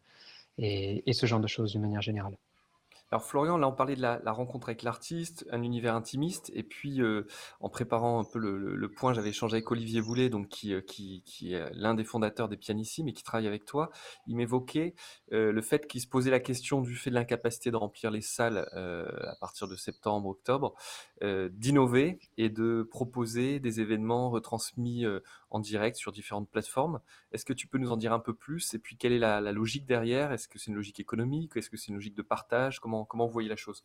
et 0.57 1.13
ce 1.13 1.25
genre 1.25 1.39
de 1.39 1.47
choses 1.47 1.71
d'une 1.71 1.81
manière 1.81 2.01
générale. 2.01 2.35
Alors 3.11 3.23
Florian, 3.23 3.57
là 3.57 3.67
on 3.67 3.71
parlait 3.71 3.95
de 3.95 4.01
la, 4.01 4.19
rencontre 4.31 4.69
avec 4.69 4.83
l'artiste, 4.83 5.47
un 5.51 5.63
univers 5.63 5.95
intimiste, 5.95 6.51
et 6.53 6.61
puis 6.61 7.01
euh, 7.01 7.25
en 7.59 7.67
préparant 7.67 8.19
un 8.19 8.23
peu 8.23 8.37
le, 8.37 8.91
point, 8.91 9.13
j'avais 9.13 9.29
échangé 9.29 9.55
avec 9.55 9.71
Olivier 9.71 10.01
Boulet, 10.01 10.29
donc 10.29 10.47
qui, 10.47 10.73
euh, 10.73 10.81
est 11.41 11.71
l'un 11.73 11.95
des 11.95 12.03
fondateurs 12.03 12.49
des 12.49 12.57
Pianissimes 12.57 13.07
et 13.07 13.13
qui 13.13 13.23
travaille 13.23 13.47
avec 13.47 13.65
toi. 13.65 13.89
Il 14.27 14.35
m'évoquait 14.35 14.93
euh, 15.31 15.51
le 15.51 15.61
fait 15.61 15.87
qu'il 15.87 16.01
se 16.01 16.07
posait 16.07 16.29
la 16.29 16.39
question 16.39 16.81
du 16.81 16.95
fait 16.95 17.09
de 17.09 17.15
l'incapacité 17.15 17.71
de 17.71 17.77
remplir 17.77 18.11
les 18.11 18.21
salles 18.21 18.59
à 18.75 19.35
partir 19.39 19.67
de 19.67 19.75
septembre, 19.75 20.29
octobre, 20.29 20.75
d'innover 21.21 22.19
et 22.37 22.49
de 22.49 22.87
proposer 22.89 23.59
des 23.59 23.81
événements 23.81 24.29
retransmis 24.29 25.05
en 25.51 25.59
direct 25.59 25.97
sur 25.97 26.11
différentes 26.11 26.49
plateformes. 26.49 26.99
Est-ce 27.31 27.45
que 27.45 27.53
tu 27.53 27.67
peux 27.67 27.77
nous 27.77 27.91
en 27.91 27.97
dire 27.97 28.13
un 28.13 28.19
peu 28.19 28.33
plus? 28.33 28.73
Et 28.73 28.79
puis 28.79 28.97
quelle 28.97 29.13
est 29.13 29.19
la, 29.19 29.39
logique 29.51 29.85
derrière? 29.85 30.31
Est-ce 30.31 30.47
que 30.47 30.59
c'est 30.59 30.67
une 30.67 30.75
logique 30.75 30.99
économique? 30.99 31.55
Est-ce 31.55 31.69
que 31.69 31.77
c'est 31.77 31.87
une 31.87 31.95
logique 31.95 32.15
de 32.15 32.21
partage? 32.21 32.79
Comment, 33.05 33.25
vous 33.25 33.33
voyez 33.33 33.49
la 33.49 33.55
chose? 33.55 33.83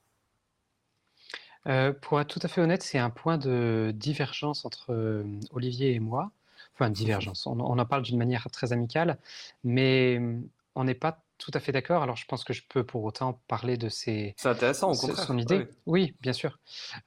Euh, 1.66 1.92
Pour 1.92 2.20
être 2.20 2.28
tout 2.28 2.40
à 2.42 2.48
fait 2.48 2.60
honnête, 2.60 2.82
c'est 2.82 2.98
un 2.98 3.10
point 3.10 3.38
de 3.38 3.92
divergence 3.94 4.64
entre 4.64 4.92
euh, 4.92 5.24
Olivier 5.52 5.94
et 5.94 6.00
moi. 6.00 6.30
Enfin, 6.74 6.90
divergence. 6.90 7.46
On, 7.46 7.58
en 7.60 7.86
parle 7.86 8.02
d'une 8.02 8.18
manière 8.18 8.50
très 8.50 8.72
amicale, 8.72 9.18
mais 9.62 10.18
euh, 10.18 10.40
on 10.74 10.84
n'est 10.84 10.94
pas 10.94 11.22
tout 11.38 11.52
à 11.54 11.60
fait 11.60 11.70
d'accord. 11.70 12.02
Alors, 12.02 12.16
je 12.16 12.26
pense 12.26 12.42
que 12.42 12.52
je 12.52 12.62
peux 12.68 12.82
pour 12.82 13.04
autant 13.04 13.40
parler 13.46 13.76
de 13.76 13.88
ses, 13.88 14.34
c'est 14.36 14.48
intéressant, 14.48 14.90
au 14.90 14.96
contraire. 14.96 15.24
son 15.24 15.38
idée. 15.38 15.68
Oui, 15.86 16.14
bien 16.20 16.32
sûr. 16.32 16.58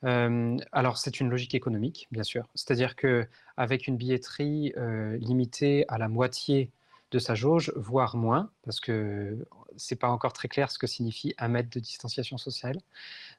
alors, 0.04 0.98
c'est 0.98 1.20
une 1.20 1.30
logique 1.30 1.54
économique, 1.54 2.08
bien 2.12 2.24
sûr. 2.24 2.48
C'est-à-dire 2.56 2.96
que 2.96 3.28
avec 3.58 3.88
une 3.88 3.98
billetterie 3.98 4.74
limitée 5.20 5.86
à 5.90 5.98
la 5.98 6.08
moitié 6.08 6.72
de 7.12 7.20
sa 7.20 7.36
jauge, 7.36 7.72
voire 7.76 8.18
moins, 8.18 8.50
parce 8.64 8.80
que 8.80 9.48
c'est 9.78 9.96
pas 9.96 10.10
encore 10.10 10.34
très 10.34 10.48
clair 10.48 10.72
ce 10.72 10.80
que 10.80 10.88
signifie 10.88 11.34
un 11.38 11.48
mètre 11.48 11.70
de 11.70 11.80
distanciation 11.80 12.38
sociale 12.38 12.78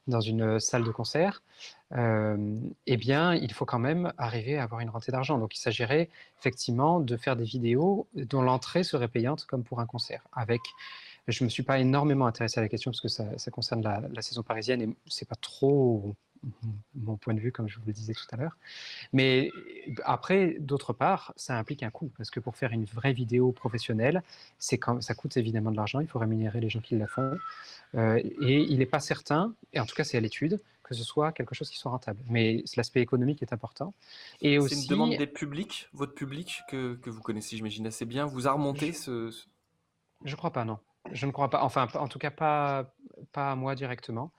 dans 0.07 0.21
une 0.21 0.59
salle 0.59 0.83
de 0.83 0.91
concert, 0.91 1.43
eh 1.91 2.97
bien, 2.97 3.35
il 3.35 3.51
faut 3.53 3.65
quand 3.65 3.79
même 3.79 4.13
arriver 4.17 4.57
à 4.57 4.63
avoir 4.63 4.81
une 4.81 4.89
rentrée 4.89 5.11
d'argent. 5.11 5.37
Donc, 5.37 5.55
il 5.55 5.59
s'agirait 5.59 6.09
effectivement 6.39 6.99
de 6.99 7.17
faire 7.17 7.35
des 7.35 7.43
vidéos 7.43 8.07
dont 8.15 8.41
l'entrée 8.41 8.83
serait 8.83 9.07
payante 9.07 9.45
comme 9.45 9.63
pour 9.63 9.79
un 9.79 9.85
concert. 9.85 10.27
Avec, 10.31 10.61
je 11.27 11.43
me 11.43 11.49
suis 11.49 11.63
pas 11.63 11.79
énormément 11.79 12.25
intéressé 12.25 12.59
à 12.59 12.63
la 12.63 12.69
question 12.69 12.91
parce 12.91 13.01
que 13.01 13.07
ça, 13.07 13.51
concerne 13.51 13.83
la, 13.83 14.01
la, 14.11 14.21
saison 14.21 14.41
parisienne 14.41 14.81
et 14.81 14.89
c'est 15.07 15.27
pas 15.27 15.35
trop 15.35 16.15
mon 16.95 17.17
point 17.17 17.33
de 17.33 17.39
vue, 17.39 17.51
comme 17.51 17.67
je 17.67 17.77
vous 17.79 17.85
le 17.87 17.93
disais 17.93 18.13
tout 18.13 18.25
à 18.31 18.37
l'heure. 18.37 18.57
Mais 19.13 19.51
après, 20.03 20.57
d'autre 20.59 20.93
part, 20.93 21.33
ça 21.35 21.57
implique 21.57 21.83
un 21.83 21.89
coût, 21.89 22.11
parce 22.17 22.29
que 22.29 22.39
pour 22.39 22.55
faire 22.55 22.71
une 22.71 22.85
vraie 22.85 23.13
vidéo 23.13 23.51
professionnelle, 23.51 24.23
c'est 24.57 24.77
quand, 24.77 25.01
ça 25.01 25.13
coûte 25.15 25.37
évidemment 25.37 25.71
de 25.71 25.77
l'argent, 25.77 25.99
il 25.99 26.07
faut 26.07 26.19
rémunérer 26.19 26.59
les 26.59 26.69
gens 26.69 26.81
qui 26.81 26.97
la 26.97 27.07
font, 27.07 27.37
euh, 27.95 28.17
et 28.17 28.61
il 28.61 28.79
n'est 28.79 28.85
pas 28.85 28.99
certain, 28.99 29.53
et 29.73 29.79
en 29.79 29.85
tout 29.85 29.95
cas 29.95 30.03
c'est 30.03 30.17
à 30.17 30.21
l'étude, 30.21 30.59
que 30.83 30.95
ce 30.95 31.03
soit 31.03 31.31
quelque 31.31 31.53
chose 31.53 31.69
qui 31.69 31.77
soit 31.77 31.91
rentable. 31.91 32.19
Mais 32.27 32.63
l'aspect 32.75 33.01
économique 33.01 33.43
est 33.43 33.53
important. 33.53 33.93
Et 34.41 34.57
aussi, 34.57 34.75
c'est 34.75 34.81
une 34.83 34.89
demande 34.89 35.17
des 35.17 35.27
publics, 35.27 35.87
votre 35.93 36.15
public 36.15 36.61
que, 36.67 36.95
que 36.95 37.09
vous 37.09 37.21
connaissez, 37.21 37.57
j'imagine 37.57 37.85
assez 37.85 38.05
bien, 38.05 38.25
vous 38.25 38.47
a 38.47 38.51
remonté 38.51 38.93
ce... 38.93 39.31
Je 40.25 40.31
ne 40.31 40.35
crois 40.35 40.51
pas, 40.51 40.65
non. 40.65 40.79
Je 41.11 41.25
ne 41.25 41.31
crois 41.31 41.49
pas. 41.49 41.63
Enfin, 41.63 41.87
en 41.93 42.07
tout 42.07 42.19
cas, 42.19 42.31
pas, 42.31 42.93
pas 43.31 43.51
à 43.51 43.55
moi 43.55 43.75
directement. 43.75 44.31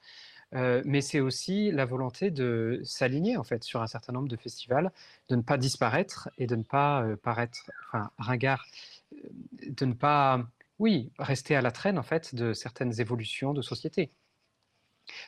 Mais 0.52 1.00
c'est 1.00 1.20
aussi 1.20 1.70
la 1.70 1.84
volonté 1.84 2.30
de 2.30 2.80
s'aligner 2.84 3.36
en 3.36 3.44
fait 3.44 3.62
sur 3.62 3.82
un 3.82 3.86
certain 3.86 4.12
nombre 4.12 4.28
de 4.28 4.36
festivals, 4.36 4.90
de 5.28 5.36
ne 5.36 5.42
pas 5.42 5.56
disparaître 5.56 6.28
et 6.38 6.46
de 6.46 6.56
ne 6.56 6.64
pas 6.64 7.04
paraître, 7.22 7.70
enfin, 7.88 8.10
ringard, 8.18 8.64
de 9.12 9.84
ne 9.84 9.92
pas, 9.92 10.44
oui, 10.78 11.12
rester 11.18 11.54
à 11.54 11.60
la 11.60 11.70
traîne 11.70 11.98
en 11.98 12.02
fait 12.02 12.34
de 12.34 12.52
certaines 12.52 13.00
évolutions 13.00 13.54
de 13.54 13.62
société. 13.62 14.10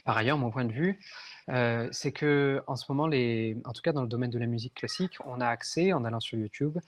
Par 0.05 0.17
ailleurs, 0.17 0.39
mon 0.39 0.51
point 0.51 0.65
de 0.65 0.73
vue, 0.73 0.99
c'est 1.93 2.13
que 2.13 2.63
en 2.67 2.77
ce 2.77 2.91
moment, 2.91 3.07
les, 3.07 3.57
en 3.65 3.73
tout 3.73 3.83
cas 3.83 3.93
dans 3.93 4.03
le 4.03 4.09
domaine 4.09 4.31
de 4.31 4.39
la 4.39 4.47
musique 4.47 4.75
classique, 4.75 5.19
on 5.25 5.41
a 5.41 5.47
accès 5.47 5.93
en 5.93 6.05
allant 6.05 6.21
sur 6.21 6.39
YouTube 6.39 6.79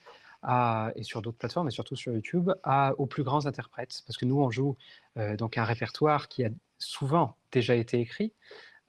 et 0.97 1.03
sur 1.03 1.23
d'autres 1.23 1.39
plateformes, 1.39 1.67
mais 1.67 1.73
surtout 1.73 1.97
sur 1.97 2.13
YouTube, 2.13 2.51
à, 2.63 2.93
aux 2.99 3.07
plus 3.07 3.23
grands 3.23 3.47
interprètes. 3.47 4.03
Parce 4.07 4.17
que 4.17 4.25
nous, 4.25 4.41
on 4.41 4.51
joue 4.51 4.77
donc 5.39 5.57
un 5.57 5.65
répertoire 5.65 6.29
qui 6.29 6.45
a 6.45 6.51
souvent 6.85 7.37
déjà 7.53 7.75
été 7.75 8.01
écrit. 8.01 8.33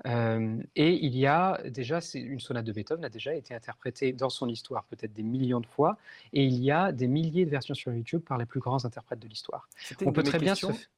Euh, 0.06 0.62
et 0.76 0.93
il 0.93 1.16
y 1.16 1.26
a 1.26 1.60
déjà, 1.70 2.00
une 2.14 2.39
sonate 2.39 2.66
de 2.66 2.74
Beethoven 2.74 3.06
a 3.06 3.10
déjà 3.10 3.34
été 3.34 3.54
interprétée 3.54 4.12
dans 4.12 4.30
son 4.30 4.48
histoire 4.50 4.84
peut-être 4.86 5.14
des 5.14 5.24
millions 5.24 5.62
de 5.62 5.66
fois, 5.66 5.98
et 6.34 6.43
il 6.43 6.62
y 6.62 6.70
a 6.70 6.91
des 6.91 7.08
milliers 7.08 7.46
de 7.46 7.50
versions 7.50 7.74
sur 7.74 7.93
YouTube 7.93 8.22
par 8.22 8.38
les 8.38 8.46
plus 8.46 8.60
grands 8.60 8.84
interprètes 8.84 9.20
de 9.20 9.28
l'histoire. 9.28 9.70
On 10.06 10.12
peut 10.12 10.24
très 10.24 10.39
bien 10.39 10.54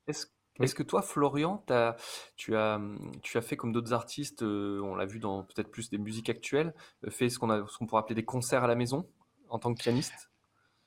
Est-ce 0.08 0.74
que 0.74 0.82
toi, 0.82 1.04
Florian, 1.04 1.64
as, 1.70 1.96
tu, 2.36 2.56
as, 2.56 2.82
tu 3.22 3.38
as 3.38 3.42
fait 3.42 3.56
comme 3.56 3.72
d'autres 3.72 3.94
artistes, 3.94 4.42
euh, 4.42 4.82
on 4.82 4.96
l'a 4.96 5.06
vu 5.06 5.20
dans 5.20 5.44
peut-être 5.44 5.70
plus 5.70 5.92
des 5.92 6.00
musiques 6.00 6.30
actuelles, 6.30 6.74
euh, 7.06 7.12
fait 7.12 7.30
ce 7.30 7.38
qu'on 7.38 7.48
qu 7.48 7.86
pourrait 7.86 8.00
appeler 8.00 8.16
des 8.16 8.26
concerts 8.26 8.64
à 8.64 8.68
la 8.68 8.76
maison 8.76 9.08
en 9.50 9.60
tant 9.60 9.74
que 9.74 9.80
pianiste? 9.80 10.32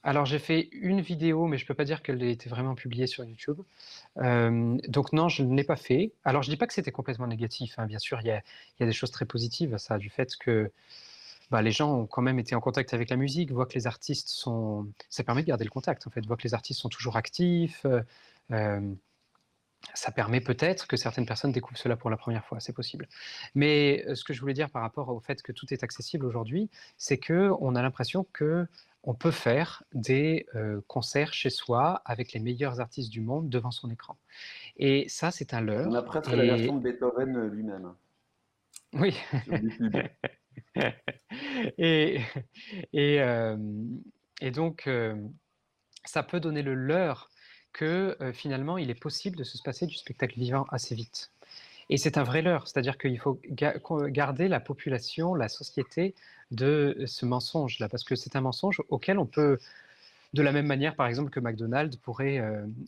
Alors 0.03 0.24
j'ai 0.24 0.38
fait 0.38 0.68
une 0.72 1.01
vidéo, 1.03 1.46
mais 1.46 1.59
je 1.59 1.64
ne 1.64 1.68
peux 1.68 1.74
pas 1.74 1.84
dire 1.84 2.03
qu'elle 2.03 2.22
ait 2.22 2.32
été 2.32 2.48
vraiment 2.48 2.74
publiée 2.74 3.07
sur 3.07 3.24
YouTube. 3.24 3.61
Euh, 4.18 4.78
donc 4.88 5.12
non, 5.12 5.28
je 5.28 5.42
ne 5.42 5.55
l'ai 5.55 5.64
pas 5.64 5.76
fait. 5.76 6.12
Alors 6.24 6.42
je 6.42 6.51
dis 6.51 6.57
pas 6.57 6.66
que 6.66 6.72
c'était 6.72 6.90
complètement 6.90 7.26
négatif. 7.26 7.74
Hein. 7.78 7.86
Bien 7.86 7.98
sûr, 7.98 8.18
il 8.22 8.26
y, 8.28 8.30
a, 8.30 8.42
des 8.78 8.92
choses 8.92 9.11
très 9.11 9.26
positives 9.26 9.74
à 9.74 9.78
ça, 9.78 9.98
du 9.98 10.09
fait 10.09 10.36
que 10.36 10.72
bah, 11.51 11.61
les 11.61 11.72
gens 11.72 11.92
ont 11.94 12.07
quand 12.07 12.22
même 12.22 12.38
été 12.38 12.55
en 12.55 12.61
contact 12.61 12.94
avec 12.94 13.11
la 13.11 13.16
musique, 13.16 13.51
voient 13.53 13.66
que 13.66 13.74
les 13.74 13.86
artistes 13.86 14.28
sont... 14.28 14.88
Ça 15.11 15.22
permet 15.22 15.42
de 15.42 15.48
garder 15.48 15.64
le 15.64 15.70
contact, 15.70 16.07
en 16.07 16.11
fait, 16.11 16.24
voient 16.24 16.36
que 16.36 16.44
les 16.44 16.55
artistes 16.55 16.80
sont 16.80 16.88
toujours 16.88 17.16
actifs. 17.16 17.84
Euh, 17.84 18.01
euh, 18.53 18.80
ça 19.94 20.12
permet 20.12 20.40
peut-être 20.40 20.86
que 20.86 20.96
certaines 20.96 21.26
personnes 21.26 21.53
découvrent 21.53 21.78
cela 21.78 21.96
pour 21.96 22.11
la 22.11 22.16
première 22.16 22.44
fois, 22.44 22.61
c'est 22.61 22.72
possible. 22.72 23.09
Mais 23.55 24.05
ce 24.14 24.24
que 24.24 24.32
je 24.32 24.40
voulais 24.40 24.55
dire 24.55 24.70
par 24.70 24.82
rapport 24.82 25.09
au 25.09 25.20
fait 25.20 25.42
que 25.42 25.53
tout 25.53 25.72
est 25.72 25.82
accessible 25.82 26.26
aujourd'hui, 26.26 26.70
c'est 26.98 27.18
que 27.18 27.51
on 27.61 27.74
a 27.74 27.82
l'impression 27.82 28.26
que 28.32 28.66
on 29.03 29.14
peut 29.14 29.30
faire 29.30 29.82
des 29.92 30.46
euh, 30.55 30.80
concerts 30.86 31.32
chez 31.32 31.51
soi 31.51 32.03
avec 32.05 32.32
les 32.32 32.40
meilleurs 32.40 32.80
artistes 32.80 33.11
du 33.11 33.20
monde 33.20 33.48
devant 33.48 33.70
son 33.70 33.90
écran. 33.90 34.16
Et 34.76 35.09
ça, 35.09 35.30
c'est 35.30 35.55
un 35.55 35.61
leurre. 35.61 35.88
On 35.88 35.94
a 35.94 36.03
presque 36.03 36.30
la 36.30 36.44
version 36.44 36.76
de 36.76 36.82
Beethoven 36.82 37.36
euh, 37.36 37.48
lui-même. 37.48 37.94
Oui. 38.92 39.16
et, 41.78 42.20
et, 42.92 43.22
euh, 43.22 43.57
et, 44.40 44.51
donc, 44.51 44.88
ça 46.05 46.22
peut 46.22 46.40
donner 46.40 46.62
le 46.62 46.74
leurre 46.74 47.30
que 47.72 48.18
finalement 48.32 48.78
il 48.78 48.90
est 48.90 49.01
possible 49.01 49.36
de 49.36 49.44
se 49.44 49.62
passer 49.62 49.86
du 49.86 49.94
spectacle 49.94 50.36
vivant 50.40 50.66
assez 50.70 50.96
vite. 50.96 51.30
Et 51.91 51.97
c'est 51.97 52.16
un 52.18 52.22
vrai 52.22 52.41
leurre, 52.41 52.68
c'est-à-dire 52.68 52.97
qu'il 52.97 53.18
faut 53.18 53.41
garder 53.51 54.47
la 54.47 54.61
population, 54.61 55.34
la 55.34 55.49
société 55.49 56.14
de 56.53 57.03
ce 57.05 57.26
mensonge-là, 57.26 57.88
parce 57.88 58.05
que 58.05 58.14
c'est 58.14 58.36
un 58.36 58.41
mensonge 58.41 58.80
auquel 58.88 59.18
on 59.18 59.26
peut, 59.26 59.59
de 60.32 60.43
la 60.43 60.53
même 60.53 60.66
manière 60.66 60.95
par 60.95 61.09
exemple 61.09 61.30
que 61.30 61.41
McDonald's 61.41 61.97
pourrait 61.97 62.41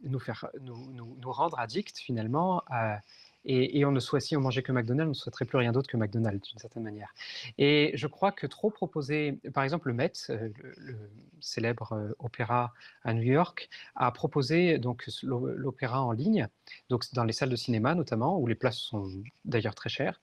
nous, 0.05 0.21
faire, 0.21 0.47
nous, 0.61 0.77
nous, 0.95 1.33
rendre 1.33 1.59
addicts 1.59 1.99
finalement 1.99 2.63
à 2.69 3.01
et, 3.45 3.85
on 3.85 3.91
ne 3.91 3.99
souhaite, 3.99 4.23
si 4.23 4.37
on 4.37 4.41
mangeait 4.41 4.63
que 4.63 4.71
McDonald's, 4.71 5.09
on 5.09 5.11
ne 5.11 5.15
souhaiterait 5.15 5.45
plus 5.45 5.59
rien 5.59 5.73
d'autre 5.73 5.89
que 5.89 5.97
McDonald's, 5.97 6.49
d'une 6.49 6.59
certaine 6.59 6.85
manière. 6.85 7.13
Et 7.59 7.91
je 7.95 8.07
crois 8.07 8.31
que 8.31 8.47
trop 8.47 8.71
proposer, 8.71 9.41
par 9.53 9.65
exemple, 9.65 9.89
le 9.89 9.95
Met, 9.95 10.13
euh, 10.31 10.49
le, 10.77 10.97
célèbre 11.41 11.93
euh, 11.93 12.13
opéra 12.21 12.73
à 13.03 13.15
New 13.15 13.23
York, 13.23 13.69
a 13.97 14.13
proposé 14.13 14.79
donc 14.79 15.09
l'opéra 15.23 16.03
en 16.03 16.13
ligne, 16.13 16.47
donc 16.89 17.05
dans 17.15 17.25
les 17.25 17.33
salles 17.33 17.51
de 17.51 17.57
cinéma 17.57 17.95
notamment, 17.97 18.39
où 18.39 18.47
les 18.47 18.55
places 18.55 18.79
sont 18.79 19.11
d'ailleurs 19.45 19.75
très 19.75 19.89
chères, 19.89 20.21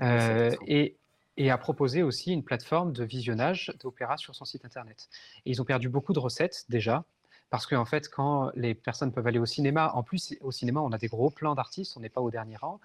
euh, 0.00 0.54
et, 0.66 0.96
et 1.36 1.50
a 1.50 1.58
proposé 1.58 2.04
aussi 2.04 2.32
une 2.32 2.44
plateforme 2.44 2.92
de 2.92 3.02
visionnage 3.02 3.72
d'opéra 3.80 4.16
sur 4.16 4.36
son 4.36 4.44
site 4.44 4.64
internet. 4.64 5.08
Et 5.44 5.50
ils 5.50 5.60
ont 5.60 5.64
perdu 5.64 5.88
beaucoup 5.88 6.12
de 6.12 6.20
recettes 6.20 6.64
déjà, 6.68 7.04
parce 7.52 7.66
qu'en 7.66 7.82
en 7.82 7.84
fait, 7.84 8.08
quand 8.08 8.50
les 8.54 8.74
personnes 8.74 9.12
peuvent 9.12 9.26
aller 9.26 9.38
au 9.38 9.44
cinéma, 9.44 9.92
en 9.92 10.02
plus, 10.02 10.34
au 10.40 10.52
cinéma, 10.52 10.80
on 10.80 10.90
a 10.90 10.96
des 10.96 11.08
gros 11.08 11.28
plans 11.28 11.54
d'artistes, 11.54 11.98
on 11.98 12.00
n'est 12.00 12.08
pas 12.08 12.22
au 12.22 12.30
dernier 12.30 12.56
rang, 12.56 12.80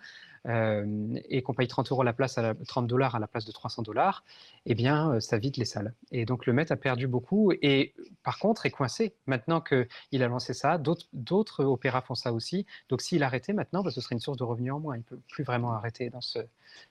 euh, 0.45 1.15
et 1.29 1.41
qu'on 1.41 1.53
paye 1.53 1.69
30 1.69 1.89
euros 1.89 2.03
la 2.03 2.11
place, 2.11 2.37
à 2.37 2.53
30 2.53 2.85
dollars 2.85 3.15
à 3.15 3.19
la 3.19 3.27
place 3.27 3.45
de 3.45 3.53
300 3.53 3.83
dollars, 3.83 4.25
eh 4.65 4.75
bien, 4.75 5.13
euh, 5.13 5.19
ça 5.21 5.37
vide 5.37 5.55
les 5.55 5.63
salles. 5.63 5.93
Et 6.11 6.25
donc, 6.25 6.45
le 6.45 6.51
Met 6.51 6.69
a 6.69 6.75
perdu 6.75 7.07
beaucoup, 7.07 7.53
et 7.61 7.95
par 8.23 8.39
contre, 8.39 8.65
est 8.65 8.71
coincé. 8.71 9.15
Maintenant 9.25 9.61
qu'il 9.61 10.21
a 10.21 10.27
lancé 10.27 10.53
ça, 10.53 10.77
d'autres 10.77 11.63
opéras 11.63 12.01
font 12.01 12.15
ça 12.15 12.33
aussi. 12.33 12.65
Donc, 12.89 12.99
s'il 12.99 13.23
arrêtait 13.23 13.53
maintenant, 13.53 13.83
bah, 13.83 13.91
ce 13.91 14.01
serait 14.01 14.15
une 14.15 14.19
source 14.19 14.37
de 14.37 14.43
revenus 14.43 14.73
en 14.73 14.81
moins. 14.81 14.95
Il 14.97 14.99
ne 14.99 15.03
peut 15.03 15.19
plus 15.29 15.45
vraiment 15.45 15.71
arrêter 15.71 16.09
dans 16.09 16.19
ce. 16.19 16.39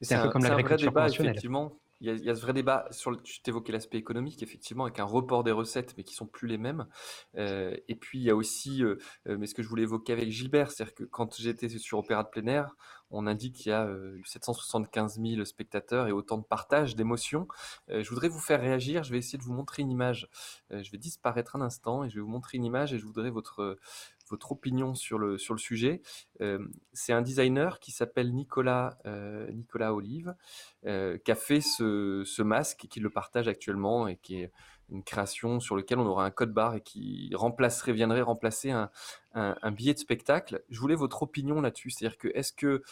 C'est 0.01 0.15
un, 0.15 0.23
peu 0.23 0.31
comme 0.31 0.45
l'agriculture 0.45 0.95
conventionnelle. 0.95 1.33
Effectivement 1.33 1.75
il 2.01 2.25
y, 2.25 2.31
a, 2.31 2.35
ce 2.35 2.41
vrai 2.41 2.53
débat 2.53 2.87
sur 2.91 3.11
le, 3.11 3.17
tu 3.17 3.41
t'évoquais 3.41 3.73
l'aspect 3.73 3.97
économique 3.97 4.43
effectivement 4.43 4.85
avec 4.85 4.99
un 4.99 5.05
report 5.05 5.45
des 5.45 5.53
recettes 5.53 5.95
mais 5.97 6.05
qui 6.05 6.15
sont 6.15 6.27
plus 6.27 6.47
les 6.47 6.59
mêmes. 6.59 6.87
Euh, 7.37 7.75
et 7.89 7.95
puis 7.95 8.19
il 8.19 8.25
y 8.25 8.31
a 8.31 8.37
aussi 8.37 8.85
euh, 8.85 8.97
euh, 9.29 9.37
mais 9.39 9.47
ce 9.47 9.55
que 9.55 9.63
je 9.63 9.69
voulais 9.69 9.85
évoquer 9.85 10.13
avec 10.13 10.31
Gilbert 10.31 10.71
c'est-à-dire 10.71 10.95
que 10.95 11.05
quand 11.05 11.37
j'étais 11.37 11.69
sur 11.69 11.99
Opéra 11.99 12.23
de 12.23 12.29
plein 12.29 12.47
air 12.47 12.77
on 13.11 13.27
indique 13.27 13.55
qu'il 13.55 13.71
y 13.71 13.73
a 13.73 13.89
eu 13.89 14.25
775 14.25 15.21
000 15.21 15.45
spectateurs 15.45 16.09
et 16.09 16.13
autant 16.13 16.39
de 16.39 16.45
partages 16.45 16.97
d'émotions. 16.97 17.47
Je 17.89 18.09
voudrais 18.09 18.29
vous 18.29 18.41
faire 18.41 18.61
réagir 18.61 19.05
je 19.05 19.13
vais 19.13 19.19
essayer 19.19 19.39
de 19.39 19.45
vous 19.45 19.53
montrer 19.53 19.83
une 19.83 19.93
image. 19.93 20.29
Je 20.71 20.91
vais 20.91 20.99
disparaître 20.99 21.55
un 21.55 21.61
instant 21.61 22.03
et 22.03 22.11
je 22.11 22.17
vais 22.17 22.21
vous 22.21 22.29
montrer 22.29 22.59
une 22.59 22.65
image 22.65 22.93
et 22.93 22.99
je 22.99 23.07
voudrais 23.07 23.31
votre 23.31 23.79
votre 24.31 24.53
opinion 24.53 24.95
sur 24.95 25.19
le, 25.19 25.39
sujet. 25.39 26.03
Euh, 26.41 26.59
c'est 26.93 27.13
un 27.13 27.23
designer 27.23 27.79
qui 27.79 27.93
s'appelle 27.93 28.33
Nicolas, 28.33 28.99
euh, 29.07 29.51
Olive, 29.81 30.35
euh, 30.87 31.19
qui 31.19 31.31
a 31.31 31.35
fait 31.35 31.61
ce, 31.61 32.43
masque 32.43 32.85
et 32.85 32.89
qui 32.89 33.01
le 33.01 33.11
partage 33.11 33.49
actuellement 33.49 34.09
et 34.09 34.17
qui 34.17 34.43
est 34.43 34.53
une 34.89 35.03
création 35.03 35.59
sur 35.59 35.75
lequel 35.75 35.99
on 35.99 36.07
aura 36.07 36.25
un 36.25 36.31
code 36.31 36.53
barre 36.53 36.77
et 36.77 36.81
qui 36.81 37.31
remplacerait, 37.35 37.93
viendrait 37.93 38.21
remplacer 38.21 38.71
un, 38.71 38.91
un, 39.35 39.73
billet 39.73 39.95
de 39.95 39.99
spectacle. 39.99 40.63
Je 40.71 40.79
voulais 40.79 40.95
votre 40.95 41.23
opinion 41.23 41.61
là-dessus, 41.61 41.91
c'est-à-dire 41.91 42.19
que 42.19 42.29
est-ce 42.29 42.53
que 42.53 42.83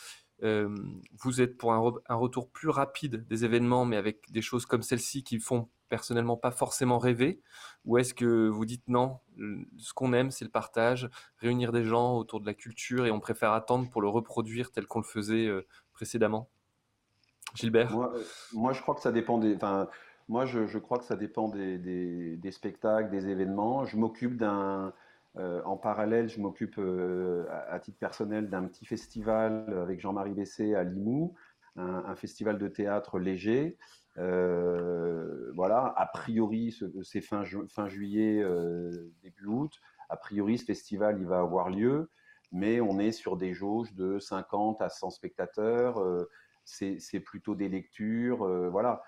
vous 0.42 1.40
êtes 1.40 1.56
pour 1.56 1.72
un, 1.72 1.92
un, 2.08 2.14
retour 2.16 2.50
plus 2.50 2.68
rapide 2.68 3.26
des 3.28 3.44
événements, 3.44 3.84
mais 3.84 3.96
avec 3.96 4.30
des 4.30 4.42
choses 4.42 4.66
comme 4.66 4.82
celle-ci 4.82 5.22
qui 5.22 5.38
font 5.38 5.68
personnellement 5.88 6.36
pas 6.36 6.50
forcément 6.50 6.98
rêver 6.98 7.40
Ou 7.84 7.98
est-ce 7.98 8.14
que 8.14 8.48
vous 8.48 8.64
dites 8.64 8.86
non, 8.88 9.18
ce 9.78 9.92
qu'on 9.92 10.12
aime, 10.12 10.30
c'est 10.30 10.44
le 10.44 10.50
partage, 10.50 11.08
réunir 11.38 11.72
des 11.72 11.84
gens 11.84 12.16
autour 12.16 12.40
de 12.40 12.46
la 12.46 12.54
culture 12.54 13.06
et 13.06 13.10
on 13.10 13.20
préfère 13.20 13.52
attendre 13.52 13.90
pour 13.90 14.02
le 14.02 14.08
reproduire 14.08 14.70
tel 14.70 14.86
qu'on 14.86 15.00
le 15.00 15.04
faisait 15.04 15.46
euh, 15.46 15.66
précédemment? 15.92 16.48
Gilbert? 17.54 17.96
Moi, 18.52 18.72
je 18.72 18.82
crois 18.82 18.94
que 18.94 19.00
ça 19.00 19.12
dépend 19.12 19.38
des. 19.38 19.54
Enfin, 19.54 19.88
moi, 20.28 20.44
je, 20.46 20.78
crois 20.78 20.98
que 20.98 21.04
ça 21.04 21.16
dépend 21.16 21.48
des, 21.48 21.78
des, 21.78 22.50
spectacles, 22.50 23.10
des 23.10 23.28
événements. 23.28 23.84
Je 23.84 23.96
m'occupe 23.96 24.36
d'un. 24.36 24.92
Euh, 25.36 25.60
en 25.64 25.76
parallèle, 25.76 26.28
je 26.28 26.40
m'occupe 26.40 26.76
euh, 26.78 27.44
à, 27.68 27.80
titre 27.80 27.98
personnel 27.98 28.48
d'un 28.50 28.64
petit 28.64 28.86
festival 28.86 29.76
avec 29.82 30.00
Jean-Marie 30.00 30.32
Bessé 30.32 30.76
à 30.76 30.84
Limoux, 30.84 31.34
un, 31.76 32.14
festival 32.14 32.58
de 32.58 32.68
théâtre 32.68 33.18
léger. 33.18 33.76
Euh, 34.18 35.50
voilà, 35.54 35.92
a 35.96 36.06
priori, 36.06 36.76
c'est 37.02 37.20
fin, 37.20 37.42
juillet, 37.88 38.40
euh, 38.42 39.12
début 39.22 39.46
août. 39.46 39.80
A 40.08 40.16
priori, 40.16 40.58
ce 40.58 40.64
festival, 40.64 41.18
il 41.20 41.26
va 41.26 41.40
avoir 41.40 41.70
lieu, 41.70 42.10
mais 42.52 42.80
on 42.80 42.98
est 42.98 43.12
sur 43.12 43.36
des 43.36 43.54
jauges 43.54 43.92
de 43.94 44.18
50 44.18 44.80
à 44.82 44.88
100 44.88 45.10
spectateurs. 45.10 46.00
Euh, 46.00 46.28
c'est 46.64 47.20
plutôt 47.20 47.54
des 47.54 47.68
lectures, 47.68 48.46
voilà. 48.70 49.02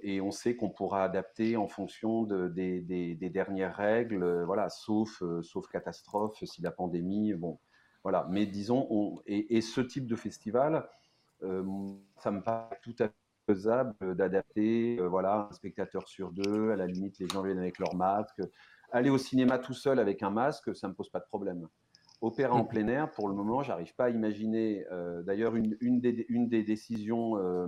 et 0.00 0.22
on 0.22 0.30
sait 0.30 0.56
qu'on 0.56 0.70
pourra 0.70 1.04
adapter 1.04 1.58
en 1.58 1.68
fonction 1.68 2.22
de, 2.22 2.48
des, 2.48 3.30
dernières 3.30 3.76
règles, 3.76 4.44
voilà, 4.44 4.70
sauf, 4.70 5.22
catastrophe, 5.70 6.42
si 6.42 6.62
la 6.62 6.70
pandémie, 6.70 7.34
bon, 7.34 7.58
voilà. 8.02 8.26
Mais 8.30 8.46
disons, 8.46 8.86
on, 8.88 9.20
et, 9.26 9.58
et, 9.58 9.60
ce 9.60 9.82
type 9.82 10.06
de 10.06 10.16
festival, 10.16 10.88
ça 11.42 12.30
me 12.30 12.40
paraît 12.40 12.80
tout 12.82 12.96
à 12.98 13.08
fait 13.08 13.27
faisable 13.48 13.94
d'adapter, 14.14 14.98
euh, 15.00 15.08
voilà, 15.08 15.48
un 15.50 15.54
spectateur 15.54 16.06
sur 16.06 16.32
deux, 16.32 16.70
à 16.70 16.76
la 16.76 16.86
limite, 16.86 17.18
les 17.18 17.28
gens 17.28 17.42
viennent 17.42 17.58
avec 17.58 17.78
leur 17.78 17.94
masque. 17.94 18.42
Aller 18.92 19.10
au 19.10 19.18
cinéma 19.18 19.58
tout 19.58 19.74
seul 19.74 19.98
avec 19.98 20.22
un 20.22 20.30
masque, 20.30 20.74
ça 20.76 20.86
ne 20.86 20.92
me 20.92 20.96
pose 20.96 21.08
pas 21.10 21.20
de 21.20 21.24
problème. 21.24 21.66
Opéra 22.20 22.54
en 22.54 22.64
mm. 22.64 22.68
plein 22.68 22.88
air, 22.88 23.10
pour 23.12 23.28
le 23.28 23.34
moment, 23.34 23.62
j'arrive 23.62 23.94
pas 23.94 24.06
à 24.06 24.10
imaginer. 24.10 24.84
Euh, 24.92 25.22
d'ailleurs, 25.22 25.56
une, 25.56 25.76
une, 25.80 26.00
des, 26.00 26.26
une 26.28 26.48
des 26.48 26.62
décisions, 26.62 27.38
euh, 27.38 27.66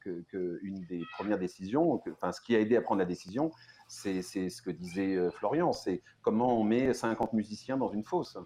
que, 0.00 0.58
une 0.62 0.80
des 0.86 1.02
premières 1.18 1.38
décisions, 1.38 2.00
enfin, 2.12 2.32
ce 2.32 2.40
qui 2.40 2.56
a 2.56 2.60
aidé 2.60 2.76
à 2.76 2.80
prendre 2.80 3.00
la 3.00 3.06
décision, 3.06 3.50
c'est 3.88 4.22
ce 4.22 4.62
que 4.62 4.70
disait 4.70 5.30
Florian, 5.32 5.72
c'est 5.72 6.02
comment 6.22 6.58
on 6.58 6.64
met 6.64 6.94
50 6.94 7.34
musiciens 7.34 7.76
dans 7.76 7.90
une 7.90 8.04
fosse. 8.04 8.38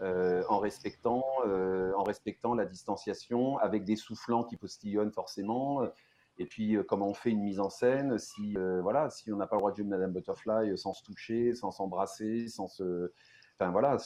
en 0.00 0.58
respectant, 0.58 1.24
en 1.44 2.02
respectant 2.02 2.54
la 2.54 2.64
distanciation, 2.64 3.58
avec 3.58 3.84
des 3.84 3.96
soufflants 3.96 4.44
qui 4.44 4.56
postillonnent 4.56 5.12
forcément, 5.12 5.82
et 6.38 6.46
puis, 6.46 6.76
euh, 6.76 6.82
comment 6.82 7.08
on 7.08 7.14
fait 7.14 7.30
une 7.30 7.42
mise 7.42 7.60
en 7.60 7.70
scène 7.70 8.18
si, 8.18 8.56
euh, 8.56 8.80
voilà, 8.82 9.08
si 9.10 9.32
on 9.32 9.36
n'a 9.36 9.46
pas 9.46 9.56
le 9.56 9.60
droit 9.60 9.70
de 9.70 9.76
jouer 9.76 9.86
Madame 9.86 10.12
Butterfly 10.12 10.70
euh, 10.70 10.76
sans 10.76 10.92
se 10.92 11.02
toucher, 11.02 11.54
sans 11.54 11.70
s'embrasser, 11.70 12.48
sans 12.48 12.66
se. 12.66 13.12
Enfin 13.58 13.70
voilà, 13.70 13.96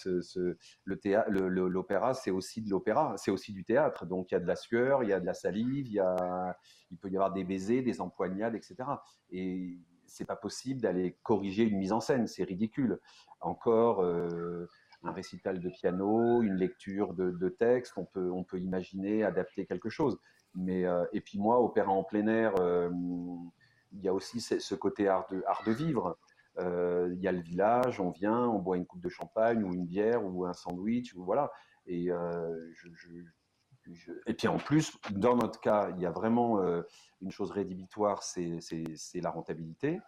le 0.85 0.97
théâtre, 1.01 1.29
l'opéra, 1.33 2.15
c'est 2.15 2.31
aussi 2.31 2.63
de 2.63 2.71
l'opéra, 2.71 3.17
c'est 3.17 3.33
aussi 3.33 3.53
du 3.53 3.65
théâtre. 3.65 4.07
Donc 4.07 4.31
il 4.31 4.35
y 4.35 4.37
a 4.37 4.41
de 4.41 4.47
la 4.47 4.55
sueur, 4.55 5.03
il 5.03 5.09
y 5.09 5.13
a 5.13 5.19
de 5.19 5.27
la 5.27 5.35
salive, 5.35 5.89
il 5.89 6.99
peut 6.99 7.09
y 7.09 7.17
avoir 7.17 7.33
des 7.33 7.43
baisers, 7.43 7.83
des 7.83 8.01
empoignades, 8.01 8.55
etc. 8.55 8.77
Et 9.33 9.77
c'est 10.07 10.25
pas 10.25 10.37
possible 10.37 10.81
d'aller 10.81 11.19
corriger 11.25 11.65
une 11.65 11.79
mise 11.79 11.91
en 11.91 11.99
scène, 11.99 12.29
c'est 12.29 12.45
ridicule. 12.45 13.01
Encore 13.41 14.05
un 14.05 15.13
récital 15.13 15.59
de 15.59 15.69
piano, 15.69 16.43
une 16.43 16.55
lecture 16.55 17.15
de, 17.15 17.33
de 17.33 17.49
texte, 17.49 17.95
on 17.97 18.05
peut, 18.05 18.31
on 18.31 18.45
peut 18.45 18.61
imaginer 18.61 19.25
adapter 19.25 19.67
quelque 19.67 19.89
chose. 19.89 20.17
Mais, 20.55 20.85
euh, 20.85 21.05
et 21.13 21.21
puis 21.21 21.39
moi, 21.39 21.61
opéra 21.61 21.91
en 21.91 22.05
plein 22.05 22.27
air, 22.27 22.55
euh, 22.59 22.91
il 23.93 24.01
y 24.03 24.09
a 24.09 24.15
aussi 24.15 24.41
ce 24.41 24.75
côté 24.75 25.09
art 25.09 25.27
de, 25.31 25.43
art 25.47 25.63
de 25.65 25.73
vivre. 25.73 26.19
Euh, 26.59 27.13
il 27.15 27.21
y 27.21 27.29
a 27.29 27.33
le 27.33 27.41
village, 27.41 28.01
on 28.01 28.11
vient, 28.11 28.49
on 28.49 28.59
boit 28.59 28.77
une 28.77 28.87
coupe 28.87 29.01
de 29.01 29.09
champagne 29.09 29.63
ou 29.63 29.73
une 29.73 29.87
bière 29.87 30.25
ou 30.25 30.45
un 30.45 30.53
sandwich, 30.53 31.15
voilà. 31.15 31.51
Et, 31.87 32.11
et 34.27 34.35
puis 34.35 34.47
en 34.47 34.59
plus, 34.59 34.97
dans 35.11 35.37
notre 35.37 35.59
cas, 35.61 35.91
il 35.97 36.03
y 36.03 36.07
a 36.07 36.11
vraiment 36.11 36.61
une 37.21 37.31
chose 37.31 37.51
rédhibitoire, 37.51 38.23
c'est 38.23 38.61
la 39.15 39.31
rentabilité. 39.31 40.01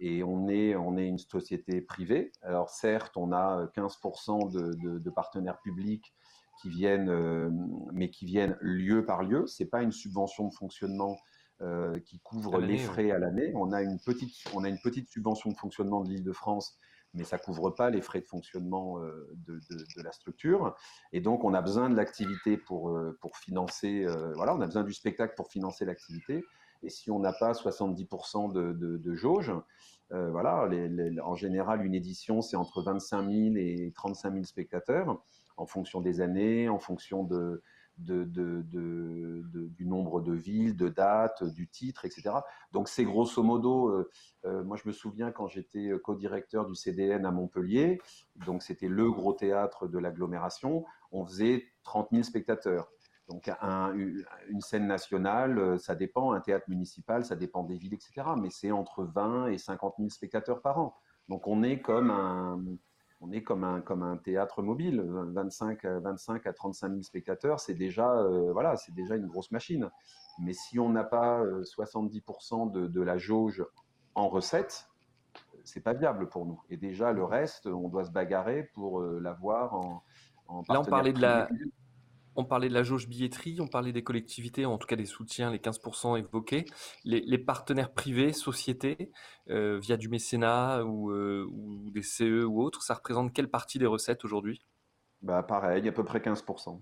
Et 0.00 0.22
on 0.22 0.48
est, 0.48 0.74
on 0.76 0.96
est 0.96 1.06
une 1.06 1.18
société 1.18 1.80
privée. 1.80 2.32
Alors 2.42 2.70
certes, 2.70 3.16
on 3.16 3.32
a 3.32 3.66
15% 3.76 4.50
de, 4.50 4.72
de, 4.74 4.98
de, 4.98 5.10
partenaires 5.10 5.60
publics 5.60 6.14
qui 6.60 6.68
viennent, 6.68 7.08
euh, 7.08 7.50
mais 7.92 8.10
qui 8.10 8.26
viennent 8.26 8.56
lieu 8.60 9.04
par 9.04 9.22
lieu. 9.22 9.46
C'est 9.46 9.66
pas 9.66 9.82
une 9.82 9.92
subvention 9.92 10.48
de 10.48 10.54
fonctionnement 10.54 11.18
euh, 11.60 11.98
qui 12.00 12.20
couvre 12.20 12.60
les 12.60 12.78
frais 12.78 13.10
à 13.10 13.18
l'année. 13.18 13.52
On 13.54 13.72
a 13.72 13.82
une 13.82 13.98
petite, 13.98 14.32
on 14.54 14.64
a 14.64 14.68
une 14.68 14.78
petite 14.78 15.08
subvention 15.08 15.50
de 15.50 15.56
fonctionnement 15.56 16.02
de 16.02 16.08
l'Île-de-France, 16.08 16.78
mais 17.14 17.24
ça 17.24 17.38
couvre 17.38 17.70
pas 17.70 17.90
les 17.90 18.00
frais 18.00 18.20
de 18.20 18.26
fonctionnement 18.26 19.00
euh, 19.00 19.28
de, 19.46 19.60
de, 19.70 20.02
la 20.02 20.12
structure. 20.12 20.76
Et 21.12 21.20
donc, 21.20 21.44
on 21.44 21.54
a 21.54 21.62
besoin 21.62 21.90
de 21.90 21.96
l'activité 21.96 22.56
pour 22.56 22.98
pour 23.20 23.36
financer. 23.36 24.06
voilà, 24.34 24.54
on 24.54 24.60
a 24.60 24.66
besoin 24.66 24.84
du 24.84 24.92
spectacle 24.92 25.34
pour 25.36 25.48
financer 25.48 25.84
l'activité. 25.84 26.44
Et 26.84 26.90
si 26.90 27.10
on 27.10 27.18
n'a 27.18 27.32
pas 27.32 27.52
70% 27.52 28.52
de, 28.52 28.72
de, 28.72 29.14
jauge, 29.14 29.52
voilà, 30.10 30.68
en 31.24 31.34
général, 31.34 31.84
une 31.84 31.94
édition, 31.94 32.40
c'est 32.40 32.56
entre 32.56 32.82
25 32.82 33.28
000 33.28 33.56
et 33.56 33.92
35 33.96 34.32
000 34.32 34.44
spectateurs 34.44 35.20
en 35.58 35.66
fonction 35.66 36.00
des 36.00 36.20
années, 36.20 36.68
en 36.68 36.78
fonction 36.78 37.24
du 37.24 37.60
nombre 39.86 40.20
de 40.20 40.32
villes, 40.32 40.76
de 40.76 40.88
dates, 40.88 41.44
du 41.44 41.68
titre, 41.68 42.04
etc. 42.04 42.30
Donc 42.72 42.88
c'est 42.88 43.04
grosso 43.04 43.42
modo, 43.42 43.88
euh, 43.88 44.08
euh, 44.44 44.62
moi 44.64 44.76
je 44.76 44.88
me 44.88 44.92
souviens 44.92 45.32
quand 45.32 45.48
j'étais 45.48 45.90
co-directeur 46.02 46.64
du 46.64 46.74
CDN 46.74 47.26
à 47.26 47.32
Montpellier, 47.32 48.00
donc 48.46 48.62
c'était 48.62 48.88
le 48.88 49.10
gros 49.10 49.32
théâtre 49.32 49.88
de 49.88 49.98
l'agglomération, 49.98 50.84
on 51.10 51.26
faisait 51.26 51.66
30 51.82 52.08
000 52.12 52.22
spectateurs. 52.22 52.88
Donc 53.28 53.50
une 54.48 54.60
scène 54.60 54.86
nationale, 54.86 55.78
ça 55.78 55.94
dépend, 55.94 56.32
un 56.32 56.40
théâtre 56.40 56.64
municipal, 56.68 57.26
ça 57.26 57.36
dépend 57.36 57.62
des 57.62 57.76
villes, 57.76 57.92
etc. 57.92 58.22
Mais 58.40 58.48
c'est 58.48 58.70
entre 58.70 59.04
20 59.04 59.48
et 59.48 59.58
50 59.58 59.96
000 59.98 60.08
spectateurs 60.08 60.62
par 60.62 60.78
an. 60.78 60.96
Donc 61.28 61.46
on 61.46 61.62
est 61.62 61.82
comme 61.82 62.10
un, 62.10 62.58
on 63.20 63.32
est 63.32 63.42
comme 63.42 63.64
un, 63.64 63.80
comme 63.80 64.02
un 64.02 64.16
théâtre 64.16 64.62
mobile, 64.62 65.02
25, 65.04 65.84
25 65.84 66.46
à 66.46 66.52
35 66.52 66.88
000 66.90 67.02
spectateurs, 67.02 67.60
c'est 67.60 67.74
déjà, 67.74 68.12
euh, 68.12 68.52
voilà, 68.52 68.76
c'est 68.76 68.94
déjà 68.94 69.16
une 69.16 69.26
grosse 69.26 69.50
machine. 69.50 69.90
Mais 70.40 70.52
si 70.52 70.78
on 70.78 70.88
n'a 70.88 71.04
pas 71.04 71.42
70% 71.42 72.76
euh, 72.76 72.88
de, 72.88 73.00
la 73.00 73.18
jauge 73.18 73.64
en 74.14 74.28
recettes, 74.28 74.88
c'est 75.64 75.80
pas 75.80 75.94
viable 75.94 76.28
pour 76.28 76.46
nous. 76.46 76.62
Et 76.70 76.76
déjà, 76.76 77.12
le 77.12 77.24
reste, 77.24 77.66
on 77.66 77.88
doit 77.88 78.04
se 78.04 78.10
bagarrer 78.10 78.70
pour 78.74 79.00
euh, 79.00 79.18
l'avoir 79.20 79.74
en, 79.74 80.02
en 80.46 80.62
Là, 80.68 80.80
on 80.80 80.84
parlait 80.84 81.12
de 81.12 81.20
la, 81.20 81.48
on 82.38 82.44
parlait 82.44 82.68
de 82.68 82.74
la 82.74 82.84
jauge 82.84 83.08
billetterie, 83.08 83.60
on 83.60 83.66
parlait 83.66 83.92
des 83.92 84.04
collectivités, 84.04 84.64
en 84.64 84.78
tout 84.78 84.86
cas 84.86 84.94
des 84.94 85.06
soutiens, 85.06 85.50
les 85.50 85.58
15% 85.58 86.16
évoqués. 86.18 86.66
Les, 87.04 87.38
partenaires 87.38 87.92
privés, 87.92 88.32
sociétés, 88.32 89.10
euh, 89.50 89.78
via 89.78 89.96
du 89.96 90.08
mécénat 90.08 90.84
ou, 90.84 91.12
ou, 91.12 91.90
des 91.90 92.02
CE 92.02 92.44
ou 92.44 92.62
autres, 92.62 92.82
ça 92.82 92.94
représente 92.94 93.32
quelle 93.32 93.50
partie 93.50 93.80
des 93.80 93.86
recettes 93.86 94.24
aujourd'hui? 94.24 94.60
Bah, 95.20 95.42
Pareil, 95.42 95.88
à 95.88 95.92
peu 95.92 96.04
près 96.04 96.20
15%. 96.20 96.80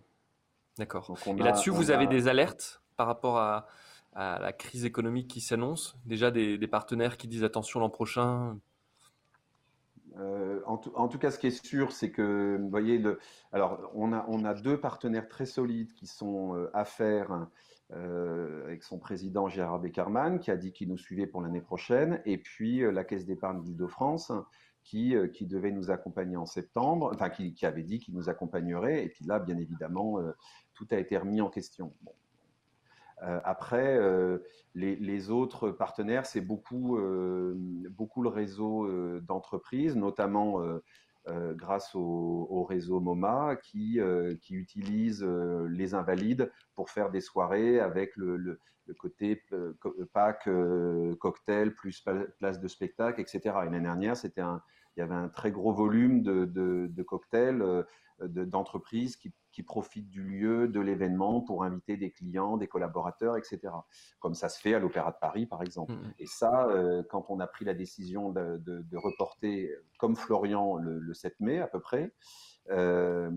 D'accord. 0.76 1.16
Et 1.26 1.42
là-dessus, 1.42 1.70
vous 1.70 1.90
avez 1.90 2.07
des 2.07 2.28
alertes 2.28 2.82
par 2.96 3.07
rapport 3.07 3.38
à, 3.38 3.66
la 4.14 4.52
crise 4.52 4.84
économique 4.84 5.28
qui 5.28 5.40
s'annonce? 5.40 5.96
Déjà 6.04 6.30
des, 6.30 6.59
des 6.59 6.68
partenaires 6.68 7.16
qui 7.16 7.28
disent 7.28 7.44
attention 7.44 7.80
l'an 7.80 7.90
prochain, 7.90 8.59
euh, 10.18 10.60
en, 10.64 10.78
tout, 11.08 11.18
cas, 11.18 11.30
ce 11.30 11.38
qui 11.38 11.48
est 11.48 11.66
sûr, 11.66 11.92
c'est 11.92 12.10
que, 12.10 12.56
vous 12.60 12.70
voyez, 12.70 12.98
le, 12.98 13.18
alors 13.52 13.90
on 13.94 14.12
a, 14.12 14.24
on 14.28 14.44
a 14.44 14.54
deux 14.54 14.80
partenaires 14.80 15.28
très 15.28 15.46
solides 15.46 15.92
qui 15.92 16.06
sont 16.06 16.54
euh, 16.54 16.70
Affaires, 16.74 17.48
euh, 17.92 18.64
avec 18.64 18.82
son 18.82 18.98
président 18.98 19.48
Gérard 19.48 19.78
Beckerman, 19.78 20.38
qui 20.38 20.50
a 20.50 20.56
dit 20.56 20.72
qu'il 20.72 20.88
nous 20.88 20.96
suivait 20.96 21.26
pour 21.26 21.42
l'année 21.42 21.60
prochaine, 21.60 22.22
et 22.24 22.38
puis 22.38 22.80
la 22.90 23.04
Caisse 23.04 23.26
d'épargne 23.26 23.62
d'Île-de-France, 23.62 24.32
qui, 24.82 25.14
qui 25.32 25.46
devait 25.46 25.72
nous 25.72 25.90
accompagner 25.90 26.36
en 26.36 26.46
septembre, 26.46 27.10
enfin, 27.12 27.28
qui, 27.28 27.54
avait 27.66 27.82
dit 27.82 27.98
qu'il 27.98 28.14
nous 28.14 28.28
accompagnerait, 28.28 29.04
et 29.04 29.08
puis 29.08 29.24
là, 29.24 29.38
bien 29.38 29.58
évidemment, 29.58 30.20
tout 30.74 30.86
a 30.92 30.96
été 30.96 31.18
remis 31.18 31.40
en 31.40 31.50
question. 31.50 31.92
Après, 33.18 33.96
euh, 33.96 34.38
les, 34.74 35.30
autres 35.30 35.70
partenaires, 35.70 36.26
c'est 36.26 36.42
beaucoup, 36.42 36.98
euh, 36.98 37.54
beaucoup 37.90 38.22
le 38.22 38.28
réseau 38.28 38.88
d'entreprises, 39.20 39.96
notamment 39.96 40.60
grâce 41.26 41.94
au, 41.94 42.64
réseau 42.68 43.00
MoMA 43.00 43.56
qui, 43.56 44.00
qui 44.42 44.54
utilise 44.54 45.24
les 45.24 45.94
invalides 45.94 46.52
pour 46.74 46.90
faire 46.90 47.10
des 47.10 47.20
soirées 47.20 47.80
avec 47.80 48.16
le, 48.16 48.60
côté 48.98 49.42
pack 50.12 50.48
cocktail 51.18 51.74
plus 51.74 52.04
place 52.38 52.60
de 52.60 52.68
spectacle, 52.68 53.20
etc. 53.20 53.40
L'année 53.64 53.80
dernière, 53.80 54.14
il 54.24 54.98
y 54.98 55.00
avait 55.00 55.14
un 55.14 55.28
très 55.28 55.50
gros 55.50 55.72
volume 55.72 56.22
de 56.22 57.02
cocktails 57.02 57.84
d'entreprises 58.20 59.16
qui 59.16 59.32
qui 59.57 59.62
profitent 59.62 60.11
du 60.11 60.22
lieu, 60.22 60.68
de 60.68 60.80
l'événement 60.80 61.40
pour 61.40 61.64
inviter 61.64 61.96
des 61.96 62.11
clients, 62.11 62.59
des 62.59 62.68
collaborateurs, 62.68 63.38
etc. 63.38 63.72
Comme 64.18 64.34
ça 64.34 64.50
se 64.50 64.61
fait 64.61 64.74
à 64.74 64.78
l'Opéra 64.78 65.12
de 65.12 65.16
Paris, 65.18 65.46
par 65.46 65.62
exemple. 65.62 65.92
Mmh, 65.92 66.09
mmh. 66.09 66.14
Et 66.18 66.26
ça, 66.26 66.66
euh, 66.66 67.02
quand 67.09 67.24
on 67.30 67.40
a 67.40 67.46
pris 67.46 67.64
la 67.64 67.72
décision 67.72 68.32
de, 68.32 68.84
reporter, 68.92 69.70
comme 69.98 70.14
Florian, 70.14 70.76
le, 70.76 71.14
7 71.14 71.40
mai 71.40 71.59
à 71.59 71.68
peu 71.68 71.80
près, 71.80 72.12
euh, 72.68 73.30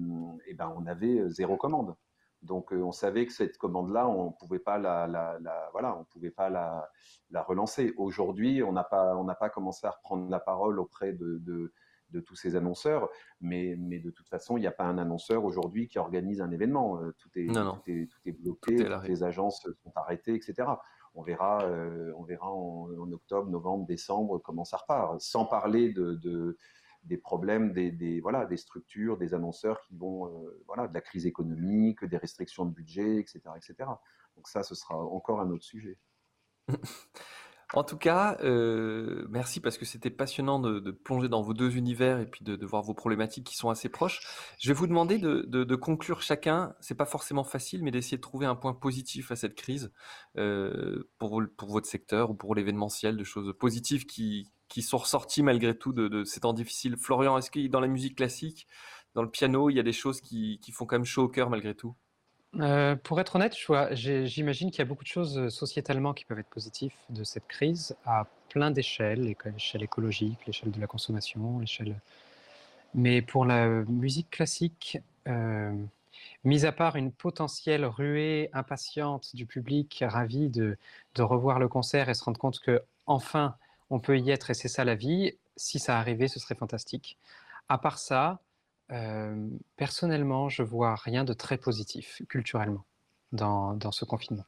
et 0.46 0.56
ben, 0.56 0.74
on 0.76 0.88
avait 0.88 1.30
zéro 1.30 1.56
commande. 1.56 1.96
Donc, 2.42 2.74
euh, 2.74 2.82
on 2.84 2.92
savait 2.92 3.26
que 3.26 3.32
cette 3.32 3.58
commande-là, 3.58 4.10
on 4.10 4.34
pouvait 4.34 4.60
pas 4.60 4.78
la, 4.78 5.40
voilà, 5.72 5.98
on 5.98 6.04
pouvait 6.04 6.32
pas 6.32 6.50
la, 6.50 6.92
relancer. 7.44 7.94
Aujourd'hui, 7.96 8.62
on 8.62 8.74
n'a 8.74 8.84
pas, 8.84 9.16
on 9.16 9.24
n'a 9.24 9.36
pas 9.36 9.50
commencé 9.50 9.88
à 9.88 9.92
reprendre 9.92 10.30
la 10.30 10.42
parole 10.42 10.82
auprès 10.82 11.14
de 11.14 11.38
de 11.46 11.72
tous 12.20 12.36
ces 12.36 12.56
annonceurs, 12.56 13.10
mais, 13.42 13.76
mais 13.78 14.00
de 14.00 14.10
toute 14.10 14.28
façon, 14.28 14.58
il 14.58 14.62
n'y 14.62 14.68
a 14.68 14.72
pas 14.72 14.86
un 14.86 14.98
annonceur 14.98 15.46
aujourd'hui 15.46 15.88
qui 15.88 16.00
organise 16.00 16.42
un 16.42 16.52
événement. 16.52 17.02
Euh, 17.02 17.14
tout 17.18 17.30
est, 17.36 17.48
tout 17.48 17.82
est, 17.88 18.08
tout 18.10 18.20
est 18.26 18.32
bloqué, 18.32 18.76
toutes 18.76 19.08
les 19.08 19.24
agences 19.24 19.68
sont 19.84 19.92
arrêtées, 19.96 20.34
etc. 20.34 20.68
On 21.16 21.22
verra, 21.22 21.64
euh, 21.64 22.12
on 22.18 22.24
verra 22.24 22.52
en, 22.52 23.12
octobre, 23.12 23.50
novembre, 23.50 23.86
décembre 23.86 24.40
comment 24.40 24.66
ça 24.66 24.78
repart. 24.78 25.20
Sans 25.22 25.46
parler 25.46 25.94
de, 25.94 26.58
des 27.04 27.18
problèmes 27.18 27.72
des, 27.74 27.92
des, 27.92 28.20
voilà, 28.22 28.46
des 28.46 28.58
structures, 28.58 29.18
des 29.18 29.34
annonceurs 29.34 29.82
qui 29.82 29.96
vont, 29.96 30.28
euh, 30.28 30.64
voilà, 30.68 30.88
de 30.88 30.94
la 30.94 31.02
crise 31.02 31.26
économique, 31.26 32.04
des 32.06 32.18
restrictions 32.18 32.66
de 32.66 32.72
budget, 32.72 33.18
etc., 33.18 33.42
etc. 33.56 33.90
Donc 34.36 34.48
ça, 34.48 34.64
ce 34.64 34.76
sera 34.76 34.98
encore 34.98 35.42
un 35.42 35.50
autre 35.50 35.66
sujet. 35.66 35.98
En 37.76 37.84
tout 37.84 37.98
cas, 37.98 38.36
euh, 38.42 39.28
merci 39.30 39.60
parce 39.60 39.78
que 39.78 39.86
c'était 39.86 40.10
passionnant 40.10 40.60
de, 40.60 40.90
plonger 40.90 41.30
dans 41.30 41.44
vos 41.44 41.54
deux 41.54 41.78
univers 41.78 42.20
et 42.20 42.26
puis 42.26 42.44
de, 42.44 42.66
voir 42.66 42.82
vos 42.82 42.96
problématiques 42.96 43.46
qui 43.46 43.56
sont 43.56 43.70
assez 43.70 43.90
proches. 43.90 44.22
Je 44.60 44.70
vais 44.70 44.74
vous 44.74 44.88
demander 44.88 45.20
de, 45.20 45.76
conclure 45.76 46.24
chacun. 46.24 46.74
C'est 46.80 46.96
pas 46.96 47.06
forcément 47.06 47.44
facile, 47.44 47.84
mais 47.84 47.92
d'essayer 47.92 48.18
de 48.18 48.22
trouver 48.22 48.48
un 48.48 48.56
point 48.56 48.74
positif 48.74 49.32
à 49.32 49.36
cette 49.36 49.54
crise 49.54 49.92
euh, 50.38 51.08
pour, 51.20 51.44
pour 51.58 51.70
votre 51.70 51.88
secteur 51.88 52.32
ou 52.32 52.34
pour 52.34 52.56
l'événementiel, 52.56 53.18
de 53.18 53.24
choses 53.24 53.54
positives 53.60 54.08
qui, 54.08 54.50
qui 54.68 54.82
sont 54.82 54.98
ressorties 54.98 55.44
malgré 55.44 55.78
tout 55.78 55.94
de, 55.94 56.24
ces 56.24 56.40
temps 56.40 56.54
difficiles. 56.54 56.98
Florian, 56.98 57.38
est-ce 57.38 57.52
que 57.52 57.68
dans 57.68 57.82
la 57.82 57.88
musique 57.88 58.16
classique, 58.18 58.68
dans 59.14 59.22
le 59.22 59.30
piano, 59.30 59.70
il 59.70 59.76
y 59.76 59.80
a 59.80 59.84
des 59.84 59.94
choses 59.94 60.22
qui, 60.22 60.60
qui 60.60 60.72
font 60.72 60.88
quand 60.88 60.96
même 60.96 61.06
chaud 61.06 61.24
au 61.24 61.30
cœur 61.30 61.52
malgré 61.52 61.76
tout? 61.76 61.96
Euh, 62.56 62.96
pour 62.96 63.20
être 63.20 63.36
honnête, 63.36 63.56
j'imagine 63.94 64.72
qu'il 64.72 64.80
y 64.80 64.82
a 64.82 64.86
beaucoup 64.86 65.04
de 65.04 65.10
choses 65.10 65.38
euh, 65.38 65.50
sociétalement 65.50 66.14
qui 66.14 66.26
peuvent 66.26 66.40
être 66.40 66.50
positives 66.50 66.94
de 67.10 67.24
cette 67.24 67.48
crise 67.48 67.96
à 68.06 68.26
plein 68.50 68.72
d'échelles, 68.72 69.36
l'échelle 69.46 69.84
écologique, 69.84 70.40
l'échelle 70.48 70.72
de 70.72 70.82
la 70.82 70.88
consommation, 70.88 71.60
l'échelle. 71.60 71.96
Mais 72.96 73.22
pour 73.22 73.46
la 73.46 73.68
musique 73.68 74.32
classique, 74.32 74.98
euh, 75.28 75.72
mis 76.44 76.66
à 76.66 76.72
part 76.72 76.96
une 76.96 77.12
potentielle 77.12 77.86
ruée 77.86 78.50
impatiente 78.54 79.36
du 79.36 79.46
public 79.46 80.04
ravi 80.08 80.50
de, 80.50 80.76
de, 81.14 81.22
revoir 81.22 81.60
le 81.60 81.68
concert 81.68 82.10
et 82.10 82.16
se 82.16 82.24
rendre 82.24 82.40
compte 82.40 82.60
que 82.60 82.82
enfin 83.06 83.56
on 83.92 84.00
peut 84.00 84.18
y 84.18 84.32
être 84.32 84.50
et 84.50 84.54
c'est 84.56 84.68
ça 84.68 84.84
la 84.84 84.96
vie, 84.96 85.34
si 85.56 85.78
ça 85.78 86.00
arrivait, 86.00 86.28
ce 86.28 86.40
serait 86.40 86.56
fantastique. 86.56 87.18
À 87.70 87.78
part 87.78 88.00
ça, 88.00 88.40
personnellement, 89.76 90.50
je 90.50 90.64
vois 90.64 90.96
rien 90.96 91.24
de 91.24 91.34
très 91.34 91.58
positif 91.58 92.22
culturellement 92.28 92.86
dans, 93.32 93.74
dans 93.74 93.92
ce 93.92 94.06
confinement. 94.06 94.46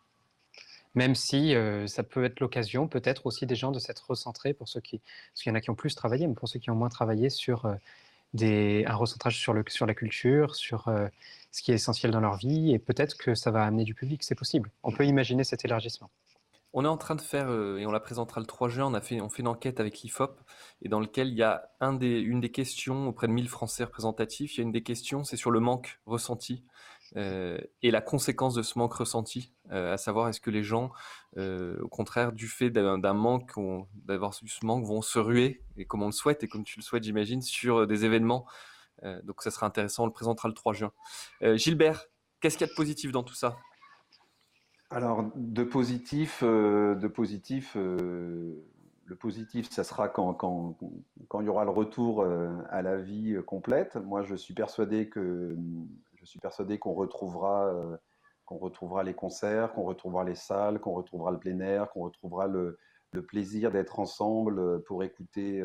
Même 0.96 1.16
si 1.16 1.54
ça 1.88 2.04
peut 2.04 2.26
être 2.26 2.40
l'occasion, 2.40 2.88
peut-être 2.88 3.26
aussi 3.26 3.46
des 3.46 3.56
gens 3.56 3.72
de 3.72 3.80
s'être 3.80 4.10
recentrés 4.10 4.54
pour 4.54 4.68
ceux 4.68 4.82
qui, 4.82 5.00
parce 5.00 5.44
qu'il 5.44 5.50
y 5.50 5.54
en 5.54 5.56
a 5.56 5.62
qui 5.62 5.70
ont 5.70 5.76
plus 5.76 5.96
travaillé, 5.96 6.28
mais 6.28 6.34
pour 6.34 6.50
ceux 6.50 6.60
qui 6.60 6.70
ont 6.70 6.76
moins 6.76 6.90
travaillé 6.90 7.30
sur 7.30 7.74
des, 8.34 8.84
un 8.88 8.96
recentrage 8.96 9.40
sur, 9.40 9.54
le, 9.54 9.64
sur 9.68 9.86
la 9.86 9.94
culture, 9.94 10.56
sur 10.56 10.92
ce 11.52 11.62
qui 11.62 11.72
est 11.72 11.76
essentiel 11.76 12.12
dans 12.12 12.20
leur 12.20 12.36
vie, 12.36 12.74
et 12.74 12.80
peut-être 12.80 13.18
que 13.18 13.36
ça 13.36 13.52
va 13.52 13.64
amener 13.64 13.84
du 13.84 13.94
public, 13.94 14.24
c'est 14.24 14.36
possible. 14.36 14.70
On 14.84 14.92
peut 14.92 15.06
imaginer 15.06 15.44
cet 15.44 15.64
élargissement. 15.66 16.10
On 16.74 16.86
est 16.86 16.88
en 16.88 16.98
train 16.98 17.16
de 17.16 17.22
faire, 17.22 17.50
euh, 17.50 17.78
et 17.78 17.86
on 17.86 17.92
la 17.92 18.00
présentera 18.00 18.40
le 18.40 18.46
3 18.46 18.70
juin, 18.70 18.86
on 18.86 18.94
a 18.94 19.02
fait, 19.02 19.20
on 19.20 19.28
fait 19.28 19.42
une 19.42 19.50
enquête 19.50 19.82
avec 19.82 20.00
l'IFOP, 20.00 20.40
et 20.82 20.88
dans 20.88 21.02
lequel 21.02 21.28
il 21.28 21.36
y 21.36 21.44
a 21.44 21.70
une 21.82 22.40
des 22.40 22.52
questions 22.52 23.10
auprès 23.10 23.28
de 23.28 23.34
1000 23.34 23.50
Français 23.50 23.84
représentatifs, 23.84 24.56
il 24.56 24.58
y 24.60 24.62
a 24.62 24.64
une 24.64 24.72
des 24.72 24.84
questions, 24.84 25.26
c'est 25.26 25.36
sur 25.36 25.52
le 25.52 25.60
manque 25.60 26.00
ressenti 26.06 26.64
euh, 27.18 27.58
et 27.82 27.92
la 27.92 28.00
conséquence 28.00 28.54
de 28.54 28.62
ce 28.62 28.80
manque 28.80 28.94
ressenti, 28.94 29.52
euh, 29.72 29.94
à 29.94 29.98
savoir 29.98 30.30
est-ce 30.30 30.40
que 30.40 30.50
les 30.50 30.64
gens, 30.64 30.92
au 31.36 31.88
contraire, 31.90 32.32
du 32.32 32.48
fait 32.48 32.70
d'un 32.70 33.14
manque, 33.14 33.52
d'avoir 34.06 34.34
eu 34.42 34.48
ce 34.48 34.66
manque, 34.66 34.86
vont 34.86 35.02
se 35.02 35.20
ruer, 35.20 35.62
et 35.76 35.84
comme 35.84 36.04
on 36.04 36.08
le 36.08 36.14
souhaite, 36.14 36.44
et 36.44 36.48
comme 36.48 36.64
tu 36.64 36.80
le 36.80 36.84
souhaites, 36.84 37.04
j'imagine, 37.04 37.42
sur 37.42 37.86
des 37.86 38.06
événements. 38.06 38.46
donc 39.24 39.42
ça 39.42 39.52
sera 39.52 39.66
intéressant, 39.66 40.04
on 40.04 40.08
le 40.08 40.14
présentera 40.14 40.48
le 40.48 40.54
3 40.54 40.74
juin. 40.74 40.94
Gilbert, 41.56 42.06
qu'est-ce 42.40 42.58
qu'il 42.58 42.66
y 42.66 42.70
a 42.70 42.72
de 42.72 42.78
positif 42.78 43.12
dans 43.12 43.24
tout 43.24 43.36
ça? 43.36 43.58
Alors, 44.92 45.32
de 45.36 45.64
positif, 45.64 46.44
euh, 46.44 46.96
de 46.96 47.08
positif 47.08 47.78
euh, 47.78 48.62
le 49.06 49.16
positif, 49.16 49.70
ça 49.70 49.86
sera 49.86 50.10
quand, 50.10 50.34
quand, 50.34 50.78
quand, 51.30 51.40
il 51.40 51.46
y 51.46 51.50
aura 51.50 51.64
le 51.64 51.72
retour 51.72 52.22
euh, 52.22 52.50
à 52.70 52.82
la 52.82 52.98
vie 52.98 53.38
complète. 53.46 53.96
Moi, 53.96 54.22
je 54.24 54.36
suis 54.36 54.54
persuadé 54.54 55.08
que 55.08 55.56
je 56.16 56.26
suis 56.26 56.40
persuadé 56.40 56.78
qu'on 56.78 56.94
retrouvera, 56.94 57.74
qu'on 58.46 58.58
retrouvera 58.58 59.04
les 59.04 59.14
concerts, 59.14 59.74
qu'on 59.74 59.84
retrouvera 59.84 60.26
les 60.26 60.36
salles, 60.36 60.80
qu'on 60.80 60.94
retrouvera 60.94 61.32
le 61.32 61.40
plein 61.40 61.60
air, 61.62 61.90
qu'on 61.92 62.04
retrouvera 62.04 62.48
le, 62.48 62.78
le 63.12 63.26
plaisir 63.26 63.72
d'être 63.72 64.00
ensemble 64.00 64.84
pour 64.84 65.04
écouter, 65.04 65.64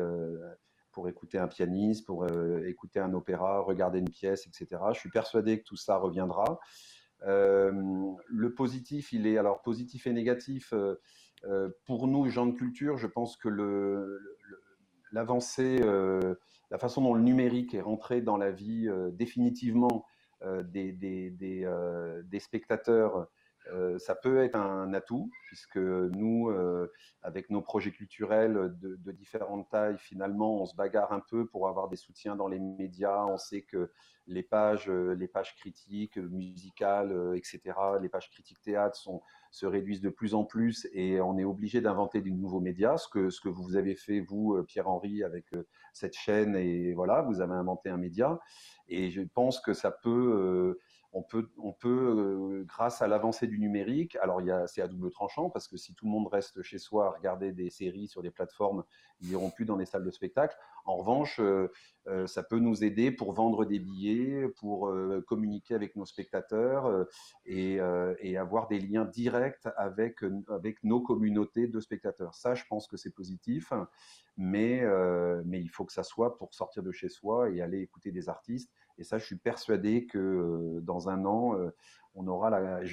pour 0.91 1.07
écouter 1.07 1.37
un 1.37 1.47
pianiste, 1.47 2.07
pour 2.07 2.25
écouter 2.65 2.99
un 2.99 3.13
opéra, 3.13 3.59
regarder 3.59 3.99
une 3.99 4.09
pièce, 4.09 4.47
etc. 4.47 4.81
Je 4.93 4.99
suis 4.99 5.11
persuadé 5.11 5.59
que 5.59 5.63
tout 5.63 5.77
ça 5.77 5.97
reviendra. 5.97 6.59
Le 7.25 8.53
positif, 8.55 9.13
il 9.13 9.27
est 9.27 9.37
alors 9.37 9.61
positif 9.61 10.07
et 10.07 10.13
négatif. 10.13 10.73
pour 11.85 12.07
nous, 12.07 12.29
gens 12.29 12.45
de 12.45 12.53
culture, 12.53 12.97
je 12.97 13.07
pense 13.07 13.37
que 13.37 13.49
l'avancée, 15.11 15.79
la 16.71 16.77
façon 16.77 17.01
dont 17.01 17.13
le 17.13 17.21
numérique 17.21 17.73
est 17.73 17.81
rentré 17.81 18.21
dans 18.21 18.37
la 18.37 18.51
vie 18.51 18.89
définitivement 19.13 20.05
des, 20.63 21.67
spectateurs 22.39 23.27
euh, 23.71 23.97
ça 23.99 24.15
peut 24.15 24.43
être 24.43 24.55
un 24.55 24.93
atout, 24.93 25.29
puisque 25.45 25.77
nous, 25.77 26.49
euh, 26.49 26.91
avec 27.21 27.49
nos 27.49 27.61
projets 27.61 27.91
culturels 27.91 28.75
de, 28.79 29.11
différentes 29.11 29.69
tailles, 29.69 29.97
finalement, 29.97 30.61
on 30.61 30.65
se 30.65 30.75
bagarre 30.75 31.11
un 31.13 31.19
peu 31.19 31.47
pour 31.47 31.67
avoir 31.67 31.89
des 31.89 31.95
soutiens 31.95 32.35
dans 32.35 32.47
les 32.47 32.59
médias. 32.59 33.25
On 33.25 33.37
sait 33.37 33.63
que 33.63 33.91
les 34.27 34.43
pages, 34.43 34.89
euh, 34.89 35.15
les 35.15 35.27
pages 35.27 35.55
critiques, 35.55 36.17
musicales, 36.17 37.33
etc., 37.35 37.61
les 38.01 38.09
pages 38.09 38.29
critiques 38.29 38.61
théâtre 38.61 38.97
se 39.51 39.65
réduisent 39.65 40.01
de 40.01 40.09
plus 40.09 40.33
en 40.33 40.43
plus 40.43 40.87
et 40.91 41.21
on 41.21 41.37
est 41.37 41.45
obligé 41.45 41.79
d'inventer 41.79 42.21
des 42.21 42.31
nouveaux 42.31 42.59
médias, 42.59 42.97
ce 42.97 43.07
que 43.09 43.49
vous 43.49 43.75
avez 43.75 43.95
fait, 43.95 44.19
vous, 44.19 44.61
Pierre-Henri, 44.67 45.23
avec 45.23 45.45
cette 45.93 46.13
chaîne. 46.13 46.55
Et 46.55 46.93
voilà, 46.93 47.21
vous 47.21 47.41
avez 47.41 47.53
inventé 47.53 47.89
un 47.89 47.97
média. 47.97 48.39
Et 48.89 49.09
je 49.09 49.21
pense 49.21 49.59
que 49.59 49.73
ça 49.73 49.91
peut 49.91 50.77
on 51.13 51.23
peut, 51.23 51.49
on 51.57 51.73
peut 51.73 51.89
euh, 51.89 52.63
grâce 52.65 53.01
à 53.01 53.07
l'avancée 53.07 53.47
du 53.47 53.59
numérique, 53.59 54.17
alors 54.17 54.41
c'est 54.67 54.81
à 54.81 54.87
double 54.87 55.09
tranchant 55.11 55.49
parce 55.49 55.67
que 55.67 55.77
si 55.77 55.93
tout 55.93 56.05
le 56.05 56.11
monde 56.11 56.27
reste 56.27 56.61
chez 56.61 56.79
soi 56.79 57.07
à 57.07 57.09
regarder 57.17 57.51
des 57.51 57.69
séries 57.69 58.07
sur 58.07 58.21
des 58.21 58.31
plateformes, 58.31 58.83
ils 59.21 59.29
n'iront 59.29 59.49
plus 59.49 59.65
dans 59.65 59.77
les 59.77 59.85
salles 59.85 60.03
de 60.03 60.11
spectacle. 60.11 60.57
En 60.85 60.97
revanche, 60.97 61.39
euh, 61.39 61.71
ça 62.25 62.43
peut 62.43 62.59
nous 62.59 62.83
aider 62.83 63.11
pour 63.11 63.33
vendre 63.33 63.65
des 63.65 63.79
billets, 63.79 64.47
pour 64.57 64.93
communiquer 65.27 65.75
avec 65.75 65.95
nos 65.95 66.05
spectateurs 66.05 67.07
et, 67.45 67.79
avoir 68.37 68.67
des 68.67 68.79
liens 68.79 69.05
directs 69.05 69.67
avec, 69.75 70.19
avec 70.47 70.83
nos 70.83 71.01
communautés 71.01 71.67
de 71.67 71.79
spectateurs. 71.79 72.35
Ça, 72.35 72.55
je 72.55 72.63
pense 72.69 72.87
que 72.87 72.97
c'est 72.97 73.13
positif, 73.13 73.73
mais, 74.37 74.83
mais 75.45 75.59
il 75.59 75.69
faut 75.69 75.85
que 75.85 75.93
ça 75.93 76.03
soit 76.03 76.37
pour 76.37 76.53
sortir 76.53 76.83
de 76.83 76.91
chez 76.91 77.09
soi 77.09 77.49
et 77.49 77.61
aller 77.61 77.81
écouter 77.81 78.11
des 78.11 78.29
artistes 78.29 78.71
et 78.97 79.03
ça, 79.03 79.17
je 79.17 79.25
suis 79.25 79.35
persuadé 79.35 80.05
que 80.05 80.17
euh, 80.17 80.81
dans 80.81 81.09
un 81.09 81.25
an, 81.25 81.55
euh, 81.55 81.73
on 82.15 82.27
aura 82.27 82.49
la. 82.49 82.83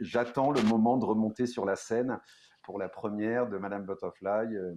J'attends 0.00 0.50
le 0.50 0.62
moment 0.62 0.96
de 0.96 1.04
remonter 1.04 1.46
sur 1.46 1.64
la 1.64 1.76
scène 1.76 2.18
pour 2.62 2.78
la 2.78 2.88
première 2.88 3.48
de 3.48 3.58
Madame 3.58 3.84
Butterfly 3.84 4.56
euh, 4.56 4.74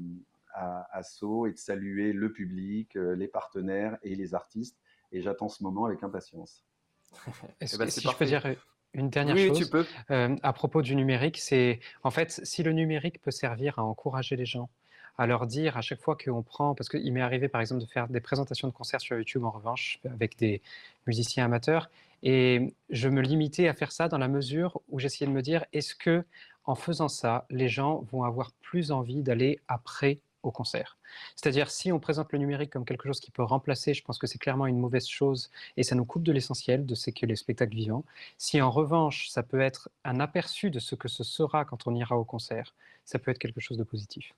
à, 0.56 0.88
à 0.92 1.04
Sceaux 1.04 1.46
et 1.46 1.52
de 1.52 1.58
saluer 1.58 2.14
le 2.14 2.32
public, 2.32 2.96
les 2.96 3.28
partenaires 3.28 3.98
et 4.04 4.16
les 4.16 4.34
artistes. 4.34 4.78
Et 5.12 5.22
j'attends 5.22 5.50
ce 5.50 5.64
moment 5.64 5.86
avec 5.86 6.04
impatience. 6.04 6.66
Est-ce 7.60 7.76
eh 7.76 7.78
ben, 7.78 7.86
que, 7.86 7.92
si 7.92 8.02
je 8.02 8.16
peux 8.16 8.26
dire 8.26 8.56
une 8.94 9.10
dernière 9.10 9.38
chose 9.38 9.58
tu 9.58 9.68
peux. 9.68 9.86
à 10.10 10.54
propos 10.54 10.82
du 10.82 10.96
numérique, 10.96 11.38
c'est 11.38 11.80
en 12.04 12.12
fait 12.12 12.40
si 12.44 12.64
le 12.64 12.72
numérique 12.72 13.22
peut 13.22 13.32
servir 13.32 13.78
à 13.78 13.84
encourager 13.84 14.36
les 14.36 14.46
gens 14.46 14.70
à 15.18 15.28
leur 15.28 15.48
dire 15.48 15.78
à 15.78 15.82
chaque 15.82 16.02
fois 16.02 16.18
qu'on 16.18 16.44
prend, 16.44 16.76
parce 16.76 16.90
qu'il 16.90 17.12
m'est 17.14 17.22
arrivé 17.22 17.48
par 17.48 17.62
exemple 17.62 17.82
de 17.82 17.88
faire 17.88 18.08
des 18.08 18.20
présentations 18.20 18.68
de 18.68 18.74
concerts 18.74 19.02
sur 19.02 19.18
YouTube 19.18 19.44
en 19.44 19.52
revanche 19.52 20.00
avec 20.06 20.38
des 20.38 20.62
musiciens 21.08 21.46
amateurs, 21.46 21.90
et 22.24 22.74
je 22.90 23.08
me 23.08 23.22
limitais 23.22 23.68
à 23.68 23.74
faire 23.74 23.92
ça 23.92 24.08
dans 24.08 24.18
la 24.18 24.28
mesure 24.28 24.82
où 24.90 25.00
j'essayais 25.00 25.28
de 25.28 25.36
me 25.36 25.42
dire 25.42 25.66
est-ce 25.74 25.96
que 25.96 26.24
en 26.66 26.76
faisant 26.76 27.10
ça, 27.10 27.46
les 27.52 27.70
gens 27.70 28.04
vont 28.12 28.24
avoir 28.24 28.52
plus 28.62 28.92
envie 28.92 29.22
d'aller 29.22 29.60
après 29.68 30.20
au 30.46 30.52
concert. 30.52 30.98
C'est-à-dire, 31.36 31.70
si 31.70 31.92
on 31.92 32.00
présente 32.00 32.32
le 32.32 32.40
numérique 32.40 32.72
comme 32.72 32.86
quelque 32.86 33.08
chose 33.08 33.20
qui 33.20 33.32
peut 33.32 33.44
remplacer, 33.44 33.94
je 33.94 34.04
pense 34.04 34.18
que 34.18 34.28
c'est 34.28 34.38
clairement 34.38 34.68
une 34.68 34.80
mauvaise 34.80 35.08
chose 35.08 35.50
et 35.78 35.84
ça 35.84 35.96
nous 35.96 36.06
coupe 36.06 36.24
de 36.24 36.32
l'essentiel 36.32 36.86
de 36.86 36.96
ce 36.96 37.10
qu'est 37.10 37.28
les 37.28 37.36
spectacles 37.36 37.76
vivants. 37.76 38.06
Si 38.38 38.62
en 38.62 38.72
revanche, 38.72 39.30
ça 39.30 39.44
peut 39.44 39.62
être 39.62 39.90
un 40.04 40.20
aperçu 40.20 40.70
de 40.70 40.80
ce 40.80 40.96
que 40.96 41.08
ce 41.08 41.24
sera 41.24 41.66
quand 41.66 41.88
on 41.88 41.96
ira 41.96 42.18
au 42.18 42.24
concert, 42.24 42.74
ça 43.04 43.20
peut 43.20 43.32
être 43.32 43.40
quelque 43.40 43.60
chose 43.60 43.78
de 43.78 43.84
positif. 43.84 44.34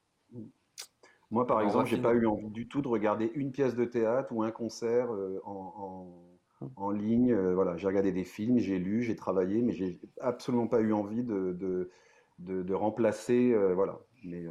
Moi, 1.29 1.45
par 1.45 1.61
exemple, 1.61 1.87
j'ai 1.87 1.97
pas 1.97 2.13
eu 2.13 2.25
envie 2.25 2.49
du 2.49 2.67
tout 2.67 2.81
de 2.81 2.87
regarder 2.87 3.31
une 3.35 3.51
pièce 3.51 3.75
de 3.75 3.83
théâtre 3.83 4.31
ou 4.31 4.43
un 4.43 4.51
concert 4.51 5.11
euh, 5.11 5.41
en, 5.43 6.07
en, 6.77 6.91
ligne. 6.91 7.33
Euh, 7.33 7.53
voilà, 7.53 7.75
j'ai 7.75 7.87
regardé 7.87 8.13
des 8.13 8.23
films, 8.23 8.59
j'ai 8.59 8.79
lu, 8.79 9.03
j'ai 9.03 9.15
travaillé, 9.15 9.61
mais 9.61 9.73
j'ai 9.73 9.99
absolument 10.21 10.67
pas 10.67 10.79
eu 10.79 10.93
envie 10.93 11.23
de, 11.23 11.51
de, 11.51 12.63
de, 12.63 12.73
remplacer. 12.73 13.51
Euh, 13.51 13.73
voilà. 13.73 13.99
Mais, 14.23 14.45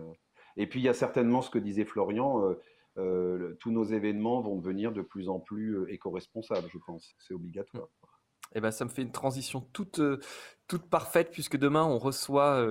et 0.56 0.66
puis, 0.66 0.80
il 0.80 0.84
y 0.84 0.88
a 0.88 0.94
certainement 0.94 1.42
ce 1.42 1.50
que 1.50 1.58
disait 1.58 1.84
Florian. 1.84 2.54
tous 2.94 3.70
nos 3.70 3.84
événements 3.84 4.40
vont 4.40 4.56
devenir 4.56 4.92
de 4.92 5.02
plus 5.02 5.28
en 5.28 5.38
plus 5.38 5.86
éco-responsables, 5.88 6.68
je 6.72 6.78
pense. 6.78 7.14
C'est 7.18 7.34
obligatoire. 7.34 7.88
Eh 8.54 8.60
ben, 8.60 8.70
ça 8.70 8.84
me 8.84 8.90
fait 8.90 9.02
une 9.02 9.12
transition 9.12 9.60
toute, 9.60 10.00
toute 10.68 10.88
parfaite 10.88 11.30
puisque 11.32 11.56
demain 11.56 11.84
on 11.84 11.98
reçoit 11.98 12.64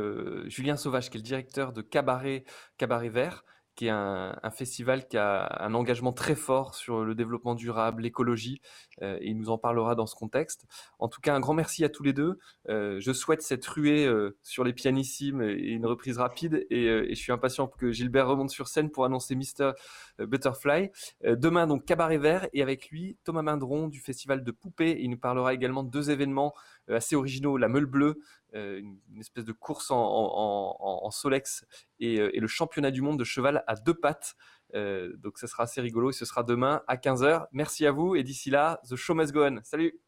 Julien 0.47 0.77
Sauvage 0.77 1.09
qui 1.09 1.17
est 1.17 1.19
le 1.19 1.25
directeur 1.25 1.73
de 1.73 1.81
Cabaret, 1.81 2.45
Cabaret 2.77 3.09
Vert 3.09 3.43
qui 3.75 3.87
est 3.87 3.89
un, 3.89 4.35
festival 4.51 5.07
qui 5.07 5.17
a 5.17 5.57
un 5.59 5.73
engagement 5.73 6.13
très 6.13 6.35
fort 6.35 6.75
sur 6.75 7.03
le 7.03 7.13
développement 7.13 7.55
durable, 7.55 8.03
l'écologie, 8.03 8.61
euh, 9.01 9.17
et 9.19 9.29
il 9.29 9.37
nous 9.37 9.49
en 9.49 9.57
parlera 9.57 9.95
dans 9.95 10.05
ce 10.05 10.15
contexte. 10.15 10.65
En 10.99 11.09
tout 11.09 11.19
cas, 11.19 11.35
un 11.35 11.39
grand 11.39 11.53
merci 11.53 11.83
à 11.83 11.89
tous 11.89 12.03
les 12.03 12.13
deux. 12.13 12.39
Euh, 12.69 12.99
je 12.99 13.11
souhaite 13.11 13.41
cette 13.41 13.65
ruée 13.65 14.05
euh, 14.05 14.37
sur 14.43 14.63
les 14.63 14.73
pianissimes 14.73 15.41
et 15.41 15.71
une 15.71 15.85
reprise 15.85 16.17
rapide, 16.17 16.65
et, 16.69 16.85
et, 16.85 17.15
je 17.15 17.19
suis 17.19 17.31
impatient 17.31 17.67
que 17.67 17.91
Gilbert 17.91 18.27
remonte 18.27 18.49
sur 18.49 18.67
scène 18.67 18.89
pour 18.89 19.05
annoncer 19.05 19.35
Mister 19.35 19.71
Butterfly. 20.19 20.89
demain, 21.23 21.67
donc, 21.67 21.85
Cabaret 21.85 22.17
Vert, 22.17 22.47
et 22.53 22.61
avec 22.61 22.89
lui, 22.89 23.17
Thomas 23.25 23.41
Mindron 23.41 23.89
du 23.89 23.99
Festival 23.99 24.43
de 24.43 24.51
Poupées. 24.51 24.97
Il 25.01 25.09
nous 25.09 25.17
parlera 25.17 25.53
également 25.53 25.83
de 25.83 25.89
deux 25.89 26.09
événements 26.11 26.53
assez 26.89 27.15
originaux, 27.15 27.57
la 27.57 27.67
Meule 27.67 27.85
Bleue, 27.85 28.19
une, 28.53 28.99
espèce 29.19 29.43
de 29.43 29.51
course 29.51 29.91
en, 29.91 29.97
en, 29.97 30.77
en, 30.79 31.05
en 31.05 31.11
Solex, 31.11 31.65
et, 31.99 32.15
et, 32.15 32.39
le 32.39 32.47
championnat 32.47 32.91
du 32.91 33.01
monde 33.01 33.19
de 33.19 33.23
cheval 33.23 33.63
à 33.67 33.75
deux 33.75 33.93
pattes. 33.93 34.35
Euh, 34.73 35.15
donc 35.17 35.37
ce 35.37 35.47
sera 35.47 35.63
assez 35.63 35.79
rigolo 35.79 36.09
et 36.09 36.13
ce 36.13 36.25
sera 36.25 36.43
demain 36.43 36.81
à 36.87 36.97
15h. 36.97 37.47
Merci 37.51 37.85
à 37.85 37.91
vous 37.91 38.15
et 38.15 38.23
d'ici 38.23 38.49
là, 38.49 38.81
The 38.89 38.95
Show 38.95 39.13
Must 39.13 39.33
Go 39.33 39.45
On. 39.45 39.59
Salut 39.63 39.99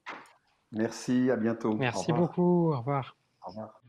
Merci, 0.72 1.32
à 1.32 1.38
bientôt. 1.38 1.74
Merci 1.74 2.12
beaucoup, 2.12 2.74
au 2.74 2.78
revoir. 2.78 3.16
Au 3.46 3.50
revoir. 3.50 3.82